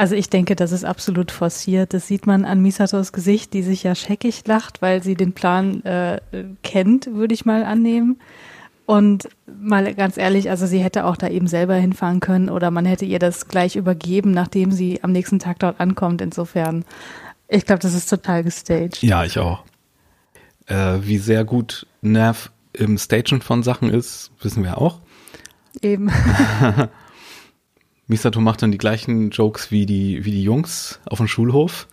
Also 0.00 0.14
ich 0.14 0.30
denke, 0.30 0.56
das 0.56 0.72
ist 0.72 0.86
absolut 0.86 1.30
forciert. 1.30 1.92
Das 1.92 2.06
sieht 2.06 2.26
man 2.26 2.46
an 2.46 2.62
Misatos 2.62 3.12
Gesicht, 3.12 3.52
die 3.52 3.62
sich 3.62 3.82
ja 3.82 3.94
scheckig 3.94 4.46
lacht, 4.46 4.80
weil 4.80 5.02
sie 5.02 5.14
den 5.14 5.34
Plan 5.34 5.84
äh, 5.84 6.22
kennt, 6.62 7.12
würde 7.12 7.34
ich 7.34 7.44
mal 7.44 7.64
annehmen. 7.64 8.18
Und 8.86 9.28
mal 9.60 9.94
ganz 9.94 10.16
ehrlich, 10.16 10.48
also 10.48 10.64
sie 10.64 10.78
hätte 10.78 11.04
auch 11.04 11.18
da 11.18 11.28
eben 11.28 11.46
selber 11.48 11.74
hinfahren 11.74 12.20
können 12.20 12.48
oder 12.48 12.70
man 12.70 12.86
hätte 12.86 13.04
ihr 13.04 13.18
das 13.18 13.48
gleich 13.48 13.76
übergeben, 13.76 14.30
nachdem 14.30 14.72
sie 14.72 15.04
am 15.04 15.12
nächsten 15.12 15.38
Tag 15.38 15.58
dort 15.58 15.78
ankommt. 15.80 16.22
Insofern, 16.22 16.86
ich 17.46 17.66
glaube, 17.66 17.80
das 17.80 17.92
ist 17.92 18.08
total 18.08 18.42
gestaged. 18.42 19.02
Ja, 19.02 19.26
ich 19.26 19.38
auch. 19.38 19.64
Äh, 20.64 21.00
wie 21.02 21.18
sehr 21.18 21.44
gut 21.44 21.86
Nerv 22.00 22.50
im 22.72 22.96
Stagen 22.96 23.42
von 23.42 23.62
Sachen 23.62 23.90
ist, 23.90 24.30
wissen 24.40 24.64
wir 24.64 24.78
auch. 24.78 25.00
Eben. 25.82 26.10
Misato 28.10 28.40
macht 28.40 28.60
dann 28.60 28.72
die 28.72 28.78
gleichen 28.78 29.30
Jokes 29.30 29.70
wie 29.70 29.86
die, 29.86 30.24
wie 30.24 30.32
die 30.32 30.42
Jungs 30.42 31.00
auf 31.06 31.18
dem 31.18 31.28
Schulhof. 31.28 31.86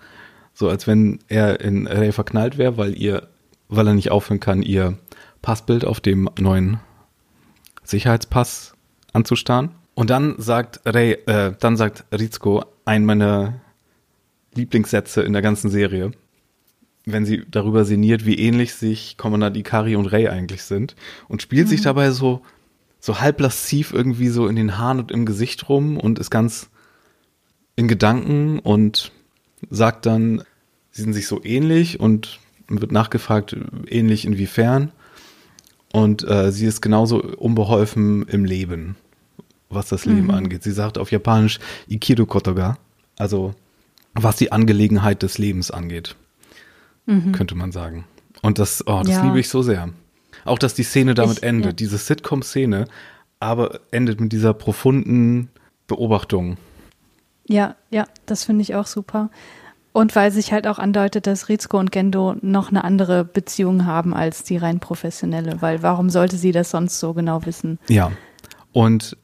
So 0.52 0.68
als 0.68 0.88
wenn 0.88 1.20
er 1.28 1.60
in 1.62 1.86
Ray 1.86 2.12
verknallt 2.12 2.58
wäre, 2.58 2.76
weil 2.76 2.98
ihr, 3.00 3.28
weil 3.70 3.86
er 3.86 3.94
nicht 3.94 4.10
aufhören 4.10 4.40
kann, 4.40 4.64
ihr 4.64 4.98
Passbild 5.44 5.86
auf 5.86 6.02
dem 6.02 6.28
neuen 6.40 6.80
Sicherheitspass 7.84 8.74
anzustarren. 9.14 9.76
Und 9.94 10.10
dann 10.10 10.34
sagt 10.40 10.82
Ray, 10.86 11.14
äh, 11.28 11.54
dann 11.60 11.78
sagt 11.78 12.06
Rizko 12.12 12.66
einen 12.84 13.06
meiner 13.06 13.62
Lieblingssätze 14.56 15.22
in 15.22 15.34
der 15.34 15.44
ganzen 15.44 15.70
Serie, 15.70 16.12
wenn 17.06 17.26
sie 17.26 17.44
darüber 17.50 17.86
sinniert, 17.86 18.26
wie 18.26 18.40
ähnlich 18.40 18.74
sich 18.74 19.18
Kommandant 19.18 19.56
Ikari 19.56 19.96
und 19.96 20.08
Ray 20.08 20.30
eigentlich 20.30 20.64
sind 20.64 20.96
und 21.28 21.44
spielt 21.44 21.68
mhm. 21.68 21.70
sich 21.70 21.82
dabei 21.82 22.10
so 22.10 22.42
so 23.00 23.20
halb 23.20 23.40
lasziv 23.40 23.94
irgendwie 23.94 24.30
so 24.30 24.48
in 24.48 24.56
den 24.56 24.78
Haaren 24.78 25.00
und 25.00 25.12
im 25.12 25.26
Gesicht 25.26 25.70
rum 25.70 25.98
und 25.98 26.20
ist 26.20 26.30
ganz 26.30 26.70
in 27.76 27.88
Gedanken 27.88 28.60
und 28.60 29.12
sagt 29.70 30.06
dann, 30.06 30.44
sie 30.92 31.04
sind 31.04 31.14
sich 31.14 31.28
so 31.28 31.44
ähnlich 31.44 32.00
und 32.00 32.40
wird 32.68 32.92
nachgefragt, 32.92 33.56
ähnlich 33.88 34.26
inwiefern. 34.26 34.92
Und 35.94 36.28
äh, 36.28 36.52
sie 36.52 36.66
ist 36.66 36.82
genauso 36.82 37.22
unbeholfen 37.22 38.28
im 38.28 38.46
Leben, 38.46 38.98
was 39.70 39.88
das 39.90 40.06
Leben 40.06 40.26
mhm. 40.26 40.32
angeht. 40.32 40.64
Sie 40.64 40.72
sagt 40.72 40.98
auf 40.98 41.12
Japanisch 41.12 41.60
Ikiru 41.88 42.26
Kotoga, 42.26 42.78
also 43.18 43.54
was 44.14 44.36
die 44.36 44.52
Angelegenheit 44.52 45.24
des 45.24 45.38
Lebens 45.38 45.72
angeht, 45.72 46.16
mhm. 47.06 47.32
könnte 47.32 47.56
man 47.56 47.72
sagen. 47.72 48.06
Und 48.42 48.60
das, 48.60 48.86
oh, 48.86 49.02
das 49.04 49.16
ja. 49.16 49.24
liebe 49.24 49.40
ich 49.40 49.50
so 49.50 49.62
sehr. 49.62 49.90
Auch, 50.48 50.60
dass 50.60 50.74
die 50.74 50.84
Szene 50.84 51.14
damit 51.14 51.38
ich, 51.38 51.44
endet, 51.44 51.66
ja. 51.66 51.74
diese 51.74 51.98
Sitcom-Szene, 51.98 52.88
aber 53.40 53.80
endet 53.92 54.20
mit 54.20 54.32
dieser 54.32 54.54
profunden 54.54 55.50
Beobachtung. 55.88 56.58
Ja, 57.48 57.76
ja, 57.90 58.08
das 58.26 58.44
finde 58.44 58.62
ich 58.62 58.76
auch 58.76 58.88
super. 58.88 59.30
Und 59.94 60.16
weil 60.16 60.32
sich 60.32 60.52
halt 60.52 60.68
auch 60.68 60.78
andeutet, 60.78 61.26
dass 61.26 61.50
Rizko 61.50 61.80
und 61.80 61.92
Gendo 61.92 62.36
noch 62.42 62.70
eine 62.70 62.84
andere 62.84 63.24
Beziehung 63.26 63.86
haben 63.86 64.14
als 64.14 64.44
die 64.44 64.58
rein 64.58 64.80
professionelle, 64.80 65.62
weil 65.62 65.82
warum 65.82 66.10
sollte 66.10 66.38
sie 66.38 66.52
das 66.52 66.70
sonst 66.70 67.00
so 67.00 67.14
genau 67.14 67.46
wissen? 67.46 67.80
Ja. 67.88 68.12
Und 68.74 69.18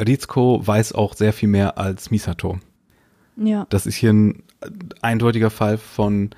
Rizko 0.00 0.66
weiß 0.66 0.94
auch 0.94 1.14
sehr 1.14 1.32
viel 1.32 1.48
mehr 1.48 1.76
als 1.76 2.10
Misato. 2.10 2.58
Ja. 3.36 3.66
Das 3.68 3.86
ist 3.86 3.96
hier 3.96 4.12
ein 4.12 4.42
eindeutiger 5.02 5.50
Fall 5.50 5.76
von, 5.76 6.30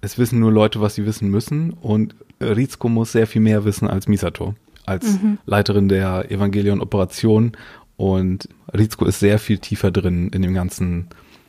es 0.00 0.18
wissen 0.18 0.40
nur 0.40 0.52
Leute, 0.52 0.80
was 0.80 0.94
sie 0.94 1.06
wissen 1.06 1.30
müssen 1.30 1.72
und 1.72 2.14
Rizko 2.40 2.88
muss 2.88 3.12
sehr 3.12 3.26
viel 3.26 3.42
mehr 3.42 3.64
wissen 3.64 3.88
als 3.88 4.08
Misato, 4.08 4.54
als 4.86 5.20
mhm. 5.20 5.38
Leiterin 5.46 5.88
der 5.88 6.30
Evangelion-Operation. 6.30 7.52
Und 7.96 8.48
Rizko 8.72 9.04
ist 9.04 9.20
sehr 9.20 9.38
viel 9.38 9.58
tiefer 9.58 9.90
drin 9.90 10.30
in 10.30 10.42
dem 10.42 10.54
Ganzen, 10.54 11.08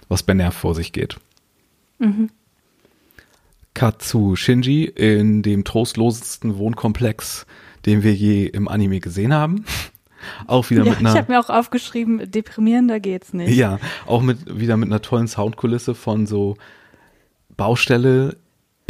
was 0.09 0.23
bei 0.23 0.33
Nerv 0.33 0.55
vor 0.55 0.75
sich 0.75 0.91
geht. 0.91 1.17
Mhm. 1.99 2.29
Zu 3.97 4.35
Shinji 4.35 4.83
in 4.83 5.41
dem 5.41 5.63
trostlosesten 5.63 6.57
Wohnkomplex, 6.57 7.47
den 7.85 8.03
wir 8.03 8.13
je 8.13 8.45
im 8.45 8.67
Anime 8.67 8.99
gesehen 8.99 9.33
haben. 9.33 9.65
Auch 10.45 10.69
wieder 10.69 10.83
ja, 10.83 10.91
mit 10.91 10.99
einer. 10.99 11.09
Ich 11.09 11.17
habe 11.17 11.31
mir 11.31 11.39
auch 11.39 11.49
aufgeschrieben, 11.49 12.29
deprimierender 12.29 12.99
geht's 12.99 13.33
nicht. 13.33 13.55
Ja, 13.55 13.79
auch 14.05 14.21
mit 14.21 14.59
wieder 14.59 14.77
mit 14.77 14.87
einer 14.89 15.01
tollen 15.01 15.27
Soundkulisse 15.27 15.95
von 15.95 16.27
so 16.27 16.57
Baustelle 17.57 18.37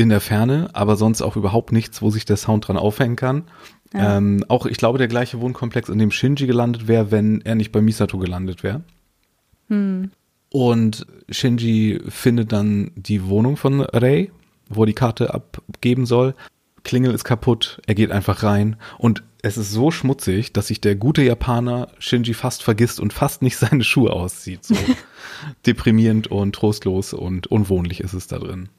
in 0.02 0.10
der 0.10 0.22
Ferne, 0.22 0.70
aber 0.74 0.96
sonst 0.96 1.22
auch 1.22 1.36
überhaupt 1.36 1.72
nichts, 1.72 2.02
wo 2.02 2.10
sich 2.10 2.26
der 2.26 2.38
Sound 2.38 2.68
dran 2.68 2.78
aufhängen 2.78 3.16
kann. 3.16 3.44
Ja. 3.94 4.18
Ähm, 4.18 4.46
auch, 4.48 4.66
ich 4.66 4.78
glaube, 4.78 4.98
der 4.98 5.08
gleiche 5.08 5.42
Wohnkomplex, 5.42 5.90
in 5.90 6.00
dem 6.00 6.12
Shinji 6.12 6.48
gelandet 6.48 6.88
wäre, 6.88 7.12
wenn 7.12 7.42
er 7.42 7.56
nicht 7.56 7.72
bei 7.72 7.82
Misato 7.82 8.18
gelandet 8.18 8.64
wäre. 8.64 8.84
Hm. 9.68 10.12
Und 10.50 11.06
Shinji 11.30 12.02
findet 12.08 12.52
dann 12.52 12.92
die 12.96 13.28
Wohnung 13.28 13.58
von 13.58 13.82
Rei, 13.82 14.32
wo 14.70 14.84
er 14.84 14.88
die 14.88 14.94
Karte 14.94 15.34
abgeben 15.34 16.06
soll. 16.06 16.36
Klingel 16.84 17.14
ist 17.14 17.24
kaputt, 17.24 17.80
er 17.86 17.96
geht 17.96 18.12
einfach 18.12 18.44
rein 18.44 18.76
und 18.98 19.24
es 19.44 19.58
ist 19.58 19.72
so 19.72 19.92
schmutzig, 19.92 20.54
dass 20.54 20.68
sich 20.68 20.82
der 20.82 20.96
gute 20.96 21.24
Japaner 21.24 21.90
Shinji 22.00 22.34
fast 22.34 22.64
vergisst 22.64 23.00
und 23.00 23.14
fast 23.14 23.42
nicht 23.42 23.58
seine 23.58 23.84
Schuhe 23.84 24.14
auszieht. 24.14 24.64
So 24.64 24.76
deprimierend 25.66 26.28
und 26.28 26.54
trostlos 26.54 27.14
und 27.14 27.48
unwohnlich 27.48 28.02
ist 28.02 28.14
es 28.14 28.28
da 28.28 28.40
drin. 28.40 28.70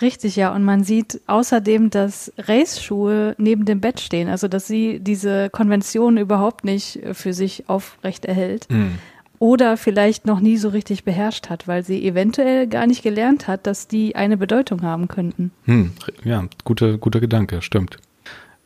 Richtig, 0.00 0.36
ja. 0.36 0.54
Und 0.54 0.64
man 0.64 0.84
sieht 0.84 1.20
außerdem, 1.26 1.90
dass 1.90 2.32
Race-Schuhe 2.38 3.34
neben 3.38 3.64
dem 3.64 3.80
Bett 3.80 4.00
stehen. 4.00 4.28
Also, 4.28 4.46
dass 4.46 4.66
sie 4.66 5.00
diese 5.00 5.50
Konvention 5.50 6.16
überhaupt 6.16 6.64
nicht 6.64 7.00
für 7.12 7.32
sich 7.32 7.68
aufrecht 7.68 8.24
erhält. 8.24 8.70
Mhm. 8.70 8.98
Oder 9.40 9.76
vielleicht 9.76 10.26
noch 10.26 10.40
nie 10.40 10.56
so 10.56 10.68
richtig 10.68 11.04
beherrscht 11.04 11.48
hat, 11.48 11.68
weil 11.68 11.84
sie 11.84 12.04
eventuell 12.04 12.66
gar 12.66 12.86
nicht 12.86 13.02
gelernt 13.02 13.46
hat, 13.46 13.66
dass 13.66 13.86
die 13.86 14.16
eine 14.16 14.36
Bedeutung 14.36 14.82
haben 14.82 15.06
könnten. 15.06 15.52
Hm, 15.64 15.92
ja, 16.24 16.44
guter, 16.64 16.98
guter 16.98 17.20
Gedanke, 17.20 17.62
stimmt. 17.62 17.98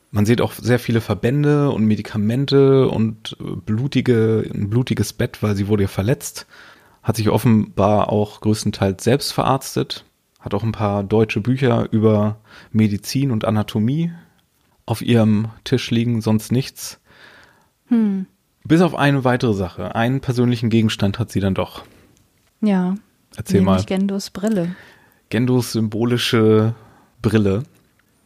Man 0.09 0.25
sieht 0.25 0.41
auch 0.41 0.53
sehr 0.53 0.79
viele 0.79 1.01
Verbände 1.01 1.69
und 1.71 1.85
Medikamente 1.85 2.87
und 2.87 3.35
blutige, 3.65 4.49
ein 4.53 4.69
blutiges 4.69 5.13
Bett, 5.13 5.41
weil 5.41 5.55
sie 5.55 5.67
wurde 5.67 5.83
ja 5.83 5.89
verletzt. 5.89 6.47
hat 7.03 7.17
sich 7.17 7.29
offenbar 7.29 8.09
auch 8.09 8.41
größtenteils 8.41 9.03
selbst 9.03 9.33
verarztet, 9.33 10.05
hat 10.43 10.53
auch 10.53 10.63
ein 10.63 10.73
paar 10.73 11.03
deutsche 11.03 11.39
Bücher 11.39 11.87
über 11.91 12.37
Medizin 12.71 13.31
und 13.31 13.45
Anatomie 13.45 14.11
auf 14.85 15.01
ihrem 15.01 15.47
Tisch 15.63 15.89
liegen, 15.89 16.21
sonst 16.21 16.51
nichts. 16.51 16.99
Hm. 17.87 18.27
Bis 18.65 18.81
auf 18.81 18.93
eine 18.95 19.23
weitere 19.23 19.53
Sache. 19.53 19.95
Einen 19.95 20.19
persönlichen 20.19 20.69
Gegenstand 20.69 21.17
hat 21.17 21.31
sie 21.31 21.39
dann 21.39 21.55
doch. 21.55 21.83
Ja. 22.61 22.95
Erzähl 23.35 23.61
mal. 23.61 23.83
Gendos 23.83 24.29
Brille. 24.29 24.75
Gendos 25.29 25.71
symbolische 25.71 26.75
Brille, 27.21 27.63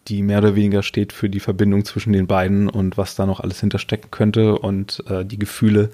die 0.07 0.21
mehr 0.21 0.39
oder 0.39 0.55
weniger 0.55 0.83
steht 0.83 1.11
für 1.11 1.29
die 1.29 1.39
Verbindung 1.39 1.83
zwischen 1.85 2.13
den 2.13 2.27
beiden 2.27 2.69
und 2.69 2.97
was 2.97 3.15
da 3.15 3.25
noch 3.25 3.39
alles 3.39 3.59
hinterstecken 3.59 4.09
könnte 4.09 4.57
und 4.57 5.03
äh, 5.09 5.25
die 5.25 5.37
Gefühle, 5.37 5.89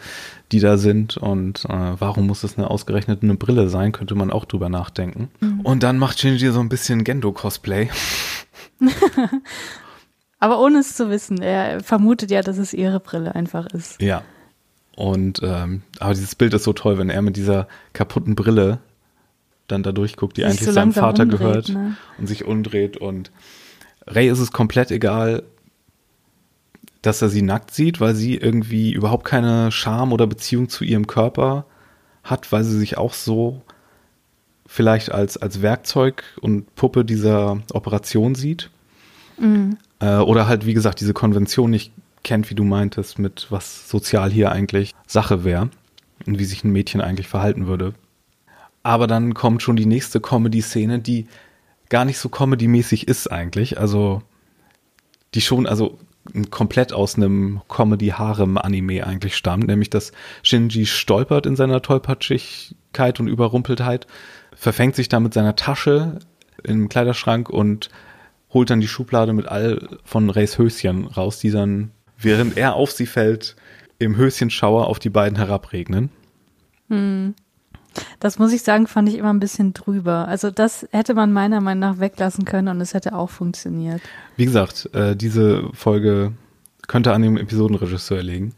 die 0.51 0.59
da 0.59 0.77
sind 0.77 1.17
und 1.17 1.65
äh, 1.65 1.93
warum 1.99 2.27
muss 2.27 2.43
es 2.43 2.57
eine 2.57 2.69
ausgerechnet 2.69 3.23
eine 3.23 3.35
Brille 3.35 3.69
sein, 3.69 3.91
könnte 3.91 4.15
man 4.15 4.31
auch 4.31 4.45
drüber 4.45 4.69
nachdenken. 4.69 5.29
Und 5.63 5.83
dann 5.83 5.97
macht 5.97 6.19
Shinji 6.19 6.51
so 6.51 6.59
ein 6.59 6.69
bisschen 6.69 7.03
Gendo-Cosplay. 7.03 7.89
Aber 10.39 10.59
ohne 10.59 10.79
es 10.79 10.95
zu 10.95 11.09
wissen. 11.09 11.41
Er 11.41 11.79
vermutet 11.81 12.29
ja, 12.29 12.41
dass 12.41 12.57
es 12.57 12.73
ihre 12.73 12.99
Brille 12.99 13.33
einfach 13.33 13.65
ist. 13.67 14.01
Ja. 14.01 14.23
Und 14.95 15.39
ähm, 15.41 15.83
aber 15.99 16.13
dieses 16.13 16.35
Bild 16.35 16.53
ist 16.53 16.65
so 16.65 16.73
toll, 16.73 16.97
wenn 16.97 17.09
er 17.09 17.21
mit 17.21 17.37
dieser 17.37 17.67
kaputten 17.93 18.35
Brille 18.35 18.79
dann 19.67 19.83
da 19.83 19.91
durchguckt, 19.91 20.37
die 20.37 20.41
Sich 20.41 20.49
eigentlich 20.49 20.65
so 20.65 20.71
seinem 20.71 20.91
Vater 20.93 21.23
umdreht, 21.23 21.39
gehört 21.39 21.69
ne? 21.69 21.95
und 22.19 22.27
sich 22.27 22.45
umdreht 22.45 22.97
und 22.97 23.31
Ray 24.05 24.29
ist 24.29 24.39
es 24.39 24.51
komplett 24.51 24.91
egal, 24.91 25.43
dass 27.01 27.21
er 27.21 27.29
sie 27.29 27.41
nackt 27.41 27.71
sieht, 27.71 27.99
weil 27.99 28.15
sie 28.15 28.35
irgendwie 28.35 28.93
überhaupt 28.93 29.25
keine 29.25 29.71
Scham 29.71 30.13
oder 30.13 30.25
Beziehung 30.25 30.69
zu 30.69 30.83
ihrem 30.83 31.07
Körper 31.07 31.65
hat, 32.23 32.51
weil 32.51 32.63
sie 32.63 32.77
sich 32.77 32.97
auch 32.97 33.13
so 33.13 33.61
vielleicht 34.65 35.11
als, 35.11 35.37
als 35.37 35.61
Werkzeug 35.61 36.23
und 36.41 36.73
Puppe 36.75 37.03
dieser 37.03 37.61
Operation 37.73 38.35
sieht. 38.35 38.69
Äh, 39.99 40.17
oder 40.17 40.47
halt, 40.47 40.65
wie 40.65 40.73
gesagt, 40.73 41.01
diese 41.01 41.13
Konvention 41.13 41.69
nicht 41.69 41.91
kennt, 42.23 42.49
wie 42.49 42.55
du 42.55 42.63
meintest, 42.63 43.19
mit 43.19 43.47
was 43.49 43.89
sozial 43.89 44.31
hier 44.31 44.51
eigentlich 44.51 44.95
Sache 45.05 45.43
wäre 45.43 45.69
und 46.25 46.39
wie 46.39 46.45
sich 46.45 46.63
ein 46.63 46.71
Mädchen 46.71 47.01
eigentlich 47.01 47.27
verhalten 47.27 47.67
würde. 47.67 47.93
Aber 48.81 49.07
dann 49.07 49.33
kommt 49.33 49.61
schon 49.61 49.75
die 49.75 49.85
nächste 49.85 50.21
Comedy-Szene, 50.21 50.99
die 50.99 51.27
gar 51.93 52.05
nicht 52.05 52.17
so 52.17 52.27
comedy-mäßig 52.27 53.07
ist 53.07 53.27
eigentlich. 53.31 53.79
Also, 53.79 54.23
die 55.35 55.41
schon, 55.41 55.67
also 55.67 55.99
komplett 56.49 56.91
aus 56.91 57.17
einem 57.17 57.61
Comedy-Harem-Anime 57.69 59.05
eigentlich 59.05 59.37
stammt, 59.37 59.67
nämlich 59.67 59.91
dass 59.91 60.11
Shinji 60.41 60.87
stolpert 60.87 61.45
in 61.45 61.55
seiner 61.55 61.83
Tollpatschigkeit 61.83 63.19
und 63.19 63.27
Überrumpeltheit, 63.27 64.07
verfängt 64.55 64.95
sich 64.95 65.07
da 65.07 65.19
mit 65.19 65.35
seiner 65.35 65.55
Tasche 65.55 66.17
im 66.63 66.89
Kleiderschrank 66.89 67.47
und 67.47 67.91
holt 68.51 68.71
dann 68.71 68.81
die 68.81 68.87
Schublade 68.87 69.33
mit 69.33 69.47
all 69.47 69.99
von 70.03 70.31
Rays 70.31 70.57
Höschen 70.57 71.05
raus, 71.05 71.37
die 71.37 71.51
dann, 71.51 71.91
während 72.17 72.57
er 72.57 72.73
auf 72.73 72.91
sie 72.91 73.05
fällt, 73.05 73.55
im 73.99 74.17
Höschenschauer 74.17 74.87
auf 74.87 74.97
die 74.97 75.11
beiden 75.11 75.37
herabregnen. 75.37 76.09
Das 78.19 78.39
muss 78.39 78.53
ich 78.53 78.63
sagen, 78.63 78.87
fand 78.87 79.09
ich 79.09 79.17
immer 79.17 79.33
ein 79.33 79.39
bisschen 79.39 79.73
drüber. 79.73 80.27
Also 80.27 80.51
das 80.51 80.87
hätte 80.91 81.13
man 81.13 81.31
meiner 81.33 81.61
Meinung 81.61 81.79
nach 81.79 81.99
weglassen 81.99 82.45
können 82.45 82.69
und 82.69 82.81
es 82.81 82.93
hätte 82.93 83.13
auch 83.13 83.29
funktioniert. 83.29 84.01
Wie 84.37 84.45
gesagt, 84.45 84.89
äh, 84.93 85.15
diese 85.15 85.69
Folge 85.73 86.33
könnte 86.87 87.13
an 87.13 87.21
dem 87.21 87.37
Episodenregisseur 87.37 88.21
liegen, 88.23 88.53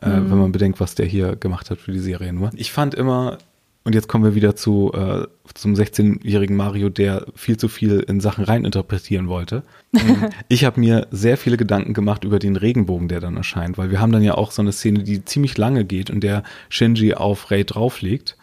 äh, 0.00 0.10
wenn 0.10 0.38
man 0.38 0.52
bedenkt, 0.52 0.80
was 0.80 0.94
der 0.94 1.06
hier 1.06 1.36
gemacht 1.36 1.70
hat 1.70 1.78
für 1.78 1.92
die 1.92 2.00
Serie 2.00 2.32
nur. 2.32 2.50
Ich 2.54 2.72
fand 2.72 2.94
immer, 2.94 3.38
und 3.84 3.94
jetzt 3.94 4.08
kommen 4.08 4.24
wir 4.24 4.34
wieder 4.34 4.56
zu 4.56 4.92
äh, 4.94 5.26
zum 5.54 5.74
16-jährigen 5.74 6.56
Mario, 6.56 6.88
der 6.88 7.26
viel 7.34 7.56
zu 7.56 7.68
viel 7.68 8.00
in 8.00 8.20
Sachen 8.20 8.44
reininterpretieren 8.44 9.28
wollte. 9.28 9.62
Ich 10.48 10.64
habe 10.64 10.80
mir 10.80 11.06
sehr 11.10 11.36
viele 11.36 11.56
Gedanken 11.56 11.94
gemacht 11.94 12.24
über 12.24 12.38
den 12.38 12.56
Regenbogen, 12.56 13.08
der 13.08 13.20
dann 13.20 13.36
erscheint, 13.36 13.78
weil 13.78 13.90
wir 13.90 14.00
haben 14.00 14.12
dann 14.12 14.22
ja 14.22 14.34
auch 14.34 14.50
so 14.50 14.62
eine 14.62 14.72
Szene, 14.72 15.02
die 15.02 15.24
ziemlich 15.24 15.56
lange 15.56 15.84
geht, 15.84 16.10
in 16.10 16.20
der 16.20 16.42
Shinji 16.68 17.14
auf 17.14 17.50
Ray 17.50 17.64
drauf 17.64 18.00
liegt 18.00 18.36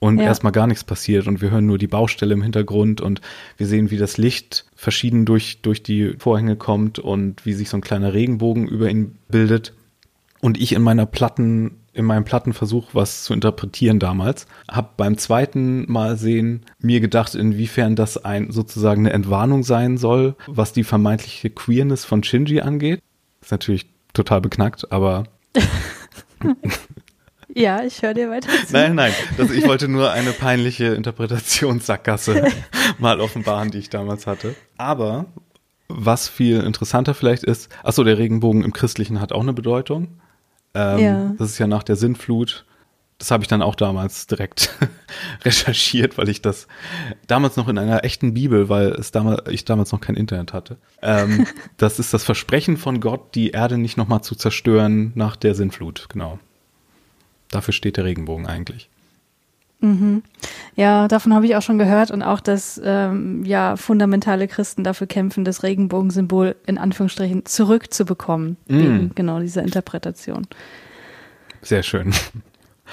und 0.00 0.18
Ja. 0.18 0.24
erstmal 0.24 0.52
gar 0.52 0.66
nichts 0.66 0.84
passiert 0.84 1.26
und 1.26 1.40
wir 1.40 1.50
hören 1.50 1.66
nur 1.66 1.78
die 1.78 1.86
Baustelle 1.88 2.34
im 2.34 2.42
Hintergrund 2.42 3.00
und 3.00 3.20
wir 3.56 3.66
sehen, 3.66 3.90
wie 3.90 3.96
das 3.96 4.16
Licht 4.18 4.66
verschieden 4.74 5.24
durch, 5.24 5.60
durch 5.62 5.82
die 5.82 6.14
Vorhänge 6.18 6.56
kommt 6.56 6.98
und 6.98 7.44
wie 7.44 7.52
sich 7.52 7.68
so 7.68 7.76
ein 7.76 7.82
kleiner 7.82 8.12
Regenbogen 8.14 8.68
über 8.68 8.88
ihn 8.88 9.16
bildet. 9.28 9.74
Und 10.40 10.60
ich 10.60 10.72
in 10.72 10.82
meiner 10.82 11.04
Platten, 11.04 11.78
in 11.92 12.04
meinem 12.04 12.24
Plattenversuch, 12.24 12.90
was 12.92 13.24
zu 13.24 13.34
interpretieren 13.34 13.98
damals, 13.98 14.46
habe 14.70 14.90
beim 14.96 15.18
zweiten 15.18 15.90
Mal 15.90 16.16
sehen 16.16 16.62
mir 16.78 17.00
gedacht, 17.00 17.34
inwiefern 17.34 17.96
das 17.96 18.24
ein 18.24 18.52
sozusagen 18.52 19.00
eine 19.02 19.12
Entwarnung 19.12 19.64
sein 19.64 19.98
soll, 19.98 20.36
was 20.46 20.72
die 20.72 20.84
vermeintliche 20.84 21.50
Queerness 21.50 22.04
von 22.04 22.22
Shinji 22.22 22.60
angeht. 22.60 23.00
Ist 23.42 23.50
natürlich 23.50 23.86
total 24.12 24.40
beknackt, 24.40 24.92
aber 24.92 25.24
Ja, 27.58 27.82
ich 27.82 28.02
höre 28.02 28.14
dir 28.14 28.30
weiter 28.30 28.48
zu. 28.66 28.72
Nein, 28.72 28.94
nein, 28.94 29.12
das, 29.36 29.50
ich 29.50 29.66
wollte 29.66 29.88
nur 29.88 30.12
eine 30.12 30.30
peinliche 30.32 30.86
Interpretationssackgasse 30.94 32.46
mal 32.98 33.20
offenbaren, 33.20 33.72
die 33.72 33.78
ich 33.78 33.90
damals 33.90 34.28
hatte. 34.28 34.54
Aber 34.76 35.26
was 35.88 36.28
viel 36.28 36.60
interessanter 36.60 37.14
vielleicht 37.14 37.42
ist, 37.42 37.68
achso, 37.82 38.04
der 38.04 38.16
Regenbogen 38.18 38.62
im 38.62 38.72
Christlichen 38.72 39.20
hat 39.20 39.32
auch 39.32 39.42
eine 39.42 39.52
Bedeutung. 39.54 40.20
Ähm, 40.74 40.98
Ja. 40.98 41.34
Das 41.36 41.50
ist 41.50 41.58
ja 41.58 41.66
nach 41.66 41.82
der 41.82 41.96
Sintflut. 41.96 42.64
Das 43.18 43.32
habe 43.32 43.42
ich 43.42 43.48
dann 43.48 43.62
auch 43.62 43.74
damals 43.74 44.28
direkt 44.28 44.70
recherchiert, 45.44 46.16
weil 46.16 46.28
ich 46.28 46.40
das 46.40 46.68
damals 47.26 47.56
noch 47.56 47.66
in 47.66 47.76
einer 47.76 48.04
echten 48.04 48.34
Bibel, 48.34 48.68
weil 48.68 48.90
es 48.92 49.10
damals, 49.10 49.50
ich 49.50 49.64
damals 49.64 49.90
noch 49.90 50.00
kein 50.00 50.14
Internet 50.14 50.52
hatte. 50.52 50.76
Ähm, 51.02 51.44
das 51.76 51.98
ist 51.98 52.14
das 52.14 52.22
Versprechen 52.22 52.76
von 52.76 53.00
Gott, 53.00 53.34
die 53.34 53.50
Erde 53.50 53.78
nicht 53.78 53.96
nochmal 53.96 54.22
zu 54.22 54.36
zerstören 54.36 55.10
nach 55.16 55.34
der 55.34 55.56
Sintflut, 55.56 56.06
genau. 56.08 56.38
Dafür 57.50 57.72
steht 57.72 57.96
der 57.96 58.04
Regenbogen 58.04 58.46
eigentlich. 58.46 58.88
Ja, 60.74 61.06
davon 61.06 61.32
habe 61.34 61.46
ich 61.46 61.54
auch 61.54 61.62
schon 61.62 61.78
gehört 61.78 62.10
und 62.10 62.22
auch, 62.22 62.40
dass 62.40 62.80
ähm, 62.84 63.44
ja 63.44 63.76
fundamentale 63.76 64.48
Christen 64.48 64.82
dafür 64.82 65.06
kämpfen, 65.06 65.44
das 65.44 65.62
Regenbogensymbol 65.62 66.56
in 66.66 66.78
Anführungsstrichen 66.78 67.46
zurückzubekommen, 67.46 68.56
wegen 68.66 69.12
genau 69.14 69.38
dieser 69.38 69.62
Interpretation. 69.62 70.48
Sehr 71.62 71.84
schön. 71.84 72.12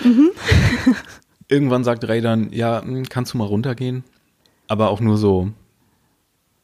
Irgendwann 1.47 1.83
sagt 1.83 2.07
Ray 2.07 2.21
dann, 2.21 2.51
ja, 2.51 2.81
hm, 2.83 3.09
kannst 3.09 3.33
du 3.33 3.37
mal 3.39 3.45
runtergehen? 3.47 4.03
Aber 4.67 4.89
auch 4.89 4.99
nur 4.99 5.17
so, 5.17 5.51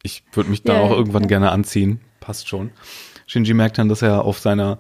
ich 0.04 0.24
würde 0.34 0.50
mich 0.50 0.64
da 0.64 0.74
Ja, 0.74 0.80
auch 0.82 0.92
irgendwann 0.92 1.24
ja. 1.24 1.30
gerne 1.30 1.52
anziehen. 1.52 2.00
Passt 2.20 2.48
schon. 2.48 2.72
Shinji 3.26 3.54
merkt 3.54 3.78
dann, 3.78 3.90
dass 3.90 4.02
er 4.02 4.24
auf 4.24 4.40
seiner, 4.40 4.80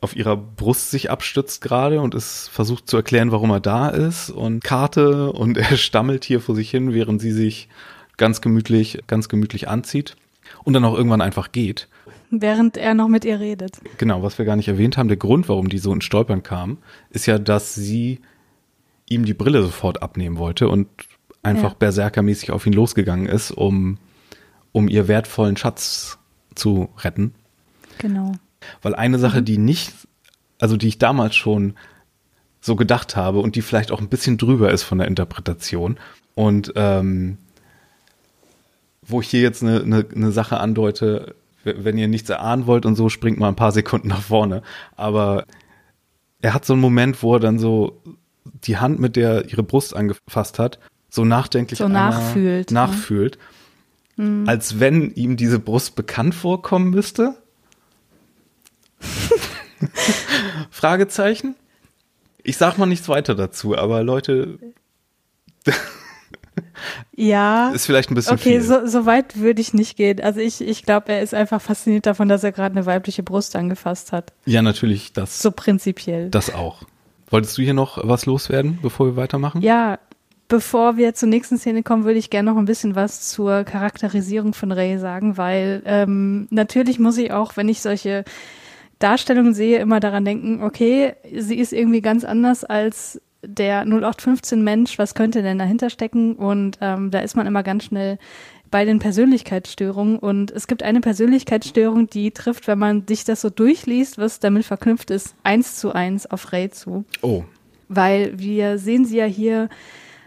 auf 0.00 0.14
ihrer 0.14 0.36
Brust 0.36 0.90
sich 0.90 1.10
abstützt 1.10 1.60
gerade 1.60 2.00
und 2.00 2.14
es 2.14 2.48
versucht 2.48 2.88
zu 2.88 2.96
erklären, 2.96 3.32
warum 3.32 3.50
er 3.50 3.60
da 3.60 3.88
ist 3.88 4.30
und 4.30 4.62
Karte 4.62 5.32
und 5.32 5.56
er 5.58 5.76
stammelt 5.76 6.24
hier 6.24 6.40
vor 6.40 6.54
sich 6.54 6.70
hin, 6.70 6.92
während 6.94 7.20
sie 7.20 7.32
sich 7.32 7.68
ganz 8.16 8.40
gemütlich, 8.40 9.00
ganz 9.06 9.28
gemütlich 9.28 9.68
anzieht 9.68 10.16
und 10.64 10.72
dann 10.72 10.84
auch 10.84 10.94
irgendwann 10.96 11.20
einfach 11.20 11.52
geht. 11.52 11.88
Während 12.30 12.76
er 12.76 12.94
noch 12.94 13.08
mit 13.08 13.24
ihr 13.24 13.40
redet. 13.40 13.78
Genau, 13.96 14.22
was 14.22 14.36
wir 14.38 14.44
gar 14.44 14.56
nicht 14.56 14.68
erwähnt 14.68 14.98
haben, 14.98 15.08
der 15.08 15.16
Grund, 15.16 15.48
warum 15.48 15.68
die 15.70 15.78
so 15.78 15.92
ins 15.94 16.04
Stolpern 16.04 16.42
kam, 16.42 16.78
ist 17.10 17.26
ja, 17.26 17.38
dass 17.38 17.74
sie 17.74 18.20
ihm 19.08 19.24
die 19.24 19.34
Brille 19.34 19.62
sofort 19.62 20.02
abnehmen 20.02 20.36
wollte 20.36 20.68
und 20.68 20.88
einfach 21.42 21.70
Ja. 21.70 21.76
berserkermäßig 21.78 22.50
auf 22.50 22.66
ihn 22.66 22.74
losgegangen 22.74 23.26
ist, 23.26 23.50
um, 23.50 23.96
um 24.72 24.88
ihr 24.88 25.08
wertvollen 25.08 25.56
Schatz 25.56 26.18
zu 26.54 26.90
retten. 26.98 27.34
Genau. 27.96 28.32
Weil 28.82 28.94
eine 28.94 29.18
Sache, 29.18 29.42
die 29.42 29.58
nicht, 29.58 29.92
also 30.58 30.76
die 30.76 30.88
ich 30.88 30.98
damals 30.98 31.36
schon 31.36 31.74
so 32.60 32.76
gedacht 32.76 33.16
habe 33.16 33.40
und 33.40 33.56
die 33.56 33.62
vielleicht 33.62 33.92
auch 33.92 34.00
ein 34.00 34.08
bisschen 34.08 34.36
drüber 34.36 34.72
ist 34.72 34.82
von 34.82 34.98
der 34.98 35.06
Interpretation 35.06 35.98
und 36.34 36.72
ähm, 36.76 37.38
wo 39.02 39.20
ich 39.20 39.28
hier 39.28 39.40
jetzt 39.40 39.62
eine, 39.62 39.80
eine, 39.80 40.04
eine 40.14 40.32
Sache 40.32 40.58
andeute, 40.58 41.34
wenn 41.64 41.96
ihr 41.96 42.08
nichts 42.08 42.28
erahnen 42.28 42.66
wollt 42.66 42.84
und 42.84 42.96
so, 42.96 43.08
springt 43.08 43.38
mal 43.38 43.48
ein 43.48 43.56
paar 43.56 43.72
Sekunden 43.72 44.08
nach 44.08 44.22
vorne. 44.22 44.62
Aber 44.96 45.44
er 46.42 46.52
hat 46.52 46.64
so 46.64 46.74
einen 46.74 46.82
Moment, 46.82 47.22
wo 47.22 47.34
er 47.34 47.40
dann 47.40 47.58
so 47.58 48.02
die 48.44 48.76
Hand, 48.76 48.98
mit 48.98 49.16
der 49.16 49.30
er 49.30 49.50
ihre 49.50 49.62
Brust 49.62 49.96
angefasst 49.96 50.58
hat, 50.58 50.78
so 51.08 51.24
nachdenklich 51.24 51.78
So 51.78 51.84
einmal 51.84 52.10
nachfühlt, 52.10 52.70
ne? 52.70 52.74
nachfühlt 52.74 53.38
als 54.46 54.80
wenn 54.80 55.12
ihm 55.12 55.36
diese 55.36 55.60
Brust 55.60 55.94
bekannt 55.94 56.34
vorkommen 56.34 56.90
müsste. 56.90 57.36
Fragezeichen? 60.70 61.54
Ich 62.42 62.56
sag 62.56 62.78
mal 62.78 62.86
nichts 62.86 63.08
weiter 63.08 63.34
dazu, 63.34 63.76
aber 63.76 64.02
Leute, 64.02 64.58
Ja. 67.16 67.70
ist 67.70 67.86
vielleicht 67.86 68.10
ein 68.10 68.14
bisschen 68.14 68.34
Okay, 68.34 68.60
viel. 68.60 68.62
so, 68.62 68.86
so 68.86 69.04
weit 69.06 69.38
würde 69.38 69.60
ich 69.60 69.74
nicht 69.74 69.96
gehen. 69.96 70.20
Also 70.20 70.40
ich, 70.40 70.60
ich 70.60 70.84
glaube, 70.84 71.12
er 71.12 71.22
ist 71.22 71.34
einfach 71.34 71.60
fasziniert 71.60 72.06
davon, 72.06 72.28
dass 72.28 72.44
er 72.44 72.52
gerade 72.52 72.76
eine 72.76 72.86
weibliche 72.86 73.22
Brust 73.22 73.56
angefasst 73.56 74.12
hat. 74.12 74.32
ja, 74.46 74.62
natürlich, 74.62 75.12
das, 75.12 75.42
So 75.42 75.50
prinzipiell. 75.50 76.30
das 76.30 76.52
auch. 76.54 76.82
Wolltest 77.30 77.58
du 77.58 77.62
hier 77.62 77.74
noch 77.74 77.98
was 78.08 78.24
loswerden, 78.26 78.78
bevor 78.80 79.06
wir 79.06 79.16
weitermachen? 79.16 79.60
Ja, 79.62 79.98
bevor 80.48 80.96
wir 80.96 81.14
zur 81.14 81.28
nächsten 81.28 81.58
Szene 81.58 81.82
kommen, 81.82 82.04
würde 82.04 82.18
ich 82.18 82.30
gerne 82.30 82.50
noch 82.50 82.58
ein 82.58 82.64
bisschen 82.64 82.94
was 82.94 83.28
zur 83.28 83.64
Charakterisierung 83.64 84.54
von 84.54 84.72
Ray 84.72 84.98
sagen, 84.98 85.36
weil 85.36 85.82
ähm, 85.84 86.46
natürlich 86.50 86.98
muss 86.98 87.18
ich 87.18 87.32
auch, 87.32 87.56
wenn 87.56 87.68
ich 87.68 87.82
solche 87.82 88.24
Darstellungen 88.98 89.54
sehe, 89.54 89.78
immer 89.78 90.00
daran 90.00 90.24
denken, 90.24 90.62
okay, 90.62 91.14
sie 91.36 91.58
ist 91.58 91.72
irgendwie 91.72 92.00
ganz 92.00 92.24
anders 92.24 92.64
als 92.64 93.20
der 93.42 93.82
0815 93.82 94.62
Mensch, 94.62 94.98
was 94.98 95.14
könnte 95.14 95.42
denn 95.42 95.58
dahinter 95.58 95.90
stecken? 95.90 96.34
Und 96.34 96.78
ähm, 96.80 97.10
da 97.10 97.20
ist 97.20 97.36
man 97.36 97.46
immer 97.46 97.62
ganz 97.62 97.84
schnell 97.84 98.18
bei 98.70 98.84
den 98.84 98.98
Persönlichkeitsstörungen. 98.98 100.18
Und 100.18 100.50
es 100.50 100.66
gibt 100.66 100.82
eine 100.82 101.00
Persönlichkeitsstörung, 101.00 102.08
die 102.08 102.32
trifft, 102.32 102.66
wenn 102.66 102.78
man 102.78 103.06
sich 103.06 103.24
das 103.24 103.40
so 103.40 103.50
durchliest, 103.50 104.18
was 104.18 104.40
damit 104.40 104.64
verknüpft 104.64 105.10
ist, 105.10 105.34
eins 105.42 105.76
zu 105.76 105.92
eins 105.92 106.26
auf 106.26 106.52
Ray 106.52 106.70
zu. 106.70 107.04
Oh. 107.22 107.44
Weil 107.88 108.38
wir 108.38 108.78
sehen 108.78 109.04
sie 109.04 109.16
ja 109.16 109.24
hier 109.24 109.68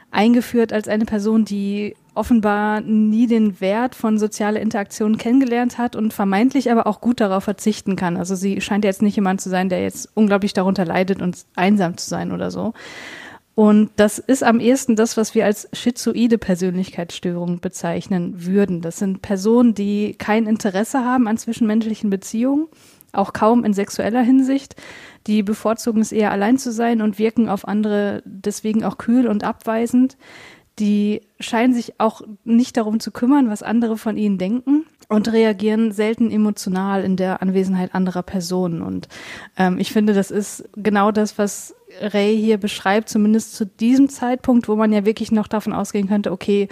eingeführt 0.09 0.74
als 0.74 0.88
eine 0.88 1.05
Person, 1.05 1.45
die 1.45 1.95
offenbar 2.14 2.82
nie 2.82 3.28
den 3.28 3.62
Wert 3.62 3.95
von 3.95 4.18
sozialer 4.18 4.59
Interaktion 4.59 5.18
kennengelernt 5.18 5.78
hat 5.78 5.95
und 5.95 6.14
vermeintlich 6.14 6.70
aber 6.72 6.88
auch 6.88 6.99
gut 6.99 7.22
darauf 7.22 7.45
verzichten 7.45 7.95
kann. 7.95 8.18
Also 8.18 8.36
sie 8.36 8.59
scheint 8.59 8.84
jetzt 8.84 9.01
nicht 9.01 9.16
jemand 9.16 9.39
zu 9.39 9.49
sein, 9.49 9.70
der 9.70 9.82
jetzt 9.82 10.09
unglaublich 10.14 10.53
darunter 10.53 10.86
leidet 10.86 11.22
und 11.22 11.45
einsam 11.55 11.97
zu 11.97 12.09
sein 12.09 12.32
oder 12.32 12.51
so. 12.51 12.74
Und 13.55 13.91
das 13.97 14.18
ist 14.18 14.43
am 14.43 14.59
ehesten 14.59 14.95
das, 14.95 15.18
was 15.18 15.36
wir 15.36 15.45
als 15.45 15.70
schizoide 15.74 16.38
Persönlichkeitsstörung 16.38 17.59
bezeichnen 17.59 18.45
würden. 18.45 18.82
Das 18.82 18.97
sind 18.97 19.22
Personen, 19.22 19.74
die 19.74 20.16
kein 20.18 20.47
Interesse 20.47 21.05
haben 21.05 21.28
an 21.28 21.38
zwischenmenschlichen 21.38 22.09
Beziehungen, 22.09 22.68
auch 23.12 23.34
kaum 23.34 23.66
in 23.66 23.74
sexueller 23.74 24.22
Hinsicht. 24.22 24.76
Die 25.28 25.43
bevorzugen 25.43 26.01
es 26.01 26.12
eher 26.12 26.32
allein 26.32 26.57
zu 26.57 26.72
sein 26.72 27.01
und 27.01 27.20
wirken 27.20 27.49
auf 27.49 27.68
andere 27.68 28.24
deswegen 28.26 28.84
auch 28.84 28.97
kühl 28.97 29.28
und 29.28 29.43
abweisend. 29.43 30.18
Die 30.82 31.21
scheinen 31.39 31.73
sich 31.73 31.99
auch 31.99 32.21
nicht 32.43 32.75
darum 32.75 32.99
zu 32.99 33.11
kümmern, 33.11 33.49
was 33.49 33.63
andere 33.63 33.97
von 33.97 34.17
ihnen 34.17 34.38
denken 34.38 34.86
und 35.07 35.32
reagieren 35.32 35.91
selten 35.91 36.32
emotional 36.32 37.03
in 37.03 37.17
der 37.17 37.41
Anwesenheit 37.41 37.93
anderer 37.93 38.23
Personen. 38.23 38.82
Und 38.82 39.07
ähm, 39.57 39.77
ich 39.77 39.91
finde, 39.91 40.13
das 40.13 40.32
ist 40.32 40.67
genau 40.75 41.11
das, 41.11 41.38
was 41.38 41.75
Ray 42.01 42.36
hier 42.36 42.57
beschreibt, 42.57 43.09
zumindest 43.09 43.55
zu 43.55 43.65
diesem 43.65 44.09
Zeitpunkt, 44.09 44.67
wo 44.67 44.75
man 44.75 44.91
ja 44.91 45.05
wirklich 45.05 45.32
noch 45.32 45.47
davon 45.47 45.73
ausgehen 45.73 46.07
könnte, 46.07 46.32
okay, 46.32 46.67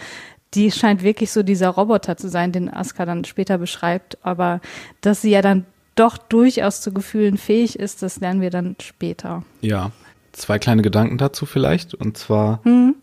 die 0.56 0.72
scheint 0.72 1.04
wirklich 1.04 1.32
so 1.32 1.44
dieser 1.44 1.70
Roboter 1.70 2.18
zu 2.18 2.30
sein, 2.30 2.52
den 2.52 2.74
Aska 2.74 3.06
dann 3.06 3.26
später 3.26 3.58
beschreibt, 3.58 4.18
aber 4.24 4.62
dass 5.02 5.22
sie 5.22 5.30
ja 5.30 5.44
dann 5.44 5.66
doch 5.94 6.18
durchaus 6.18 6.82
zu 6.82 6.94
Gefühlen 6.94 7.38
fähig 7.38 7.78
ist, 7.78 8.02
das 8.02 8.20
lernen 8.20 8.42
wir 8.42 8.50
dann 8.50 8.76
später. 8.82 9.44
Ja, 9.62 9.92
zwei 10.32 10.58
kleine 10.58 10.82
Gedanken 10.82 11.18
dazu 11.18 11.46
vielleicht. 11.46 11.94
Und 11.94 12.18
zwar, 12.18 12.62
hm. 12.64 12.96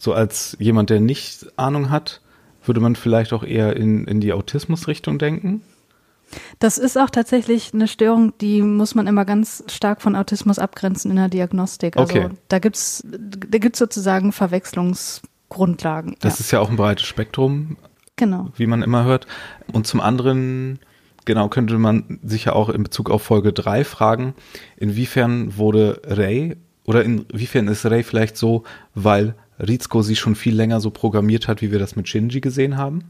So 0.00 0.14
als 0.14 0.56
jemand, 0.58 0.88
der 0.88 0.98
nicht 0.98 1.46
Ahnung 1.58 1.90
hat, 1.90 2.22
würde 2.64 2.80
man 2.80 2.96
vielleicht 2.96 3.32
auch 3.34 3.44
eher 3.44 3.76
in, 3.76 4.06
in 4.06 4.20
die 4.20 4.32
Autismusrichtung 4.32 5.18
denken. 5.18 5.62
Das 6.58 6.78
ist 6.78 6.96
auch 6.96 7.10
tatsächlich 7.10 7.74
eine 7.74 7.86
Störung, 7.86 8.32
die 8.40 8.62
muss 8.62 8.94
man 8.94 9.06
immer 9.06 9.24
ganz 9.24 9.64
stark 9.68 10.00
von 10.00 10.16
Autismus 10.16 10.58
abgrenzen 10.58 11.10
in 11.10 11.16
der 11.16 11.28
Diagnostik. 11.28 11.96
Also 11.96 12.14
okay. 12.14 12.28
da 12.48 12.58
gibt's 12.60 13.04
da 13.04 13.58
gibt's 13.58 13.78
sozusagen 13.78 14.32
Verwechslungsgrundlagen. 14.32 16.16
Das 16.20 16.38
ja. 16.38 16.44
ist 16.44 16.50
ja 16.52 16.60
auch 16.60 16.70
ein 16.70 16.76
breites 16.76 17.04
Spektrum, 17.06 17.76
genau. 18.16 18.48
wie 18.56 18.66
man 18.66 18.82
immer 18.82 19.04
hört. 19.04 19.26
Und 19.72 19.86
zum 19.86 20.00
anderen, 20.00 20.78
genau, 21.24 21.48
könnte 21.48 21.76
man 21.78 22.20
sich 22.22 22.44
ja 22.46 22.52
auch 22.52 22.68
in 22.68 22.84
Bezug 22.84 23.10
auf 23.10 23.22
Folge 23.22 23.52
3 23.52 23.84
fragen, 23.84 24.34
inwiefern 24.76 25.56
wurde 25.56 26.00
Ray 26.04 26.56
oder 26.84 27.04
inwiefern 27.04 27.68
ist 27.68 27.84
Ray 27.84 28.04
vielleicht 28.04 28.36
so, 28.36 28.62
weil 28.94 29.34
Rizko 29.60 30.02
sie 30.02 30.16
schon 30.16 30.34
viel 30.34 30.54
länger 30.54 30.80
so 30.80 30.90
programmiert 30.90 31.48
hat, 31.48 31.62
wie 31.62 31.70
wir 31.70 31.78
das 31.78 31.96
mit 31.96 32.08
Shinji 32.08 32.40
gesehen 32.40 32.76
haben? 32.76 33.04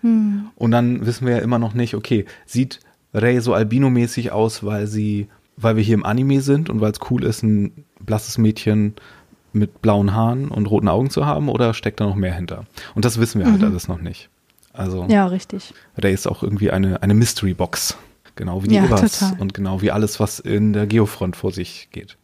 Hm. 0.00 0.48
Und 0.56 0.70
dann 0.70 1.06
wissen 1.06 1.26
wir 1.26 1.36
ja 1.36 1.42
immer 1.42 1.58
noch 1.58 1.74
nicht, 1.74 1.94
okay, 1.94 2.24
sieht 2.46 2.80
Rey 3.14 3.40
so 3.40 3.54
albinomäßig 3.54 4.32
aus, 4.32 4.64
weil 4.64 4.86
sie, 4.86 5.28
weil 5.56 5.76
wir 5.76 5.82
hier 5.82 5.94
im 5.94 6.04
Anime 6.04 6.40
sind 6.40 6.70
und 6.70 6.80
weil 6.80 6.92
es 6.92 7.00
cool 7.10 7.24
ist, 7.24 7.42
ein 7.42 7.84
blasses 8.00 8.38
Mädchen 8.38 8.94
mit 9.52 9.82
blauen 9.82 10.14
Haaren 10.14 10.48
und 10.48 10.66
roten 10.66 10.88
Augen 10.88 11.10
zu 11.10 11.26
haben 11.26 11.48
oder 11.48 11.74
steckt 11.74 12.00
da 12.00 12.06
noch 12.06 12.16
mehr 12.16 12.34
hinter? 12.34 12.64
Und 12.94 13.04
das 13.04 13.18
wissen 13.18 13.38
wir 13.38 13.46
halt 13.46 13.58
mhm. 13.58 13.62
halt 13.62 13.72
alles 13.72 13.88
noch 13.88 14.00
nicht. 14.00 14.30
Also 14.72 15.06
ja, 15.08 15.26
richtig. 15.26 15.74
Rey 15.98 16.14
ist 16.14 16.26
auch 16.26 16.42
irgendwie 16.42 16.70
eine, 16.70 17.02
eine 17.02 17.14
Mystery 17.14 17.54
Box. 17.54 17.96
Genau 18.34 18.62
wie 18.64 18.68
die 18.68 18.76
ja, 18.76 18.86
Ibas 18.86 19.34
und 19.38 19.52
genau 19.52 19.82
wie 19.82 19.90
alles, 19.90 20.18
was 20.18 20.40
in 20.40 20.72
der 20.72 20.86
Geofront 20.86 21.36
vor 21.36 21.52
sich 21.52 21.88
geht. 21.92 22.16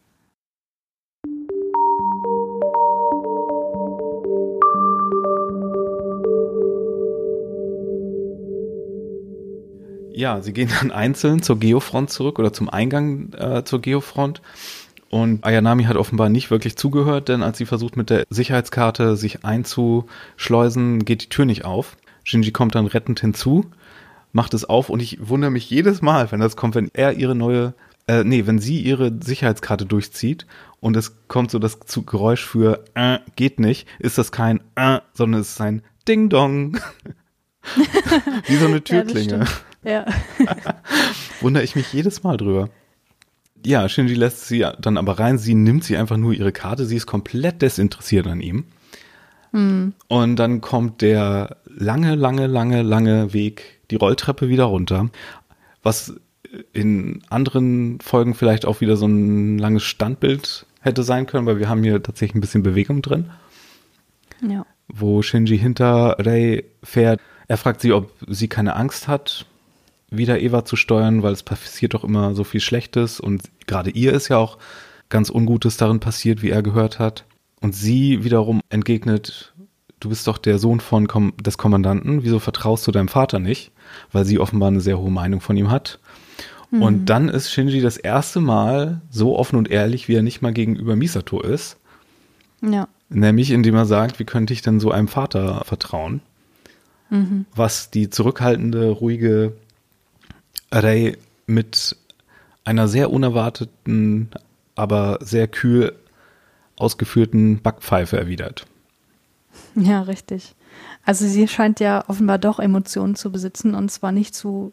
Ja, 10.18 10.42
sie 10.42 10.52
gehen 10.52 10.68
dann 10.80 10.90
einzeln 10.90 11.42
zur 11.42 11.60
Geofront 11.60 12.10
zurück 12.10 12.40
oder 12.40 12.52
zum 12.52 12.68
Eingang 12.68 13.32
äh, 13.34 13.62
zur 13.62 13.80
Geofront. 13.80 14.42
Und 15.10 15.44
Ayanami 15.44 15.84
hat 15.84 15.96
offenbar 15.96 16.28
nicht 16.28 16.50
wirklich 16.50 16.76
zugehört, 16.76 17.28
denn 17.28 17.40
als 17.44 17.56
sie 17.58 17.66
versucht 17.66 17.96
mit 17.96 18.10
der 18.10 18.24
Sicherheitskarte 18.28 19.16
sich 19.16 19.44
einzuschleusen, 19.44 21.04
geht 21.04 21.22
die 21.22 21.28
Tür 21.28 21.44
nicht 21.44 21.64
auf. 21.64 21.96
Shinji 22.24 22.50
kommt 22.50 22.74
dann 22.74 22.86
rettend 22.86 23.20
hinzu, 23.20 23.66
macht 24.32 24.54
es 24.54 24.64
auf 24.64 24.90
und 24.90 25.00
ich 25.00 25.28
wundere 25.28 25.52
mich 25.52 25.70
jedes 25.70 26.02
Mal, 26.02 26.32
wenn 26.32 26.40
das 26.40 26.56
kommt, 26.56 26.74
wenn 26.74 26.90
er 26.94 27.12
ihre 27.12 27.36
neue, 27.36 27.74
äh, 28.08 28.24
nee, 28.24 28.44
wenn 28.44 28.58
sie 28.58 28.80
ihre 28.80 29.12
Sicherheitskarte 29.22 29.86
durchzieht 29.86 30.48
und 30.80 30.96
es 30.96 31.14
kommt 31.28 31.52
so 31.52 31.60
das 31.60 31.78
Geräusch 32.06 32.44
für 32.44 32.82
äh, 32.94 33.20
geht 33.36 33.60
nicht, 33.60 33.86
ist 34.00 34.18
das 34.18 34.32
kein 34.32 34.62
äh, 34.74 34.98
sondern 35.14 35.42
es 35.42 35.50
ist 35.50 35.60
ein 35.60 35.82
Ding 36.08 36.28
Dong. 36.28 36.80
Wie 38.48 38.56
so 38.56 38.66
eine 38.66 38.82
Türklinge. 38.82 39.40
Ja, 39.40 39.46
ja. 39.82 40.06
Wundere 41.40 41.64
ich 41.64 41.76
mich 41.76 41.92
jedes 41.92 42.22
Mal 42.22 42.36
drüber. 42.36 42.68
Ja, 43.64 43.88
Shinji 43.88 44.14
lässt 44.14 44.46
sie 44.46 44.66
dann 44.80 44.96
aber 44.96 45.18
rein. 45.18 45.38
Sie 45.38 45.54
nimmt 45.54 45.84
sie 45.84 45.96
einfach 45.96 46.16
nur 46.16 46.32
ihre 46.32 46.52
Karte. 46.52 46.86
Sie 46.86 46.96
ist 46.96 47.06
komplett 47.06 47.62
desinteressiert 47.62 48.26
an 48.26 48.40
ihm. 48.40 48.64
Mhm. 49.52 49.94
Und 50.08 50.36
dann 50.36 50.60
kommt 50.60 51.02
der 51.02 51.56
lange, 51.66 52.14
lange, 52.14 52.46
lange, 52.46 52.82
lange 52.82 53.32
Weg, 53.32 53.80
die 53.90 53.96
Rolltreppe 53.96 54.48
wieder 54.48 54.64
runter. 54.64 55.10
Was 55.82 56.14
in 56.72 57.22
anderen 57.28 58.00
Folgen 58.00 58.34
vielleicht 58.34 58.64
auch 58.64 58.80
wieder 58.80 58.96
so 58.96 59.06
ein 59.06 59.58
langes 59.58 59.84
Standbild 59.84 60.66
hätte 60.80 61.02
sein 61.02 61.26
können, 61.26 61.46
weil 61.46 61.58
wir 61.58 61.68
haben 61.68 61.82
hier 61.82 62.02
tatsächlich 62.02 62.36
ein 62.36 62.40
bisschen 62.40 62.62
Bewegung 62.62 63.02
drin. 63.02 63.30
Ja. 64.46 64.64
Wo 64.88 65.22
Shinji 65.22 65.58
hinter 65.58 66.16
Rei 66.18 66.64
fährt. 66.82 67.20
Er 67.48 67.56
fragt 67.56 67.80
sie, 67.80 67.92
ob 67.92 68.12
sie 68.26 68.48
keine 68.48 68.76
Angst 68.76 69.08
hat 69.08 69.46
wieder 70.10 70.40
Eva 70.40 70.64
zu 70.64 70.76
steuern, 70.76 71.22
weil 71.22 71.32
es 71.32 71.42
passiert 71.42 71.94
doch 71.94 72.04
immer 72.04 72.34
so 72.34 72.44
viel 72.44 72.60
Schlechtes 72.60 73.20
und 73.20 73.42
gerade 73.66 73.90
ihr 73.90 74.12
ist 74.12 74.28
ja 74.28 74.38
auch 74.38 74.58
ganz 75.08 75.30
Ungutes 75.30 75.76
darin 75.76 76.00
passiert, 76.00 76.42
wie 76.42 76.50
er 76.50 76.62
gehört 76.62 76.98
hat. 76.98 77.24
Und 77.60 77.74
sie 77.74 78.24
wiederum 78.24 78.60
entgegnet, 78.70 79.52
du 80.00 80.08
bist 80.10 80.26
doch 80.26 80.38
der 80.38 80.58
Sohn 80.58 80.80
von 80.80 81.08
Kom 81.08 81.32
des 81.36 81.58
Kommandanten, 81.58 82.22
wieso 82.22 82.38
vertraust 82.38 82.86
du 82.86 82.92
deinem 82.92 83.08
Vater 83.08 83.38
nicht? 83.38 83.72
Weil 84.12 84.24
sie 84.24 84.38
offenbar 84.38 84.68
eine 84.68 84.80
sehr 84.80 84.98
hohe 84.98 85.10
Meinung 85.10 85.40
von 85.40 85.56
ihm 85.56 85.70
hat. 85.70 85.98
Mhm. 86.70 86.82
Und 86.82 87.06
dann 87.06 87.28
ist 87.28 87.50
Shinji 87.50 87.80
das 87.80 87.96
erste 87.96 88.40
Mal 88.40 89.00
so 89.10 89.38
offen 89.38 89.56
und 89.56 89.70
ehrlich, 89.70 90.08
wie 90.08 90.14
er 90.14 90.22
nicht 90.22 90.42
mal 90.42 90.52
gegenüber 90.52 90.96
Misato 90.96 91.40
ist. 91.40 91.78
Ja. 92.60 92.88
Nämlich 93.08 93.50
indem 93.50 93.74
er 93.74 93.86
sagt, 93.86 94.18
wie 94.18 94.24
könnte 94.24 94.52
ich 94.52 94.62
denn 94.62 94.80
so 94.80 94.90
einem 94.90 95.08
Vater 95.08 95.62
vertrauen? 95.64 96.20
Mhm. 97.10 97.46
Was 97.54 97.90
die 97.90 98.10
zurückhaltende, 98.10 98.90
ruhige 98.90 99.54
Ray 100.72 101.16
mit 101.46 101.96
einer 102.64 102.88
sehr 102.88 103.10
unerwarteten, 103.10 104.30
aber 104.74 105.18
sehr 105.22 105.48
kühl 105.48 105.94
ausgeführten 106.76 107.62
Backpfeife 107.62 108.18
erwidert. 108.18 108.66
Ja, 109.74 110.02
richtig. 110.02 110.54
Also 111.04 111.26
sie 111.26 111.48
scheint 111.48 111.80
ja 111.80 112.04
offenbar 112.08 112.38
doch 112.38 112.58
Emotionen 112.58 113.16
zu 113.16 113.32
besitzen 113.32 113.74
und 113.74 113.90
zwar 113.90 114.12
nicht 114.12 114.34
zu 114.34 114.72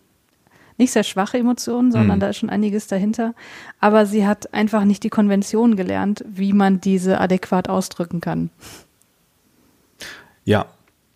nicht 0.78 0.92
sehr 0.92 1.04
schwache 1.04 1.38
Emotionen, 1.38 1.94
sondern 1.94 2.18
mhm. 2.18 2.20
da 2.20 2.30
ist 2.30 2.38
schon 2.38 2.50
einiges 2.50 2.88
dahinter. 2.88 3.34
Aber 3.80 4.06
sie 4.06 4.28
hat 4.28 4.54
einfach 4.54 4.84
nicht 4.84 5.04
die 5.04 5.10
Konvention 5.10 5.78
gelernt, 5.78 6.26
wie 6.28 6.52
man 6.52 6.82
diese 6.82 7.22
adäquat 7.22 7.70
ausdrücken 7.70 8.20
kann. 8.20 8.50
Ja, 10.44 10.66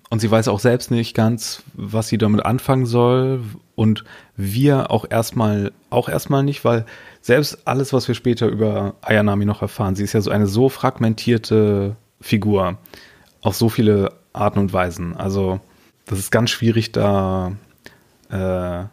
und 0.10 0.20
sie 0.20 0.30
weiß 0.32 0.47
auch 0.47 0.60
selbst 0.60 0.91
nicht 0.91 1.16
ganz, 1.16 1.62
was 1.74 2.07
sie 2.07 2.18
damit 2.18 2.45
anfangen 2.45 2.86
soll. 2.86 3.43
Und 3.76 4.03
wir 4.36 4.91
auch 4.91 5.05
erstmal, 5.10 5.72
auch 5.89 6.10
erstmal 6.10 6.43
nicht, 6.43 6.66
weil 6.66 6.86
selbst 7.22 7.68
alles, 7.68 7.93
was 7.93 8.07
wir 8.07 8.16
später 8.16 8.47
über 8.47 8.95
Ayanami 9.01 9.45
noch 9.45 9.62
erfahren, 9.62 9.95
sie 9.95 10.03
ist 10.03 10.14
ja 10.14 10.22
so 10.22 10.32
eine 10.32 10.47
so 10.47 10.68
fragmentierte 10.70 11.95
Figur. 12.22 12.78
Auf 13.41 13.55
so 13.55 13.70
viele 13.70 14.14
Arten 14.34 14.60
und 14.60 14.74
Weisen. 14.74 15.16
Also, 15.16 15.60
das 16.05 16.20
ist 16.20 16.32
ganz 16.32 16.49
schwierig, 16.49 16.91
da, 16.91 17.53
äh, 18.30 18.32
da 18.32 18.89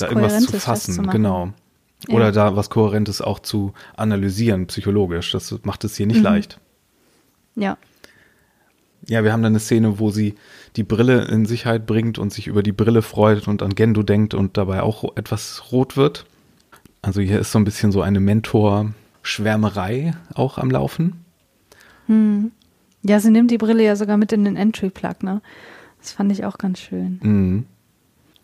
irgendwas 0.00 0.44
zu 0.44 0.58
fassen. 0.58 1.06
Genau. 1.10 1.50
Oder 2.08 2.26
Ja. 2.26 2.32
da 2.32 2.56
was 2.56 2.70
Kohärentes 2.70 3.20
auch 3.20 3.38
zu 3.38 3.72
analysieren, 3.96 4.66
psychologisch. 4.66 5.30
Das 5.32 5.54
macht 5.62 5.84
es 5.84 5.96
hier 5.96 6.06
nicht 6.06 6.18
Mhm. 6.18 6.24
leicht. 6.24 6.60
Ja. 7.54 7.78
Ja, 9.08 9.22
wir 9.22 9.32
haben 9.32 9.42
dann 9.42 9.52
eine 9.52 9.60
Szene, 9.60 9.98
wo 9.98 10.10
sie 10.10 10.34
die 10.74 10.82
Brille 10.82 11.26
in 11.26 11.46
Sicherheit 11.46 11.86
bringt 11.86 12.18
und 12.18 12.32
sich 12.32 12.48
über 12.48 12.62
die 12.62 12.72
Brille 12.72 13.02
freut 13.02 13.46
und 13.46 13.62
an 13.62 13.74
Gendo 13.74 14.02
denkt 14.02 14.34
und 14.34 14.56
dabei 14.56 14.82
auch 14.82 15.16
etwas 15.16 15.70
rot 15.70 15.96
wird. 15.96 16.26
Also 17.02 17.20
hier 17.20 17.38
ist 17.38 17.52
so 17.52 17.58
ein 17.58 17.64
bisschen 17.64 17.92
so 17.92 18.02
eine 18.02 18.18
Mentor-Schwärmerei 18.18 20.14
auch 20.34 20.58
am 20.58 20.70
Laufen. 20.70 21.24
Hm. 22.06 22.50
Ja, 23.02 23.20
sie 23.20 23.30
nimmt 23.30 23.52
die 23.52 23.58
Brille 23.58 23.84
ja 23.84 23.94
sogar 23.94 24.16
mit 24.16 24.32
in 24.32 24.44
den 24.44 24.56
Entry-Plug, 24.56 25.22
ne? 25.22 25.40
Das 26.00 26.10
fand 26.12 26.32
ich 26.32 26.44
auch 26.44 26.58
ganz 26.58 26.80
schön. 26.80 27.20
Mhm. 27.22 27.66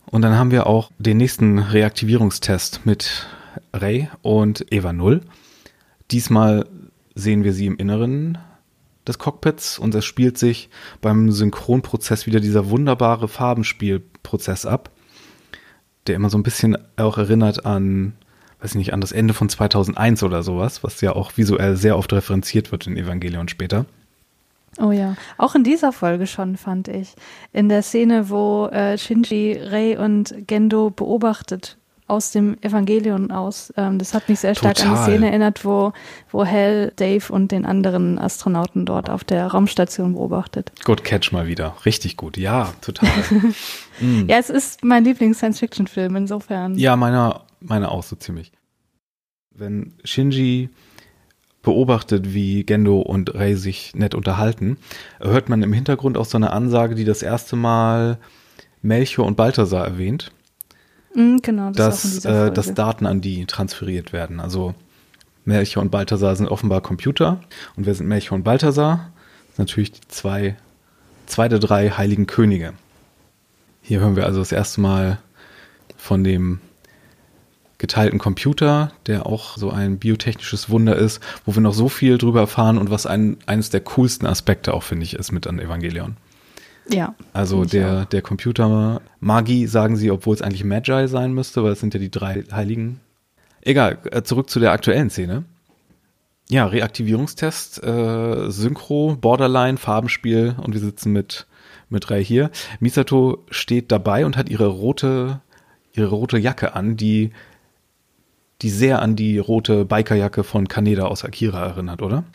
Und 0.05 0.21
dann 0.21 0.37
haben 0.37 0.51
wir 0.51 0.67
auch 0.67 0.91
den 0.99 1.17
nächsten 1.17 1.59
Reaktivierungstest 1.59 2.85
mit 2.85 3.27
Ray 3.73 4.09
und 4.21 4.65
Eva 4.71 4.93
Null. 4.93 5.21
Diesmal 6.11 6.65
sehen 7.15 7.43
wir 7.43 7.53
sie 7.53 7.65
im 7.65 7.77
Inneren 7.77 8.37
des 9.07 9.19
Cockpits 9.19 9.79
und 9.79 9.93
es 9.95 10.05
spielt 10.05 10.37
sich 10.37 10.69
beim 11.01 11.31
Synchronprozess 11.31 12.25
wieder 12.25 12.39
dieser 12.39 12.69
wunderbare 12.69 13.27
Farbenspielprozess 13.27 14.65
ab, 14.65 14.89
der 16.07 16.15
immer 16.15 16.29
so 16.29 16.37
ein 16.37 16.43
bisschen 16.43 16.77
auch 16.97 17.17
erinnert 17.17 17.65
an, 17.65 18.13
weiß 18.61 18.71
ich 18.71 18.77
nicht, 18.77 18.93
an 18.93 19.01
das 19.01 19.11
Ende 19.11 19.33
von 19.33 19.49
2001 19.49 20.23
oder 20.23 20.43
sowas, 20.43 20.83
was 20.83 21.01
ja 21.01 21.13
auch 21.13 21.37
visuell 21.37 21.75
sehr 21.75 21.97
oft 21.97 22.11
referenziert 22.13 22.71
wird 22.71 22.87
in 22.87 22.97
Evangelion 22.97 23.47
später. 23.47 23.85
Oh 24.79 24.91
ja, 24.91 25.15
auch 25.37 25.53
in 25.53 25.63
dieser 25.63 25.91
Folge 25.91 26.25
schon, 26.25 26.57
fand 26.57 26.87
ich. 26.87 27.13
In 27.51 27.69
der 27.69 27.83
Szene, 27.83 28.29
wo 28.29 28.67
äh, 28.67 28.97
Shinji, 28.97 29.59
Rei 29.61 29.99
und 29.99 30.33
Gendo 30.47 30.89
beobachtet 30.89 31.77
aus 32.13 32.31
dem 32.31 32.57
Evangelion 32.61 33.31
aus. 33.31 33.73
Ähm, 33.77 33.99
das 33.99 34.13
hat 34.13 34.29
mich 34.29 34.39
sehr 34.39 34.55
stark 34.55 34.79
an 34.79 34.83
die 34.83 34.89
Total. 34.89 35.03
Szene 35.03 35.27
erinnert, 35.29 35.65
wo, 35.65 35.93
wo 36.31 36.45
Hell, 36.45 36.93
Dave 36.95 37.31
und 37.31 37.51
den 37.51 37.65
anderen 37.65 38.17
Astronauten 38.19 38.85
dort 38.85 39.09
auf 39.09 39.23
der 39.23 39.47
Raumstation 39.47 40.13
beobachtet. 40.13 40.71
Good 40.85 41.03
Catch 41.03 41.31
mal 41.31 41.47
wieder. 41.47 41.75
Richtig 41.85 42.17
gut. 42.17 42.37
Ja, 42.37 42.73
total. 42.81 43.09
Mhm. 43.99 44.27
Ja, 44.27 44.37
es 44.39 44.49
ist 44.49 44.83
mein 44.83 45.05
Lieblings-Science-Fiction-Film, 45.05 46.15
insofern. 46.15 46.75
Ja, 46.79 46.95
meiner, 46.95 47.41
meiner 47.59 47.91
auch 47.91 48.01
so 48.01 48.15
ziemlich. 48.15 48.51
Wenn 49.51 49.93
Shinji 50.03 50.69
beobachtet, 51.61 52.33
wie 52.33 52.63
Gendo 52.63 53.01
und 53.01 53.35
Rei 53.35 53.53
sich 53.53 53.93
nett 53.95 54.15
unterhalten, 54.15 54.77
hört 55.19 55.47
man 55.47 55.61
im 55.61 55.73
Hintergrund 55.73 56.17
auch 56.17 56.25
so 56.25 56.37
eine 56.37 56.51
Ansage, 56.51 56.95
die 56.95 57.05
das 57.05 57.21
erste 57.21 57.55
Mal 57.55 58.17
Melchior 58.81 59.27
und 59.27 59.37
Balthasar 59.37 59.85
erwähnt, 59.85 60.31
Mm, 61.15 61.37
genau, 61.41 61.71
das 61.71 62.21
dass, 62.21 62.25
äh, 62.25 62.51
dass 62.51 62.73
Daten 62.73 63.05
an 63.05 63.21
die 63.21 63.45
transferiert 63.45 64.13
werden. 64.13 64.39
Also 64.39 64.73
Melchior 65.45 65.83
und 65.83 65.91
Balthasar 65.91 66.35
sind 66.35 66.47
offenbar 66.47 66.81
Computer. 66.81 67.41
Und 67.75 67.85
wer 67.85 67.93
sind 67.93 68.07
Melchior 68.07 68.35
und 68.35 68.43
Balthasar? 68.43 69.11
Natürlich 69.57 69.91
die 69.91 70.07
zwei, 70.07 70.55
zwei 71.25 71.47
der 71.49 71.59
drei 71.59 71.89
heiligen 71.89 72.27
Könige. 72.27 72.73
Hier 73.81 73.99
hören 73.99 74.15
wir 74.15 74.25
also 74.25 74.39
das 74.39 74.51
erste 74.51 74.81
Mal 74.81 75.19
von 75.97 76.23
dem 76.23 76.59
geteilten 77.77 78.17
Computer, 78.17 78.93
der 79.07 79.25
auch 79.25 79.57
so 79.57 79.69
ein 79.69 79.99
biotechnisches 79.99 80.69
Wunder 80.69 80.95
ist, 80.95 81.19
wo 81.45 81.53
wir 81.53 81.61
noch 81.61 81.73
so 81.73 81.89
viel 81.89 82.17
drüber 82.17 82.39
erfahren 82.39 82.77
und 82.77 82.89
was 82.89 83.05
ein, 83.05 83.37
eines 83.45 83.71
der 83.71 83.81
coolsten 83.81 84.25
Aspekte 84.25 84.73
auch, 84.73 84.83
finde 84.83 85.03
ich, 85.03 85.15
ist 85.15 85.33
mit 85.33 85.47
an 85.47 85.59
Evangelion. 85.59 86.15
Ja. 86.89 87.15
Also 87.31 87.65
der, 87.65 88.05
der 88.05 88.21
Computer 88.21 89.01
Magie 89.19 89.67
sagen 89.67 89.95
sie, 89.95 90.11
obwohl 90.11 90.35
es 90.35 90.41
eigentlich 90.41 90.63
Magi 90.63 91.07
sein 91.07 91.33
müsste, 91.33 91.63
weil 91.63 91.73
es 91.73 91.79
sind 91.79 91.93
ja 91.93 91.99
die 91.99 92.11
drei 92.11 92.43
Heiligen. 92.51 92.99
Egal, 93.61 93.99
äh, 94.11 94.23
zurück 94.23 94.49
zu 94.49 94.59
der 94.59 94.71
aktuellen 94.71 95.09
Szene. 95.09 95.45
Ja, 96.49 96.65
Reaktivierungstest, 96.65 97.81
äh, 97.83 98.51
Synchro, 98.51 99.15
Borderline, 99.19 99.77
Farbenspiel 99.77 100.55
und 100.61 100.73
wir 100.73 100.81
sitzen 100.81 101.13
mit, 101.13 101.47
mit 101.89 102.09
Ray 102.09 102.23
hier. 102.23 102.51
Misato 102.79 103.45
steht 103.49 103.91
dabei 103.91 104.25
und 104.25 104.35
hat 104.35 104.49
ihre 104.49 104.67
rote, 104.67 105.39
ihre 105.93 106.09
rote 106.09 106.37
Jacke 106.37 106.75
an, 106.75 106.97
die, 106.97 107.31
die 108.61 108.69
sehr 108.69 109.01
an 109.01 109.15
die 109.15 109.37
rote 109.37 109.85
Bikerjacke 109.85 110.43
von 110.43 110.67
Kaneda 110.67 111.05
aus 111.05 111.23
Akira 111.23 111.65
erinnert, 111.65 112.01
oder? 112.01 112.25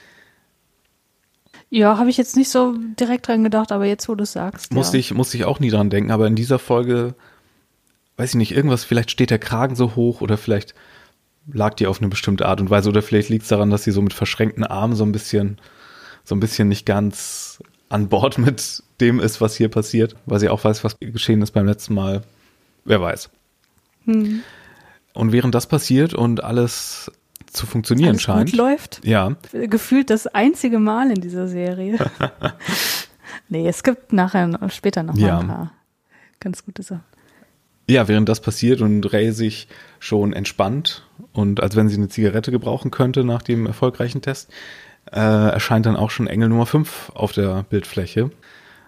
Ja, 1.70 1.98
habe 1.98 2.08
ich 2.08 2.16
jetzt 2.16 2.36
nicht 2.36 2.48
so 2.48 2.74
direkt 2.98 3.28
dran 3.28 3.44
gedacht, 3.44 3.72
aber 3.72 3.84
jetzt, 3.84 4.08
wo 4.08 4.14
du 4.14 4.22
es 4.22 4.32
sagst. 4.32 4.72
Musste 4.72 4.96
ja. 4.96 5.00
ich, 5.00 5.12
musste 5.12 5.36
ich 5.36 5.44
auch 5.44 5.60
nie 5.60 5.70
dran 5.70 5.90
denken, 5.90 6.10
aber 6.10 6.26
in 6.26 6.34
dieser 6.34 6.58
Folge, 6.58 7.14
weiß 8.16 8.30
ich 8.30 8.36
nicht, 8.36 8.52
irgendwas, 8.52 8.84
vielleicht 8.84 9.10
steht 9.10 9.30
der 9.30 9.38
Kragen 9.38 9.76
so 9.76 9.94
hoch 9.94 10.20
oder 10.22 10.38
vielleicht 10.38 10.74
lag 11.52 11.74
die 11.74 11.86
auf 11.86 12.00
eine 12.00 12.08
bestimmte 12.08 12.46
Art 12.46 12.60
und 12.60 12.70
Weise 12.70 12.88
oder 12.88 13.02
vielleicht 13.02 13.28
liegt 13.28 13.42
es 13.42 13.48
daran, 13.48 13.70
dass 13.70 13.84
sie 13.84 13.90
so 13.90 14.02
mit 14.02 14.12
verschränkten 14.12 14.64
Armen 14.64 14.94
so 14.94 15.04
ein 15.04 15.12
bisschen, 15.12 15.58
so 16.24 16.34
ein 16.34 16.40
bisschen 16.40 16.68
nicht 16.68 16.86
ganz 16.86 17.62
an 17.88 18.08
Bord 18.08 18.38
mit 18.38 18.82
dem 19.00 19.20
ist, 19.20 19.40
was 19.40 19.56
hier 19.56 19.68
passiert, 19.68 20.16
weil 20.26 20.40
sie 20.40 20.48
auch 20.48 20.64
weiß, 20.64 20.84
was 20.84 20.98
geschehen 21.00 21.42
ist 21.42 21.52
beim 21.52 21.66
letzten 21.66 21.94
Mal. 21.94 22.22
Wer 22.84 23.00
weiß. 23.00 23.30
Hm. 24.04 24.40
Und 25.12 25.32
während 25.32 25.54
das 25.54 25.66
passiert 25.66 26.14
und 26.14 26.42
alles 26.44 27.10
zu 27.52 27.66
funktionieren 27.66 28.10
Alles 28.10 28.22
scheint. 28.22 28.50
gut 28.50 28.56
läuft. 28.58 29.00
Ja, 29.04 29.36
Gefühlt 29.52 30.10
das 30.10 30.26
einzige 30.26 30.78
Mal 30.78 31.10
in 31.10 31.20
dieser 31.20 31.48
Serie. 31.48 31.98
nee, 33.48 33.68
es 33.68 33.82
gibt 33.82 34.12
nachher 34.12 34.58
später 34.70 35.02
noch 35.02 35.16
Ja. 35.16 35.40
ein 35.40 35.46
paar 35.46 35.72
ganz 36.40 36.64
gute 36.64 36.82
Sachen. 36.82 37.04
Ja, 37.90 38.06
während 38.06 38.28
das 38.28 38.40
passiert 38.40 38.82
und 38.82 39.12
Ray 39.12 39.32
sich 39.32 39.66
schon 39.98 40.34
entspannt 40.34 41.06
und 41.32 41.62
als 41.62 41.74
wenn 41.74 41.88
sie 41.88 41.96
eine 41.96 42.08
Zigarette 42.08 42.50
gebrauchen 42.50 42.90
könnte 42.90 43.24
nach 43.24 43.42
dem 43.42 43.64
erfolgreichen 43.66 44.20
Test, 44.20 44.50
äh, 45.10 45.18
erscheint 45.18 45.86
dann 45.86 45.96
auch 45.96 46.10
schon 46.10 46.26
Engel 46.26 46.50
Nummer 46.50 46.66
5 46.66 47.12
auf 47.14 47.32
der 47.32 47.62
Bildfläche. 47.70 48.30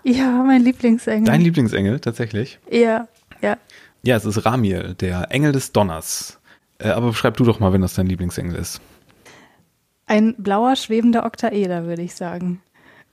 Ja, 0.05 0.43
mein 0.47 0.63
Lieblingsengel. 0.63 1.25
Dein 1.25 1.41
Lieblingsengel, 1.41 1.99
tatsächlich. 2.01 2.59
Ja, 2.71 3.09
ja. 3.41 3.57
Ja, 4.03 4.17
es 4.17 4.25
ist 4.27 4.45
Ramiel, 4.45 4.95
der 5.01 5.31
Engel 5.31 5.53
des 5.53 5.73
Donners. 5.73 6.39
Äh, 6.81 6.89
aber 6.91 7.09
beschreib 7.09 7.37
du 7.37 7.45
doch 7.45 7.61
mal, 7.61 7.73
wenn 7.73 7.83
das 7.83 7.95
dein 7.95 8.07
Lieblingsengel 8.07 8.57
ist. 8.57 8.81
Ein 10.07 10.35
blauer, 10.39 10.75
schwebender 10.77 11.25
Oktaeder, 11.25 11.85
würde 11.85 12.03
ich 12.03 12.15
sagen. 12.15 12.61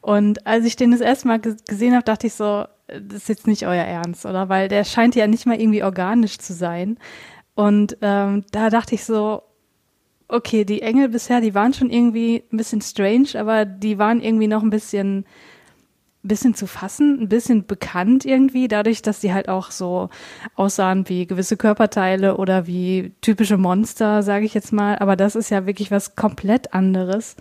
Und 0.01 0.47
als 0.47 0.65
ich 0.65 0.75
den 0.75 0.91
das 0.91 1.01
erste 1.01 1.27
Mal 1.27 1.39
ge- 1.39 1.57
gesehen 1.67 1.93
habe, 1.93 2.03
dachte 2.03 2.27
ich 2.27 2.33
so, 2.33 2.65
das 2.87 3.23
ist 3.23 3.29
jetzt 3.29 3.47
nicht 3.47 3.67
euer 3.67 3.83
Ernst, 3.83 4.25
oder? 4.25 4.49
Weil 4.49 4.67
der 4.69 4.83
scheint 4.83 5.15
ja 5.15 5.27
nicht 5.27 5.45
mal 5.45 5.59
irgendwie 5.59 5.83
organisch 5.83 6.37
zu 6.39 6.53
sein. 6.53 6.97
Und 7.55 7.97
ähm, 8.01 8.45
da 8.51 8.69
dachte 8.69 8.95
ich 8.95 9.03
so, 9.03 9.41
okay, 10.29 10.63
die 10.65 10.81
Engel 10.81 11.09
bisher, 11.09 11.41
die 11.41 11.53
waren 11.53 11.73
schon 11.73 11.89
irgendwie 11.89 12.43
ein 12.51 12.57
bisschen 12.57 12.81
strange, 12.81 13.29
aber 13.35 13.65
die 13.65 13.97
waren 13.97 14.21
irgendwie 14.21 14.47
noch 14.47 14.63
ein 14.63 14.69
bisschen, 14.69 15.25
bisschen 16.27 16.55
zu 16.55 16.67
fassen, 16.67 17.21
ein 17.21 17.29
bisschen 17.29 17.65
bekannt 17.65 18.25
irgendwie, 18.25 18.67
dadurch, 18.67 19.01
dass 19.01 19.19
die 19.19 19.33
halt 19.33 19.49
auch 19.49 19.71
so 19.71 20.09
aussahen 20.55 21.07
wie 21.09 21.25
gewisse 21.25 21.57
Körperteile 21.57 22.37
oder 22.37 22.67
wie 22.67 23.13
typische 23.21 23.57
Monster, 23.57 24.23
sage 24.23 24.45
ich 24.45 24.53
jetzt 24.53 24.73
mal. 24.73 24.97
Aber 24.99 25.15
das 25.15 25.35
ist 25.35 25.49
ja 25.49 25.65
wirklich 25.65 25.91
was 25.91 26.15
komplett 26.15 26.73
anderes. 26.73 27.35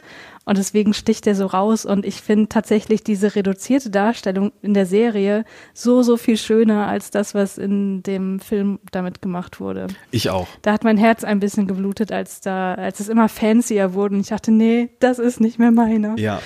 Und 0.48 0.58
deswegen 0.58 0.94
sticht 0.94 1.26
er 1.26 1.34
so 1.34 1.46
raus. 1.46 1.84
Und 1.84 2.06
ich 2.06 2.22
finde 2.22 2.48
tatsächlich 2.48 3.02
diese 3.02 3.34
reduzierte 3.34 3.90
Darstellung 3.90 4.52
in 4.62 4.74
der 4.74 4.86
Serie 4.86 5.44
so, 5.74 6.02
so 6.02 6.16
viel 6.16 6.36
schöner 6.36 6.86
als 6.86 7.10
das, 7.10 7.34
was 7.34 7.58
in 7.58 8.04
dem 8.04 8.38
Film 8.38 8.78
damit 8.92 9.20
gemacht 9.20 9.58
wurde. 9.58 9.88
Ich 10.12 10.30
auch. 10.30 10.46
Da 10.62 10.72
hat 10.72 10.84
mein 10.84 10.98
Herz 10.98 11.24
ein 11.24 11.40
bisschen 11.40 11.66
geblutet, 11.66 12.12
als 12.12 12.40
da, 12.40 12.74
als 12.74 13.00
es 13.00 13.08
immer 13.08 13.28
fancier 13.28 13.92
wurde. 13.92 14.14
Und 14.14 14.20
ich 14.20 14.28
dachte, 14.28 14.52
nee, 14.52 14.90
das 15.00 15.18
ist 15.18 15.40
nicht 15.40 15.58
mehr 15.58 15.72
meiner. 15.72 16.16
Ja. 16.16 16.40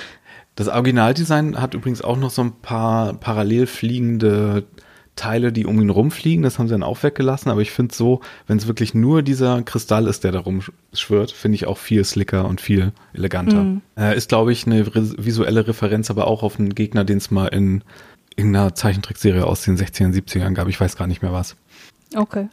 Das 0.57 0.69
Originaldesign 0.69 1.61
hat 1.61 1.75
übrigens 1.75 2.03
auch 2.03 2.17
noch 2.17 2.31
so 2.31 2.43
ein 2.43 2.53
paar 2.61 3.15
parallel 3.15 3.67
fliegende 3.67 4.65
Teile, 5.17 5.53
die 5.53 5.67
um 5.67 5.81
ihn 5.81 5.91
rumfliegen. 5.91 6.43
Das 6.43 6.59
haben 6.59 6.67
sie 6.69 6.73
dann 6.73 6.83
auch 6.83 7.03
weggelassen. 7.03 7.51
Aber 7.51 7.61
ich 7.61 7.71
finde 7.71 7.95
so, 7.95 8.21
wenn 8.47 8.59
es 8.59 8.67
wirklich 8.67 8.95
nur 8.95 9.23
dieser 9.23 9.63
Kristall 9.63 10.07
ist, 10.07 10.25
der 10.25 10.33
da 10.33 10.41
rumschwirrt, 10.41 11.31
finde 11.31 11.57
ich 11.57 11.67
auch 11.67 11.79
viel 11.79 12.05
slicker 12.05 12.47
und 12.47 12.61
viel 12.61 12.93
eleganter. 13.13 13.65
Mhm. 13.65 13.83
Äh, 13.97 14.17
ist, 14.17 14.29
glaube 14.29 14.53
ich, 14.53 14.67
eine 14.67 14.87
visuelle 14.87 15.67
Referenz, 15.67 16.11
aber 16.11 16.27
auch 16.27 16.43
auf 16.43 16.59
einen 16.59 16.75
Gegner, 16.75 17.05
den 17.05 17.19
es 17.19 17.31
mal 17.31 17.49
in 17.49 17.83
irgendeiner 18.37 18.75
Zeichentrickserie 18.75 19.47
aus 19.47 19.63
den 19.63 19.77
60ern, 19.77 20.15
70ern 20.15 20.55
gab. 20.55 20.69
Ich 20.69 20.81
weiß 20.81 20.97
gar 20.97 21.07
nicht 21.07 21.23
mehr 21.23 21.33
was. 21.33 21.57
Okay. 22.17 22.49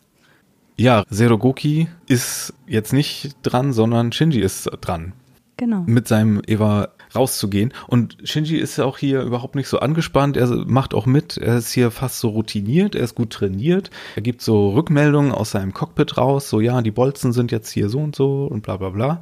Ja, 0.76 1.04
Serogoki 1.10 1.88
ist 2.08 2.54
jetzt 2.68 2.93
nicht 2.93 3.36
dran, 3.43 3.74
sondern 3.74 4.12
Shinji 4.12 4.41
ist 4.41 4.70
dran 4.82 5.14
Genau. 5.58 5.84
mit 5.88 6.08
seinem 6.08 6.41
Eva 6.45 6.89
rauszugehen. 7.16 7.74
Und 7.88 8.18
Shinji 8.24 8.58
ist 8.58 8.78
ja 8.78 8.86
auch 8.86 8.97
hier 8.97 9.22
überhaupt 9.22 9.55
nicht 9.55 9.68
so 9.68 9.80
angespannt. 9.80 10.38
Er 10.38 10.47
macht 10.66 10.93
auch 10.93 11.05
mit. 11.05 11.38
Er 11.38 11.58
ist 11.58 11.72
hier 11.72 11.91
fast 11.91 12.20
so 12.20 12.30
routiniert. 12.30 12.95
Er 12.95 13.03
ist 13.03 13.16
gut 13.16 13.32
trainiert. 13.32 13.89
Er 14.16 14.22
gibt 14.22 14.41
so 14.41 14.72
Rückmeldungen 14.72 15.32
aus 15.32 15.51
seinem 15.51 15.74
Cockpit 15.74 16.18
raus. 16.18 16.49
So, 16.49 16.60
ja, 16.60 16.82
die 16.82 16.91
Bolzen 16.91 17.34
sind 17.34 17.51
jetzt 17.51 17.70
hier 17.72 17.89
so 17.89 17.99
und 17.99 18.16
so 18.16 18.45
und 18.45 18.64
bla, 18.64 18.78
bla, 18.78 18.89
bla. 18.89 19.22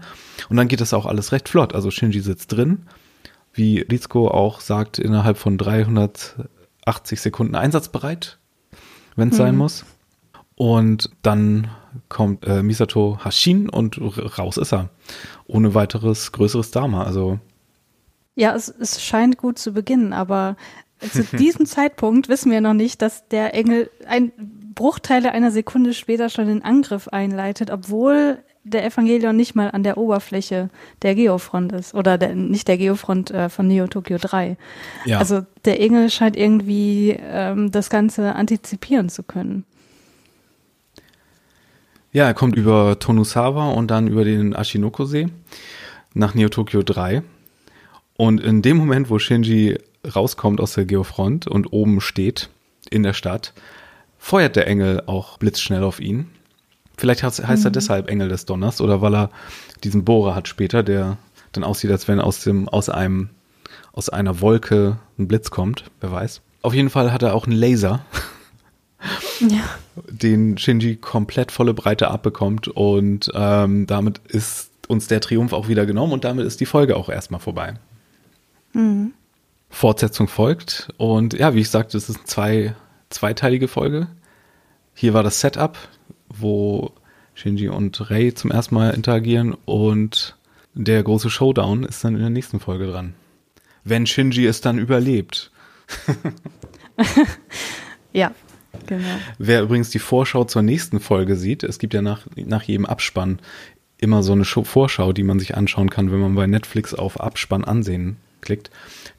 Und 0.50 0.58
dann 0.58 0.68
geht 0.68 0.82
das 0.82 0.94
auch 0.94 1.06
alles 1.06 1.32
recht 1.32 1.50
flott. 1.50 1.74
Also 1.74 1.92
Shinji 1.92 2.22
sitzt 2.22 2.52
drin. 2.52 2.84
Wie 3.54 3.80
Rizko 3.80 4.28
auch 4.28 4.60
sagt, 4.60 5.00
innerhalb 5.00 5.38
von 5.38 5.58
380 5.58 7.22
Sekunden 7.22 7.56
einsatzbereit, 7.56 8.38
wenn 9.16 9.30
es 9.30 9.38
sein 9.38 9.56
muss. 9.56 9.86
Und 10.56 11.10
dann 11.22 11.70
kommt 12.10 12.46
äh, 12.46 12.64
Misato 12.64 13.18
Hashin 13.24 13.70
und 13.70 14.00
raus 14.38 14.58
ist 14.58 14.74
er. 14.74 14.90
Ohne 15.48 15.74
weiteres 15.74 16.32
größeres 16.32 16.72
Drama. 16.72 17.04
Also. 17.04 17.40
Ja, 18.36 18.54
es, 18.54 18.70
es 18.70 19.02
scheint 19.02 19.38
gut 19.38 19.58
zu 19.58 19.74
beginnen, 19.74 20.14
aber 20.14 20.58
zu 21.00 21.24
diesem 21.38 21.66
Zeitpunkt 21.66 22.30
wissen 22.30 22.52
wir 22.52 22.62
noch 22.62 22.74
nicht, 22.74 23.02
dass 23.02 23.28
der 23.28 23.54
Engel 23.54 23.90
ein 24.08 24.32
Bruchteile 24.76 25.32
einer 25.32 25.52
Sekunde 25.52 25.94
später 25.94 26.30
schon 26.30 26.48
den 26.48 26.64
Angriff 26.64 27.08
einleitet, 27.08 27.72
obwohl 27.72 28.40
der 28.66 28.84
Evangelion 28.84 29.36
nicht 29.36 29.56
mal 29.56 29.70
an 29.70 29.84
der 29.84 29.98
Oberfläche 29.98 30.70
der 31.04 31.16
Geofront 31.16 31.72
ist 31.72 31.94
oder 31.94 32.18
der, 32.18 32.36
nicht 32.36 32.68
der 32.68 32.78
Geofront 32.78 33.32
äh, 33.32 33.48
von 33.48 33.68
Neo 33.68 33.88
Tokyo 33.88 34.18
3. 34.20 34.58
Ja. 35.06 35.20
Also 35.20 35.46
der 35.66 35.80
Engel 35.80 36.10
scheint 36.10 36.36
irgendwie 36.36 37.16
ähm, 37.20 37.72
das 37.72 37.90
Ganze 37.92 38.36
antizipieren 38.36 39.10
zu 39.10 39.22
können. 39.22 39.66
Ja, 42.12 42.26
er 42.26 42.34
kommt 42.34 42.56
über 42.56 42.98
Tonusawa 42.98 43.70
und 43.70 43.92
dann 43.92 44.08
über 44.08 44.24
den 44.24 44.56
Ashinoko-See 44.56 45.28
nach 46.14 46.34
Neo 46.34 46.50
Tokyo 46.50 46.82
3. 46.82 47.22
Und 48.18 48.42
in 48.42 48.62
dem 48.62 48.78
Moment, 48.78 49.10
wo 49.10 49.20
Shinji 49.20 49.78
rauskommt 50.16 50.62
aus 50.62 50.74
der 50.74 50.86
Geofront 50.86 51.48
und 51.48 51.72
oben 51.74 52.02
steht 52.02 52.50
in 52.90 53.04
der 53.04 53.14
Stadt, 53.14 53.54
feuert 54.18 54.56
der 54.56 54.68
Engel 54.68 55.04
auch 55.06 55.38
blitzschnell 55.38 55.84
auf 55.84 56.00
ihn. 56.00 56.28
Vielleicht 56.98 57.24
heißt, 57.24 57.46
heißt 57.46 57.64
mhm. 57.64 57.68
er 57.68 57.72
deshalb 57.72 58.10
Engel 58.10 58.30
des 58.30 58.46
Donners 58.46 58.80
oder 58.80 59.02
weil 59.02 59.16
er 59.16 59.30
diesen 59.84 60.06
Bohrer 60.06 60.36
hat 60.36 60.48
später, 60.48 60.82
der 60.82 61.18
dann 61.52 61.64
aussieht, 61.64 61.92
als 61.92 62.08
wenn 62.08 62.20
aus 62.20 62.44
dem, 62.44 62.70
aus 62.70 62.90
einem, 62.90 63.30
aus 63.92 64.10
einer 64.10 64.40
Wolke 64.42 64.98
ein 65.20 65.28
Blitz 65.28 65.52
kommt, 65.52 65.86
wer 66.00 66.12
weiß. 66.12 66.42
Auf 66.62 66.74
jeden 66.74 66.90
Fall 66.90 67.12
hat 67.12 67.22
er 67.22 67.36
auch 67.36 67.46
einen 67.46 67.56
Laser, 67.56 68.06
ja. 69.42 69.64
den 70.10 70.58
Shinji 70.58 70.96
komplett 70.96 71.52
volle 71.52 71.74
Breite 71.74 72.10
abbekommt 72.10 72.68
und 72.68 73.32
ähm, 73.36 73.86
damit 73.88 74.20
ist 74.28 74.72
uns 74.88 75.08
der 75.08 75.22
Triumph 75.22 75.54
auch 75.54 75.68
wieder 75.68 75.86
genommen 75.86 76.14
und 76.14 76.24
damit 76.24 76.46
ist 76.46 76.60
die 76.62 76.66
Folge 76.66 76.96
auch 76.96 77.10
erstmal 77.10 77.40
vorbei. 77.40 77.76
Mhm. 78.76 79.14
Fortsetzung 79.70 80.28
folgt 80.28 80.90
und 80.98 81.34
ja, 81.34 81.54
wie 81.54 81.62
ich 81.62 81.70
sagte, 81.70 81.98
es 81.98 82.10
ist 82.10 82.18
eine 82.18 82.26
zwei, 82.26 82.76
zweiteilige 83.10 83.68
Folge. 83.68 84.08
Hier 84.94 85.14
war 85.14 85.24
das 85.24 85.42
Setup, 85.42 85.78
wo 86.30 86.92
Shinji 87.34 87.70
und 87.70 88.10
Rei 88.10 88.32
zum 88.32 88.52
ersten 88.52 88.76
Mal 88.76 88.92
interagieren 88.92 89.56
und 89.66 90.38
der 90.74 91.02
große 91.04 91.30
Showdown 91.30 91.84
ist 91.84 92.04
dann 92.04 92.16
in 92.16 92.22
der 92.22 92.30
nächsten 92.30 92.60
Folge 92.60 92.88
dran. 92.88 93.16
Wenn 93.84 94.06
Shinji 94.06 94.46
es 94.46 94.62
dann 94.62 94.78
überlebt. 94.78 95.52
ja, 98.14 98.32
genau. 98.88 99.20
Wer 99.38 99.62
übrigens 99.64 99.90
die 99.90 100.00
Vorschau 100.00 100.44
zur 100.46 100.62
nächsten 100.62 101.00
Folge 101.00 101.36
sieht, 101.36 101.64
es 101.64 101.80
gibt 101.80 101.94
ja 101.94 102.02
nach, 102.02 102.26
nach 102.36 102.64
jedem 102.64 102.86
Abspann 102.86 103.40
immer 103.98 104.24
so 104.24 104.34
eine 104.34 104.46
Vorschau, 104.46 105.14
die 105.14 105.24
man 105.24 105.40
sich 105.40 105.56
anschauen 105.56 105.90
kann, 105.90 106.12
wenn 106.12 106.20
man 106.20 106.36
bei 106.36 106.48
Netflix 106.48 106.94
auf 106.94 107.20
Abspann 107.20 107.64
ansehen 107.64 108.18
klickt. 108.46 108.70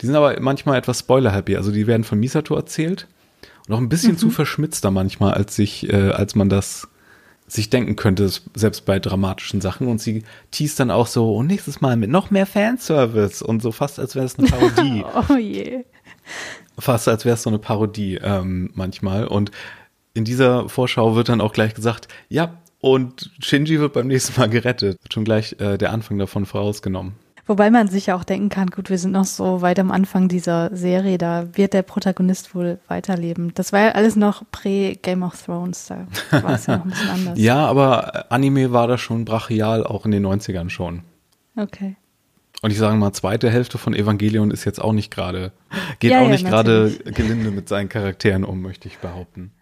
Die 0.01 0.07
sind 0.07 0.15
aber 0.15 0.41
manchmal 0.41 0.79
etwas 0.79 1.01
spoiler-happy. 1.01 1.57
Also 1.57 1.71
die 1.71 1.87
werden 1.87 2.05
von 2.05 2.19
Misato 2.19 2.55
erzählt 2.55 3.07
und 3.69 3.75
auch 3.75 3.79
ein 3.79 3.89
bisschen 3.89 4.13
mhm. 4.13 4.19
zu 4.19 4.31
verschmitzter 4.31 4.91
manchmal, 4.91 5.35
als 5.35 5.57
sich, 5.57 5.93
äh, 5.93 6.11
als 6.11 6.35
man 6.35 6.49
das 6.49 6.89
sich 7.49 7.71
denken 7.71 7.97
könnte, 7.97 8.31
selbst 8.55 8.85
bei 8.87 8.99
dramatischen 8.99 9.61
Sachen. 9.61 9.89
Und 9.89 10.01
sie 10.01 10.25
teast 10.51 10.81
dann 10.81 10.91
auch 10.91 11.07
so, 11.07 11.35
und 11.37 11.47
nächstes 11.47 11.81
Mal 11.81 11.97
mit 11.97 12.11
noch 12.11 12.31
mehr 12.31 12.47
Fanservice 12.47 13.43
und 13.43 13.63
so 13.63 13.73
fast, 13.73 13.99
als 13.99 14.15
wäre 14.15 14.27
es 14.27 14.39
eine 14.39 14.49
Parodie. 14.51 15.05
oh 15.29 15.37
je. 15.37 15.85
Fast, 16.79 17.09
als 17.09 17.25
wäre 17.25 17.35
es 17.35 17.43
so 17.43 17.51
eine 17.51 17.59
Parodie 17.59 18.19
ähm, 18.23 18.71
manchmal. 18.75 19.27
Und 19.27 19.51
in 20.15 20.25
dieser 20.25 20.69
Vorschau 20.69 21.15
wird 21.15 21.29
dann 21.29 21.41
auch 21.41 21.53
gleich 21.53 21.75
gesagt, 21.75 22.09
ja, 22.29 22.59
und 22.81 23.31
Shinji 23.41 23.81
wird 23.81 23.95
beim 23.95 24.07
nächsten 24.07 24.39
Mal 24.39 24.49
gerettet. 24.49 24.99
Wird 25.03 25.15
schon 25.15 25.25
gleich 25.25 25.57
äh, 25.59 25.79
der 25.79 25.93
Anfang 25.93 26.19
davon 26.19 26.47
vorausgenommen. 26.47 27.15
Wobei 27.47 27.71
man 27.71 27.87
sich 27.87 28.07
ja 28.07 28.17
auch 28.17 28.25
denken 28.25 28.49
kann, 28.49 28.69
gut, 28.69 28.91
wir 28.91 28.99
sind 28.99 29.13
noch 29.13 29.25
so 29.25 29.63
weit 29.63 29.79
am 29.79 29.93
Anfang 29.93 30.27
dieser 30.27 30.75
Serie, 30.75 31.17
da 31.17 31.47
wird 31.53 31.75
der 31.75 31.83
Protagonist 31.83 32.55
wohl 32.57 32.81
weiterleben. 32.89 33.53
Das 33.55 33.73
war 33.73 33.81
ja 33.81 33.89
alles 33.93 34.17
noch 34.17 34.43
prä-Game 34.51 35.23
of 35.23 35.41
Thrones, 35.41 35.87
da 35.87 36.07
war 36.43 36.55
es 36.55 36.67
ja 36.67 36.79
noch 36.79 36.85
ein 36.85 36.91
bisschen 36.91 37.11
anders. 37.15 37.39
Ja, 37.39 37.65
aber 37.67 38.33
Anime 38.33 38.73
war 38.73 38.89
da 38.89 38.99
schon 38.99 39.25
brachial, 39.25 39.85
auch 39.85 40.05
in 40.05 40.11
den 40.11 40.27
90ern 40.27 40.71
schon. 40.71 41.03
Okay. 41.57 41.97
Und 42.63 42.71
ich 42.73 42.79
sage 42.79 42.97
mal, 42.97 43.13
zweite 43.13 43.49
Hälfte 43.49 43.79
von 43.79 43.95
Evangelion 43.95 44.51
ist 44.51 44.65
jetzt 44.65 44.81
auch 44.81 44.93
nicht 44.93 45.13
gerade, 45.13 45.53
geht 46.01 46.11
ja, 46.11 46.21
auch 46.21 46.25
ja, 46.25 46.31
nicht 46.31 46.47
gerade 46.47 46.91
gelinde 47.05 47.53
mit 47.53 47.69
seinen 47.69 47.89
Charakteren 47.89 48.45
um, 48.45 48.61
möchte 48.61 48.89
ich 48.89 48.99
behaupten. 48.99 49.53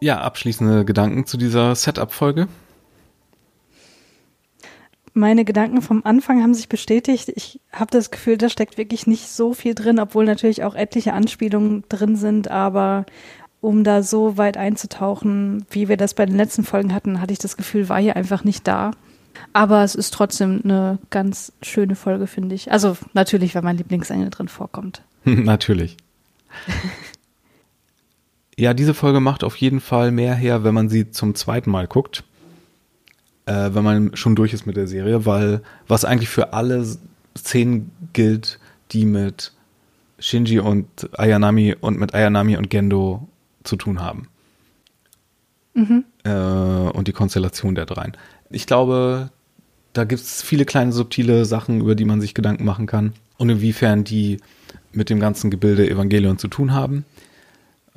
Ja, 0.00 0.20
abschließende 0.20 0.84
Gedanken 0.84 1.26
zu 1.26 1.36
dieser 1.36 1.74
Setup-Folge? 1.74 2.48
Meine 5.14 5.46
Gedanken 5.46 5.80
vom 5.80 6.02
Anfang 6.04 6.42
haben 6.42 6.52
sich 6.52 6.68
bestätigt. 6.68 7.32
Ich 7.34 7.60
habe 7.72 7.90
das 7.90 8.10
Gefühl, 8.10 8.36
da 8.36 8.50
steckt 8.50 8.76
wirklich 8.76 9.06
nicht 9.06 9.28
so 9.28 9.54
viel 9.54 9.74
drin, 9.74 9.98
obwohl 9.98 10.26
natürlich 10.26 10.62
auch 10.62 10.74
etliche 10.74 11.14
Anspielungen 11.14 11.84
drin 11.88 12.16
sind. 12.16 12.50
Aber 12.50 13.06
um 13.62 13.82
da 13.82 14.02
so 14.02 14.36
weit 14.36 14.58
einzutauchen, 14.58 15.64
wie 15.70 15.88
wir 15.88 15.96
das 15.96 16.12
bei 16.12 16.26
den 16.26 16.36
letzten 16.36 16.64
Folgen 16.64 16.92
hatten, 16.92 17.22
hatte 17.22 17.32
ich 17.32 17.38
das 17.38 17.56
Gefühl, 17.56 17.88
war 17.88 17.98
hier 17.98 18.16
einfach 18.16 18.44
nicht 18.44 18.68
da. 18.68 18.90
Aber 19.54 19.82
es 19.84 19.94
ist 19.94 20.12
trotzdem 20.12 20.60
eine 20.64 20.98
ganz 21.08 21.52
schöne 21.62 21.96
Folge, 21.96 22.26
finde 22.26 22.54
ich. 22.54 22.70
Also 22.70 22.98
natürlich, 23.14 23.54
weil 23.54 23.62
mein 23.62 23.78
Lieblingsengel 23.78 24.28
drin 24.28 24.48
vorkommt. 24.48 25.02
natürlich. 25.24 25.96
Ja, 28.58 28.72
diese 28.72 28.94
Folge 28.94 29.20
macht 29.20 29.44
auf 29.44 29.56
jeden 29.56 29.80
Fall 29.80 30.10
mehr 30.10 30.34
her, 30.34 30.64
wenn 30.64 30.74
man 30.74 30.88
sie 30.88 31.10
zum 31.10 31.34
zweiten 31.34 31.70
Mal 31.70 31.86
guckt. 31.86 32.24
Äh, 33.44 33.70
wenn 33.74 33.84
man 33.84 34.16
schon 34.16 34.34
durch 34.34 34.52
ist 34.54 34.66
mit 34.66 34.76
der 34.76 34.88
Serie, 34.88 35.26
weil 35.26 35.62
was 35.86 36.04
eigentlich 36.04 36.30
für 36.30 36.52
alle 36.52 36.84
Szenen 37.36 37.90
gilt, 38.12 38.58
die 38.92 39.04
mit 39.04 39.52
Shinji 40.18 40.58
und 40.58 40.86
Ayanami 41.18 41.76
und 41.78 41.98
mit 41.98 42.14
Ayanami 42.14 42.56
und 42.56 42.70
Gendo 42.70 43.28
zu 43.62 43.76
tun 43.76 44.00
haben. 44.00 44.28
Mhm. 45.74 46.04
Äh, 46.24 46.30
und 46.30 47.08
die 47.08 47.12
Konstellation 47.12 47.74
der 47.74 47.84
dreien. 47.84 48.16
Ich 48.48 48.66
glaube, 48.66 49.30
da 49.92 50.04
gibt 50.04 50.22
es 50.22 50.42
viele 50.42 50.64
kleine 50.64 50.92
subtile 50.92 51.44
Sachen, 51.44 51.80
über 51.80 51.94
die 51.94 52.06
man 52.06 52.20
sich 52.20 52.32
Gedanken 52.32 52.64
machen 52.64 52.86
kann 52.86 53.12
und 53.36 53.50
inwiefern 53.50 54.04
die 54.04 54.38
mit 54.92 55.10
dem 55.10 55.20
ganzen 55.20 55.50
Gebilde 55.50 55.88
Evangelion 55.88 56.38
zu 56.38 56.48
tun 56.48 56.72
haben. 56.72 57.04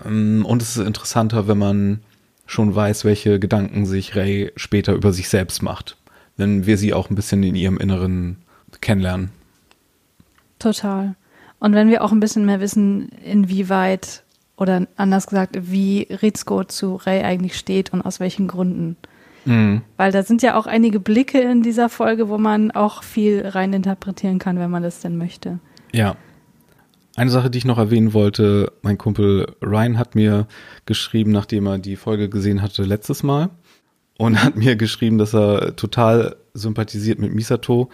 Ähm, 0.05 0.45
und 0.45 0.61
es 0.61 0.77
ist 0.77 0.85
interessanter, 0.85 1.47
wenn 1.47 1.57
man 1.57 1.99
schon 2.45 2.73
weiß, 2.73 3.05
welche 3.05 3.39
Gedanken 3.39 3.85
sich 3.85 4.15
Ray 4.15 4.51
später 4.55 4.93
über 4.93 5.13
sich 5.13 5.29
selbst 5.29 5.61
macht. 5.61 5.97
Wenn 6.37 6.65
wir 6.65 6.77
sie 6.77 6.93
auch 6.93 7.09
ein 7.09 7.15
bisschen 7.15 7.43
in 7.43 7.55
ihrem 7.55 7.77
Inneren 7.77 8.37
kennenlernen. 8.81 9.29
Total. 10.57 11.15
Und 11.59 11.73
wenn 11.73 11.89
wir 11.89 12.03
auch 12.03 12.11
ein 12.11 12.19
bisschen 12.19 12.45
mehr 12.45 12.59
wissen, 12.59 13.09
inwieweit 13.23 14.23
oder 14.57 14.87
anders 14.95 15.27
gesagt, 15.27 15.57
wie 15.71 16.07
Rizko 16.09 16.63
zu 16.63 16.95
Ray 16.95 17.23
eigentlich 17.23 17.57
steht 17.57 17.93
und 17.93 18.01
aus 18.01 18.19
welchen 18.19 18.47
Gründen. 18.47 18.97
Mhm. 19.45 19.81
Weil 19.97 20.11
da 20.11 20.23
sind 20.23 20.41
ja 20.41 20.57
auch 20.57 20.67
einige 20.67 20.99
Blicke 20.99 21.39
in 21.39 21.63
dieser 21.63 21.87
Folge, 21.87 22.29
wo 22.29 22.37
man 22.37 22.71
auch 22.71 23.03
viel 23.03 23.45
reininterpretieren 23.47 24.39
kann, 24.39 24.59
wenn 24.59 24.69
man 24.69 24.83
das 24.83 24.99
denn 24.99 25.17
möchte. 25.17 25.59
Ja, 25.93 26.15
eine 27.19 27.31
Sache, 27.31 27.49
die 27.49 27.57
ich 27.57 27.65
noch 27.65 27.77
erwähnen 27.77 28.13
wollte, 28.13 28.71
mein 28.81 28.97
Kumpel 28.97 29.53
Ryan 29.61 29.97
hat 29.97 30.15
mir 30.15 30.47
geschrieben, 30.85 31.31
nachdem 31.31 31.67
er 31.67 31.77
die 31.77 31.97
Folge 31.97 32.29
gesehen 32.29 32.61
hatte 32.61 32.83
letztes 32.83 33.23
Mal 33.23 33.49
und 34.17 34.41
hat 34.41 34.55
mir 34.55 34.77
geschrieben, 34.77 35.17
dass 35.17 35.35
er 35.35 35.75
total 35.75 36.37
sympathisiert 36.53 37.19
mit 37.19 37.33
Misato, 37.33 37.89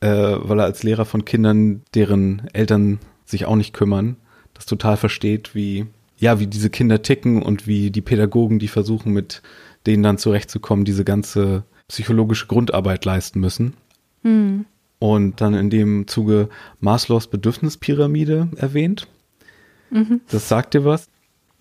äh, 0.00 0.08
weil 0.08 0.60
er 0.60 0.66
als 0.66 0.84
Lehrer 0.84 1.04
von 1.04 1.24
Kindern, 1.24 1.82
deren 1.94 2.42
Eltern 2.52 3.00
sich 3.24 3.44
auch 3.44 3.56
nicht 3.56 3.74
kümmern, 3.74 4.16
das 4.54 4.66
total 4.66 4.96
versteht, 4.96 5.54
wie 5.54 5.86
ja, 6.16 6.38
wie 6.38 6.46
diese 6.46 6.70
Kinder 6.70 7.02
ticken 7.02 7.42
und 7.42 7.66
wie 7.66 7.90
die 7.90 8.02
Pädagogen, 8.02 8.58
die 8.58 8.68
versuchen, 8.68 9.12
mit 9.12 9.42
denen 9.86 10.02
dann 10.02 10.18
zurechtzukommen, 10.18 10.84
diese 10.84 11.02
ganze 11.02 11.64
psychologische 11.88 12.46
Grundarbeit 12.46 13.04
leisten 13.06 13.40
müssen. 13.40 13.74
Mhm 14.22 14.66
und 15.00 15.40
dann 15.40 15.54
in 15.54 15.70
dem 15.70 16.06
Zuge 16.06 16.48
Maslows 16.78 17.26
Bedürfnispyramide 17.26 18.48
erwähnt. 18.56 19.08
Mhm. 19.90 20.20
Das 20.30 20.48
sagt 20.48 20.74
dir 20.74 20.84
was? 20.84 21.08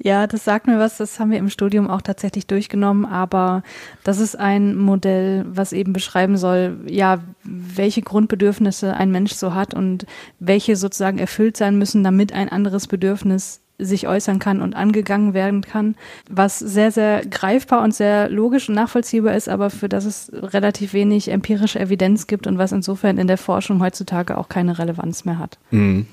Ja, 0.01 0.27
das 0.27 0.45
sagt 0.45 0.67
mir 0.67 0.77
was. 0.77 0.97
Das 0.97 1.19
haben 1.19 1.31
wir 1.31 1.39
im 1.39 1.49
Studium 1.49 1.89
auch 1.89 2.01
tatsächlich 2.01 2.47
durchgenommen. 2.47 3.05
Aber 3.05 3.63
das 4.03 4.19
ist 4.19 4.37
ein 4.37 4.77
Modell, 4.77 5.45
was 5.49 5.73
eben 5.73 5.91
beschreiben 5.91 6.37
soll, 6.37 6.79
ja, 6.87 7.19
welche 7.43 8.01
Grundbedürfnisse 8.01 8.93
ein 8.93 9.11
Mensch 9.11 9.33
so 9.33 9.53
hat 9.53 9.73
und 9.73 10.05
welche 10.39 10.75
sozusagen 10.75 11.17
erfüllt 11.17 11.57
sein 11.57 11.77
müssen, 11.77 12.03
damit 12.03 12.31
ein 12.33 12.49
anderes 12.49 12.87
Bedürfnis 12.87 13.61
sich 13.79 14.07
äußern 14.07 14.39
kann 14.39 14.61
und 14.61 14.75
angegangen 14.75 15.33
werden 15.33 15.61
kann, 15.61 15.95
was 16.29 16.59
sehr, 16.59 16.91
sehr 16.91 17.25
greifbar 17.25 17.83
und 17.83 17.93
sehr 17.93 18.29
logisch 18.29 18.69
und 18.69 18.75
nachvollziehbar 18.75 19.35
ist, 19.35 19.49
aber 19.49 19.69
für 19.69 19.89
das 19.89 20.05
es 20.05 20.31
relativ 20.33 20.93
wenig 20.93 21.31
empirische 21.31 21.79
Evidenz 21.79 22.27
gibt 22.27 22.45
und 22.45 22.57
was 22.57 22.71
insofern 22.71 23.17
in 23.17 23.27
der 23.27 23.37
Forschung 23.37 23.81
heutzutage 23.81 24.37
auch 24.37 24.49
keine 24.49 24.77
Relevanz 24.77 25.25
mehr 25.25 25.39
hat. 25.39 25.57
Mhm. 25.71 26.05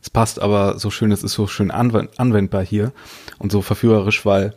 Es 0.00 0.10
passt 0.10 0.42
aber 0.42 0.78
so 0.78 0.90
schön, 0.90 1.12
es 1.12 1.22
ist 1.22 1.34
so 1.34 1.46
schön 1.46 1.70
anwendbar 1.70 2.64
hier 2.64 2.92
und 3.38 3.52
so 3.52 3.62
verführerisch, 3.62 4.26
weil 4.26 4.52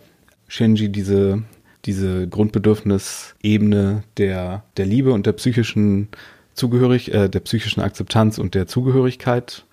Shinji 0.48 0.90
diese, 0.90 1.44
diese 1.86 2.28
Grundbedürfnisebene 2.28 4.04
der, 4.18 4.64
der 4.78 4.86
Liebe 4.86 5.12
und 5.12 5.28
der 5.28 5.34
psychischen 5.34 6.08
Zugehörig, 6.56 7.14
äh, 7.14 7.30
der 7.30 7.42
psychischen 7.42 7.82
Akzeptanz 7.82 8.38
und 8.38 8.56
der 8.56 8.66
Zugehörigkeit 8.66 9.66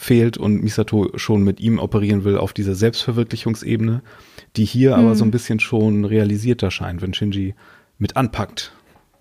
fehlt 0.00 0.38
und 0.38 0.62
Misato 0.62 1.10
schon 1.16 1.42
mit 1.42 1.58
ihm 1.58 1.80
operieren 1.80 2.22
will 2.22 2.38
auf 2.38 2.52
dieser 2.52 2.76
Selbstverwirklichungsebene, 2.76 4.00
die 4.56 4.64
hier 4.64 4.96
mhm. 4.96 5.02
aber 5.02 5.14
so 5.16 5.24
ein 5.24 5.32
bisschen 5.32 5.58
schon 5.58 6.04
realisierter 6.04 6.70
scheint, 6.70 7.02
wenn 7.02 7.14
Shinji 7.14 7.56
mit 7.98 8.16
anpackt. 8.16 8.70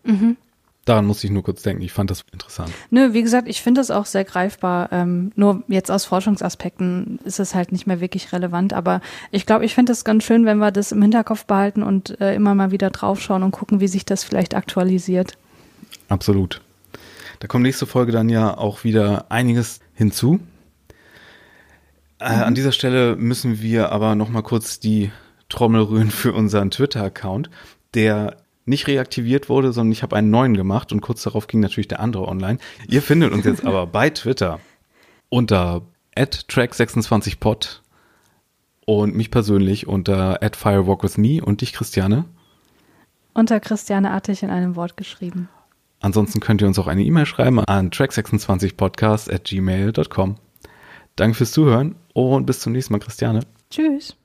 Mhm. 0.03 0.37
Daran 0.85 1.07
musste 1.07 1.25
ich 1.25 1.33
nur 1.33 1.43
kurz 1.43 1.63
denken. 1.63 1.81
Ich 1.81 1.91
fand 1.91 2.11
das 2.11 2.23
interessant. 2.31 2.71
Nö, 2.91 3.11
wie 3.13 3.23
gesagt, 3.23 3.47
ich 3.49 3.63
finde 3.63 3.81
das 3.81 3.89
auch 3.89 4.05
sehr 4.05 4.23
greifbar. 4.23 4.89
Ähm, 4.91 5.31
nur 5.35 5.63
jetzt 5.67 5.89
aus 5.89 6.05
Forschungsaspekten 6.05 7.19
ist 7.25 7.39
es 7.39 7.55
halt 7.55 7.71
nicht 7.71 7.87
mehr 7.87 7.99
wirklich 7.99 8.31
relevant. 8.31 8.71
Aber 8.71 9.01
ich 9.31 9.47
glaube, 9.47 9.65
ich 9.65 9.73
finde 9.73 9.93
es 9.93 10.05
ganz 10.05 10.25
schön, 10.25 10.45
wenn 10.45 10.59
wir 10.59 10.71
das 10.71 10.91
im 10.91 11.01
Hinterkopf 11.01 11.45
behalten 11.45 11.81
und 11.81 12.21
äh, 12.21 12.35
immer 12.35 12.53
mal 12.53 12.69
wieder 12.69 12.91
draufschauen 12.91 13.41
und 13.41 13.51
gucken, 13.51 13.81
wie 13.81 13.87
sich 13.87 14.05
das 14.05 14.23
vielleicht 14.23 14.53
aktualisiert. 14.53 15.37
Absolut. 16.07 16.61
Da 17.39 17.47
kommt 17.47 17.63
nächste 17.63 17.87
Folge 17.87 18.11
dann 18.11 18.29
ja 18.29 18.55
auch 18.55 18.83
wieder 18.83 19.25
einiges 19.29 19.79
hinzu. 19.95 20.39
Äh, 22.19 22.35
mhm. 22.35 22.43
An 22.43 22.55
dieser 22.55 22.71
Stelle 22.71 23.15
müssen 23.15 23.61
wir 23.61 23.91
aber 23.91 24.15
noch 24.15 24.29
mal 24.29 24.43
kurz 24.43 24.79
die 24.79 25.11
Trommel 25.49 25.81
rühren 25.83 26.11
für 26.11 26.33
unseren 26.33 26.71
Twitter-Account, 26.71 27.49
der 27.93 28.37
nicht 28.65 28.87
reaktiviert 28.87 29.47
wurde, 29.47 29.71
sondern 29.71 29.93
ich 29.93 30.03
habe 30.03 30.15
einen 30.15 30.29
neuen 30.29 30.55
gemacht 30.55 30.91
und 30.91 31.01
kurz 31.01 31.23
darauf 31.23 31.47
ging 31.47 31.61
natürlich 31.61 31.87
der 31.87 32.01
andere 32.01 32.27
online. 32.27 32.59
Ihr 32.87 33.01
findet 33.01 33.31
uns 33.31 33.45
jetzt 33.45 33.65
aber 33.65 33.87
bei 33.87 34.09
Twitter 34.09 34.59
unter 35.29 35.83
track26pod 36.17 37.79
und 38.85 39.15
mich 39.15 39.31
persönlich 39.31 39.87
unter 39.87 40.39
@firewalkwithme 40.41 41.43
und 41.43 41.61
dich 41.61 41.73
Christiane 41.73 42.25
unter 43.37 43.59
Christiane 43.59 44.11
Artig 44.11 44.41
in 44.41 44.49
einem 44.49 44.75
Wort 44.75 44.97
geschrieben. 44.97 45.47
Ansonsten 45.99 46.39
könnt 46.39 46.61
ihr 46.61 46.67
uns 46.67 46.79
auch 46.79 46.87
eine 46.87 47.03
E-Mail 47.03 47.27
schreiben 47.27 47.59
an 47.59 47.91
track26podcast 47.91 49.31
at 49.31 49.45
gmail.com. 49.45 50.37
Danke 51.15 51.37
fürs 51.37 51.51
Zuhören 51.51 51.95
und 52.17 52.47
bis 52.47 52.61
zum 52.61 52.73
nächsten 52.73 52.93
Mal, 52.93 52.99
Christiane. 52.99 53.41
Tschüss. 53.69 54.17